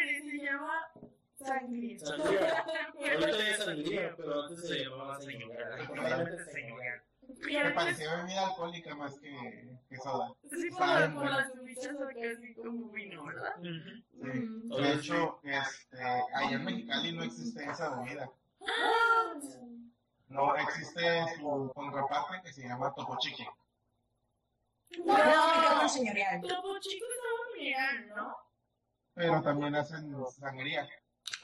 [0.00, 0.90] no Se llama
[1.38, 1.98] sangría.
[1.98, 2.64] Sangría.
[2.98, 6.48] Ahorita ya es sangría, pero antes se llamaba señorial.
[6.52, 7.02] Señorial.
[7.46, 10.34] Me parecía bebida alcohólica más que, que soda.
[10.50, 13.54] Sí, por, por las ubichas acá así como vino, ¿verdad?
[13.62, 14.82] Sí.
[14.82, 18.30] De hecho, este, allá en Mexicali no existe esa bebida.
[20.28, 23.44] No existe su contraparte que se llama Topo Chiqui.
[25.04, 26.40] No, con señorial.
[26.40, 28.36] Topo Chico estaba bien, ¿no?
[29.20, 30.88] Pero también hacen sangría.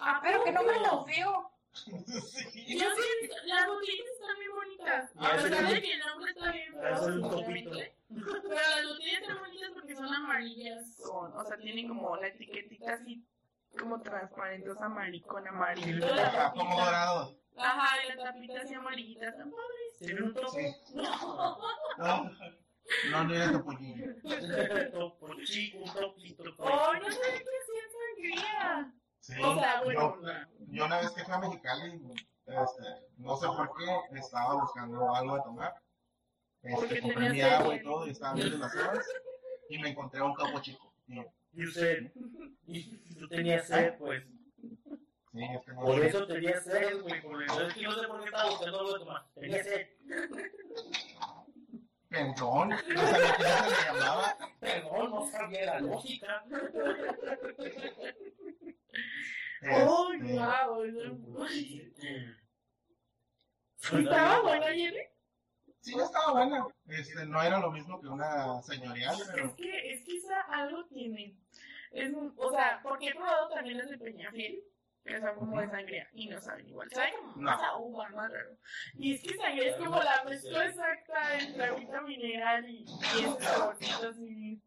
[0.00, 1.50] Ah, pero que no me lo veo.
[1.74, 1.92] sí.
[1.92, 5.10] Yo sí, las botellitas están bien bonitas.
[5.18, 6.82] A pesar de que el nombre está bien feo.
[8.08, 10.96] Pero las botellas están bonitas porque son amarillas.
[11.04, 13.22] Con, o sea, tienen como la etiquetita así
[13.78, 16.06] como transparente, o sea, amarillo, con amarillo.
[16.14, 17.38] Ajá, como dorado.
[17.58, 19.28] Ajá, y la tapita así amarillita.
[19.28, 19.98] Están padres.
[19.98, 20.50] Tiene un topo.
[20.50, 20.76] Sí.
[20.94, 22.30] No,
[23.10, 24.14] no, no era Topollillo.
[24.92, 26.44] Topo chico, un topito.
[26.58, 27.08] Oh, no
[29.20, 29.34] Sí.
[29.42, 30.16] O sea, bueno,
[30.68, 32.00] Yo una vez que fui a Mexicali,
[32.46, 32.82] este,
[33.16, 35.74] no sé por qué, estaba buscando algo de tomar.
[36.62, 39.06] Porque Este, compré mi agua y todo, y estaba viendo las horas,
[39.68, 40.92] y me encontré un topo chico.
[41.08, 41.20] Y,
[41.52, 42.12] Y usted,
[42.66, 44.22] y tú tenías sed, pues.
[45.32, 47.22] sí, es que no Por eso tenía sed, güey.
[47.22, 49.26] Por eso es que no sé por qué estaba buscando algo de tomar.
[49.34, 49.88] Tenía sed.
[52.16, 54.36] Perdón, no sabía que se le llamaba.
[54.58, 56.44] Perdón, no sabía la lógica.
[59.70, 60.12] ¡Oh,
[61.50, 62.36] Este!
[63.78, 65.02] ¿Estaba bueno, Jerry?
[65.80, 66.66] sí, estaba buena.
[66.88, 70.18] Este, no era lo mismo que una señorial, Es pero que, es que
[70.50, 71.36] algo tiene.
[71.90, 74.62] Es, o sea, porque he probado también las de Peñafiel,
[75.06, 76.90] que son como de sangría, y no saben igual.
[76.90, 77.42] Saben como No.
[77.42, 78.56] más a uva, más raro.
[78.94, 83.40] Y es que sangría es como la mezcla exacta entre agüita mineral y, y ese
[83.40, 84.60] saborcito así.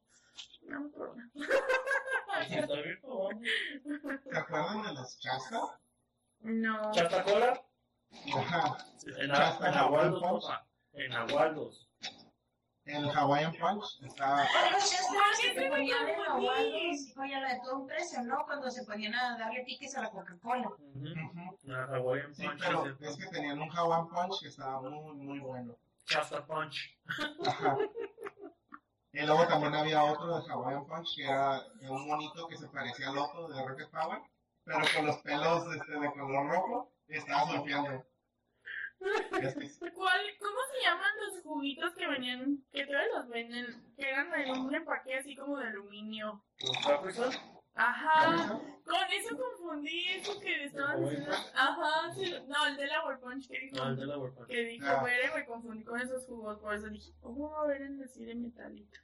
[0.64, 1.24] No, por favor.
[4.32, 5.80] ¿te acuerdan de las chasta?
[6.42, 6.92] No.
[6.92, 7.62] ¿Chastacola?
[8.36, 8.78] Ajá.
[9.18, 10.66] En, en Agualdos, papá.
[10.94, 11.89] En Agualdos.
[12.90, 14.00] El Hawaiian Punch.
[14.02, 14.14] Los
[15.70, 18.44] ponían en aguados, oye, la de todo un precio, ¿no?
[18.46, 20.72] Cuando se ponían a darle piques a la Coca-Cola.
[21.68, 22.60] Hawaiian Sí, Punch.
[22.60, 25.76] pero es que tenían un Hawaiian Punch que estaba muy, muy bueno.
[26.06, 26.98] Chasta Punch.
[27.46, 27.78] Ajá.
[29.12, 33.10] Y luego también había otro de Hawaiian Punch que era un monito que se parecía
[33.10, 34.20] al otro de Rocket Power,
[34.64, 38.04] pero con los pelos este, de color rojo y estaba surfeando.
[39.96, 44.52] ¿Cuál, ¿Cómo se llaman los juguitos que venían, que todavía los venden, que eran en
[44.52, 46.44] un empaque así como de aluminio?
[46.60, 47.34] ¿Los Sun?
[47.76, 51.32] Ajá, con eso confundí eso que estaban ¿El diciendo.
[51.56, 53.76] Ajá, sí, no, el de la World Punch que dijo.
[53.78, 54.48] No, el Punch.
[54.48, 55.04] Que dijo, Ah.
[55.04, 58.26] Bere, me confundí con esos jugos, por eso dije, ¿cómo va a haber en así
[58.26, 59.00] de metalito?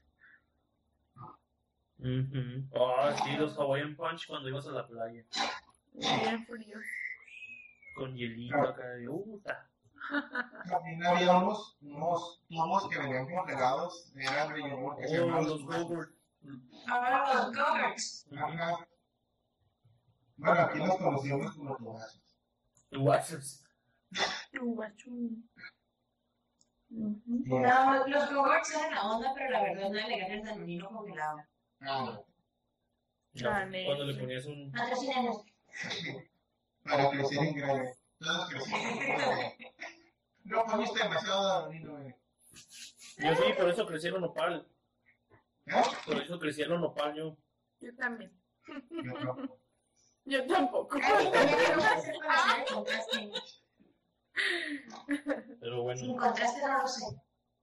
[2.00, 2.68] Ujú.
[2.76, 5.24] Ah, sí, los Hawaiian Punch cuando ibas a la playa.
[5.94, 6.78] Bien frío.
[7.96, 9.70] Con hielito acá de puta.
[10.70, 15.44] También había unos, unos tubos que venían congelados, eran de yogur que se Oh, llamaban
[15.48, 16.12] los los Gogurt.
[16.88, 18.28] Ahora los Go-Gurts.
[18.38, 18.88] Ajá.
[20.38, 22.22] Bueno, aquí los conocimos como tubazos.
[22.92, 23.64] Guasos.
[24.54, 25.32] Chubachú.
[26.92, 27.22] Ujú.
[27.28, 30.90] Y- No, los Go-Gurts eran la onda, pero la verdad no le ganan el danonino
[30.90, 31.38] congelado.
[31.82, 32.20] Ah,
[33.34, 34.72] No, Ah, ne- cuando le ponías un.
[36.84, 37.96] Para crecer en grande.
[38.20, 38.80] Todos crecimos.
[40.46, 42.16] No comiste demasiado danonino, eh.
[43.18, 44.68] Yo sí, por eso crecieron nopal.
[45.66, 45.84] ¿Eh?
[46.06, 47.38] Por eso crecieron nopal yo.
[47.80, 48.32] Yo también.
[48.90, 49.60] Yo no.
[50.26, 50.98] Yo tampoco.
[55.60, 56.00] Pero bueno.
[56.00, 57.06] Sin contraste no lo sé.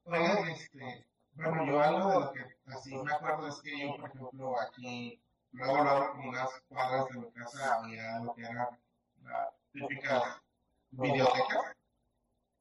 [0.04, 4.10] Oigan, este, bueno, yo algo de lo que así me acuerdo es que yo, por
[4.10, 5.22] ejemplo, aquí,
[5.52, 8.78] luego, luego, como unas cuadras de mi casa había lo que era
[9.22, 10.42] la típica
[10.90, 11.76] videoteca,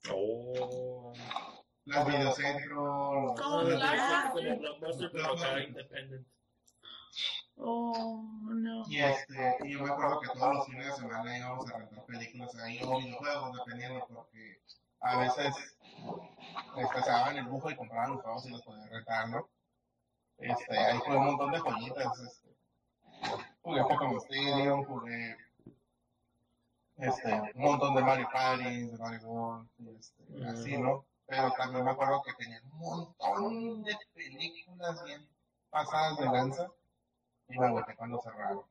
[0.09, 1.13] Oh.
[1.85, 6.27] las videocentros, Como los- la- Como Blockbuster, pero acá independent.
[7.63, 8.83] Oh, no.
[8.87, 12.05] y este, y yo me acuerdo que todos los fines de semana íbamos a rentar
[12.05, 14.61] películas ahí o videojuegos, dependiendo, porque
[15.01, 15.55] a veces
[16.77, 19.47] este, se daban el lujo y compraban los juegos y los podían rentar, ¿no?
[20.37, 22.55] Este, ahí jugué un montón de joyitas, este,
[23.61, 25.37] jugué Pokémon Stadium, jugué
[27.01, 31.05] este, un montón de Mario Party, de Mario World, y este, así, ¿no?
[31.25, 35.27] Pero también me acuerdo que tenía un montón de películas bien
[35.69, 36.67] pasadas de lanza
[37.47, 38.63] y me agüité cuando cerraron.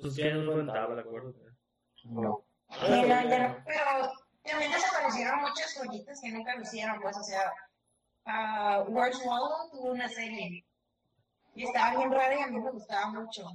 [0.00, 1.32] Pues ya no rentaba, ¿de acuerdo?
[2.04, 2.44] No.
[2.68, 4.12] Sí, no, ya no, pero
[4.42, 7.52] también desaparecieron muchas joyitas que nunca lo hicieron, pues, o sea,
[8.26, 10.64] uh, Where's Waldo tuvo una serie
[11.54, 13.48] y estaba bien rara y a mí me gustaba mucho.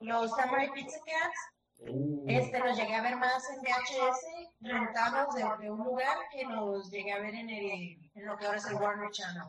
[0.00, 1.52] Los Samurai Pizza Cats,
[1.88, 6.44] Uh, este, los llegué a ver más en VHS, rentados de, de un lugar que
[6.44, 9.42] los llegué a ver en, el, en lo que ahora es el Warner Channel.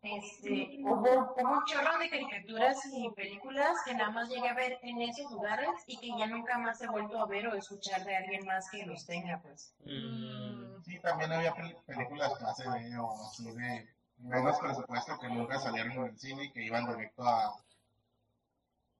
[0.00, 4.78] Este, hubo, hubo un chorro de caricaturas y películas que nada más llegué a ver
[4.82, 8.16] en esos lugares y que ya nunca más he vuelto a ver o escuchar de
[8.16, 9.74] alguien más que los tenga, pues.
[9.84, 13.88] mm, Sí, también había pel- películas clase B o así de
[14.18, 17.54] menos presupuesto que nunca salieron en el cine y que iban directo a,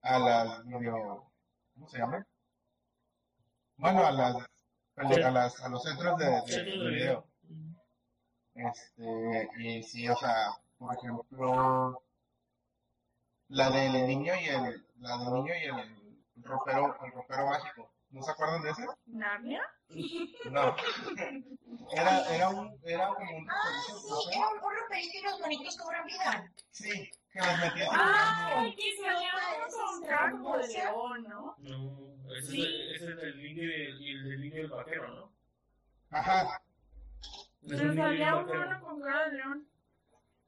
[0.03, 1.28] a las video,
[1.79, 2.27] ¿cómo se llama?
[3.77, 4.37] Bueno, a las,
[4.97, 7.25] a las a los centros de, video.
[8.55, 12.03] Este, y sí, o sea, por ejemplo,
[13.49, 17.93] la del niño y el, la del niño y el ropero, el ropero mágico.
[18.11, 18.87] ¿No se acuerdan de ese?
[19.07, 19.63] ¿Narnia?
[20.51, 20.75] No.
[21.93, 23.55] Era, era un, era como un Ah,
[23.87, 26.53] sí, era un porro perito y los bonitos cobran vida.
[26.71, 31.55] Sí, que los metías en ¡Ay, que se era como de león, ¿no?
[31.59, 32.63] No, ese, Sí.
[32.63, 35.33] es, ese es el indio y el, y el indio y el vaquero, ¿no?
[36.11, 36.63] Ajá.
[37.69, 39.69] Pero salía un mono con cara de león.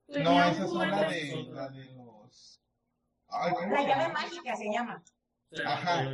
[0.09, 1.15] No, esa es la juguete.
[1.15, 2.61] de, la de los...
[3.29, 4.13] Ay, ¿cómo La llave llama?
[4.15, 5.03] mágica se llama.
[5.67, 6.05] Ajá.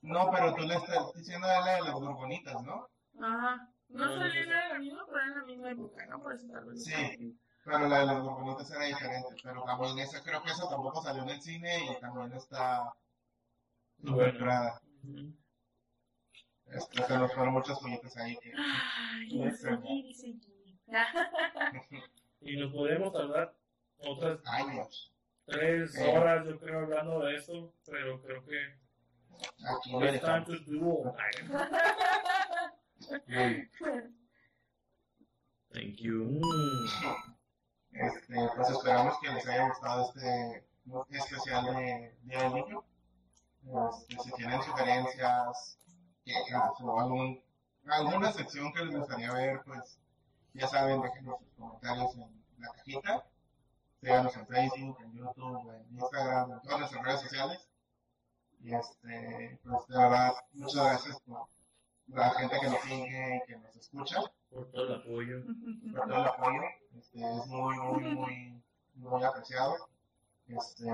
[0.00, 2.88] No, pero tú le estás diciendo de la de las borbonitas, ¿no?
[3.20, 3.68] Ajá.
[3.88, 6.22] No No, no, nada de lo mismo, pero era la misma época, ¿no?
[6.22, 6.84] Por eso tal vez.
[6.84, 7.38] Sí.
[7.64, 9.34] Pero la de las borbonitas era diferente.
[9.42, 12.92] Pero también esa, creo que esa tampoco salió en el cine y también está
[13.98, 14.32] Bueno.
[14.32, 14.80] superada.
[15.02, 15.34] Ujú.
[16.66, 18.52] Este, se nos fueron muchas joyitas ahí que...
[18.56, 20.78] Ay, y seguir y seguir.
[22.40, 23.52] Y nos podemos tardar
[23.98, 25.12] otras años.
[25.44, 26.16] tres Eh.
[26.16, 28.78] horas, yo creo, hablando de esto, pero creo que
[29.64, 30.48] Aquí dejamos.
[30.66, 31.12] Muy
[35.72, 36.24] Thank you.
[36.24, 36.86] Mm.
[37.92, 40.64] Este, pues esperamos que les haya gustado este
[41.10, 42.84] especial de Día del Niño.
[43.90, 45.78] Este, si tienen sugerencias,
[46.80, 47.42] o algún,
[47.86, 50.00] alguna sección que les gustaría ver, pues
[50.54, 53.24] ya saben, déjenos sus comentarios en la cajita.
[54.00, 57.67] Síganos en Facebook, en YouTube, en Instagram, en todas nuestras redes sociales.
[58.60, 61.48] Y este, pues de verdad, muchas gracias por
[62.08, 64.20] la gente que nos sigue y que nos escucha
[64.50, 65.42] Por todo el apoyo.
[65.92, 66.62] por todo el apoyo.
[66.98, 68.62] Este, es muy, muy, muy,
[68.94, 69.88] muy apreciado.
[70.46, 70.90] Este,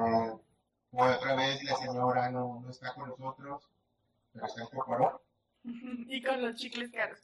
[0.91, 3.69] otra vez la señora no, no está con nosotros,
[4.33, 5.23] pero está en Cocoró.
[5.65, 7.21] y con los chicles caros.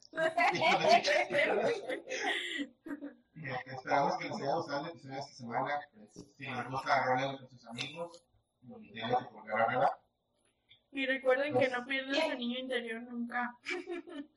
[3.33, 5.79] Y este, esperamos que les haya gustado el episodio de esta semana.
[5.93, 8.23] Pues, si les gusta, rólenlo con sus amigos.
[8.61, 9.97] Y denle su pulgar arriba.
[10.93, 13.55] Y recuerden que no pierdan su niño interior nunca.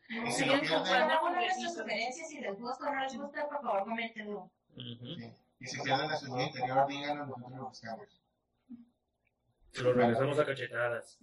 [0.09, 1.75] Y si de sus juguetitos.
[1.75, 4.51] sugerencias, si les gusta o no les gusta, por favor, coméntenlo.
[4.77, 5.33] Sí.
[5.61, 8.21] y si pierden a su niño interior, díganos, nosotros lo buscamos.
[9.73, 11.19] Se lo regresamos a cachetadas.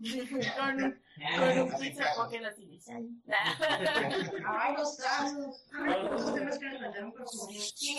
[0.58, 1.02] con,
[1.40, 2.66] con un pizza pocket así.
[2.66, 2.94] dice.
[4.45, 5.70] Ay, los tazos.
[5.74, 7.98] Ay, los temas que nos mandaron por su Sí,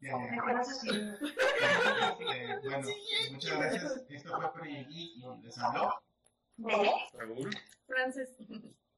[0.00, 0.16] ya.
[0.16, 0.88] Mejor así.
[0.88, 2.88] Este, bueno,
[3.32, 4.04] muchas gracias.
[4.08, 5.92] Esto fue Preyegui y les habló.
[6.56, 6.72] ¿De?
[7.12, 7.56] Raúl.
[7.86, 8.36] Frances.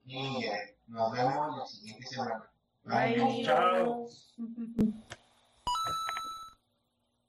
[0.04, 2.50] Y eh, nos vemos la siguiente semana.
[2.84, 3.44] Bye.
[3.44, 4.08] Chao.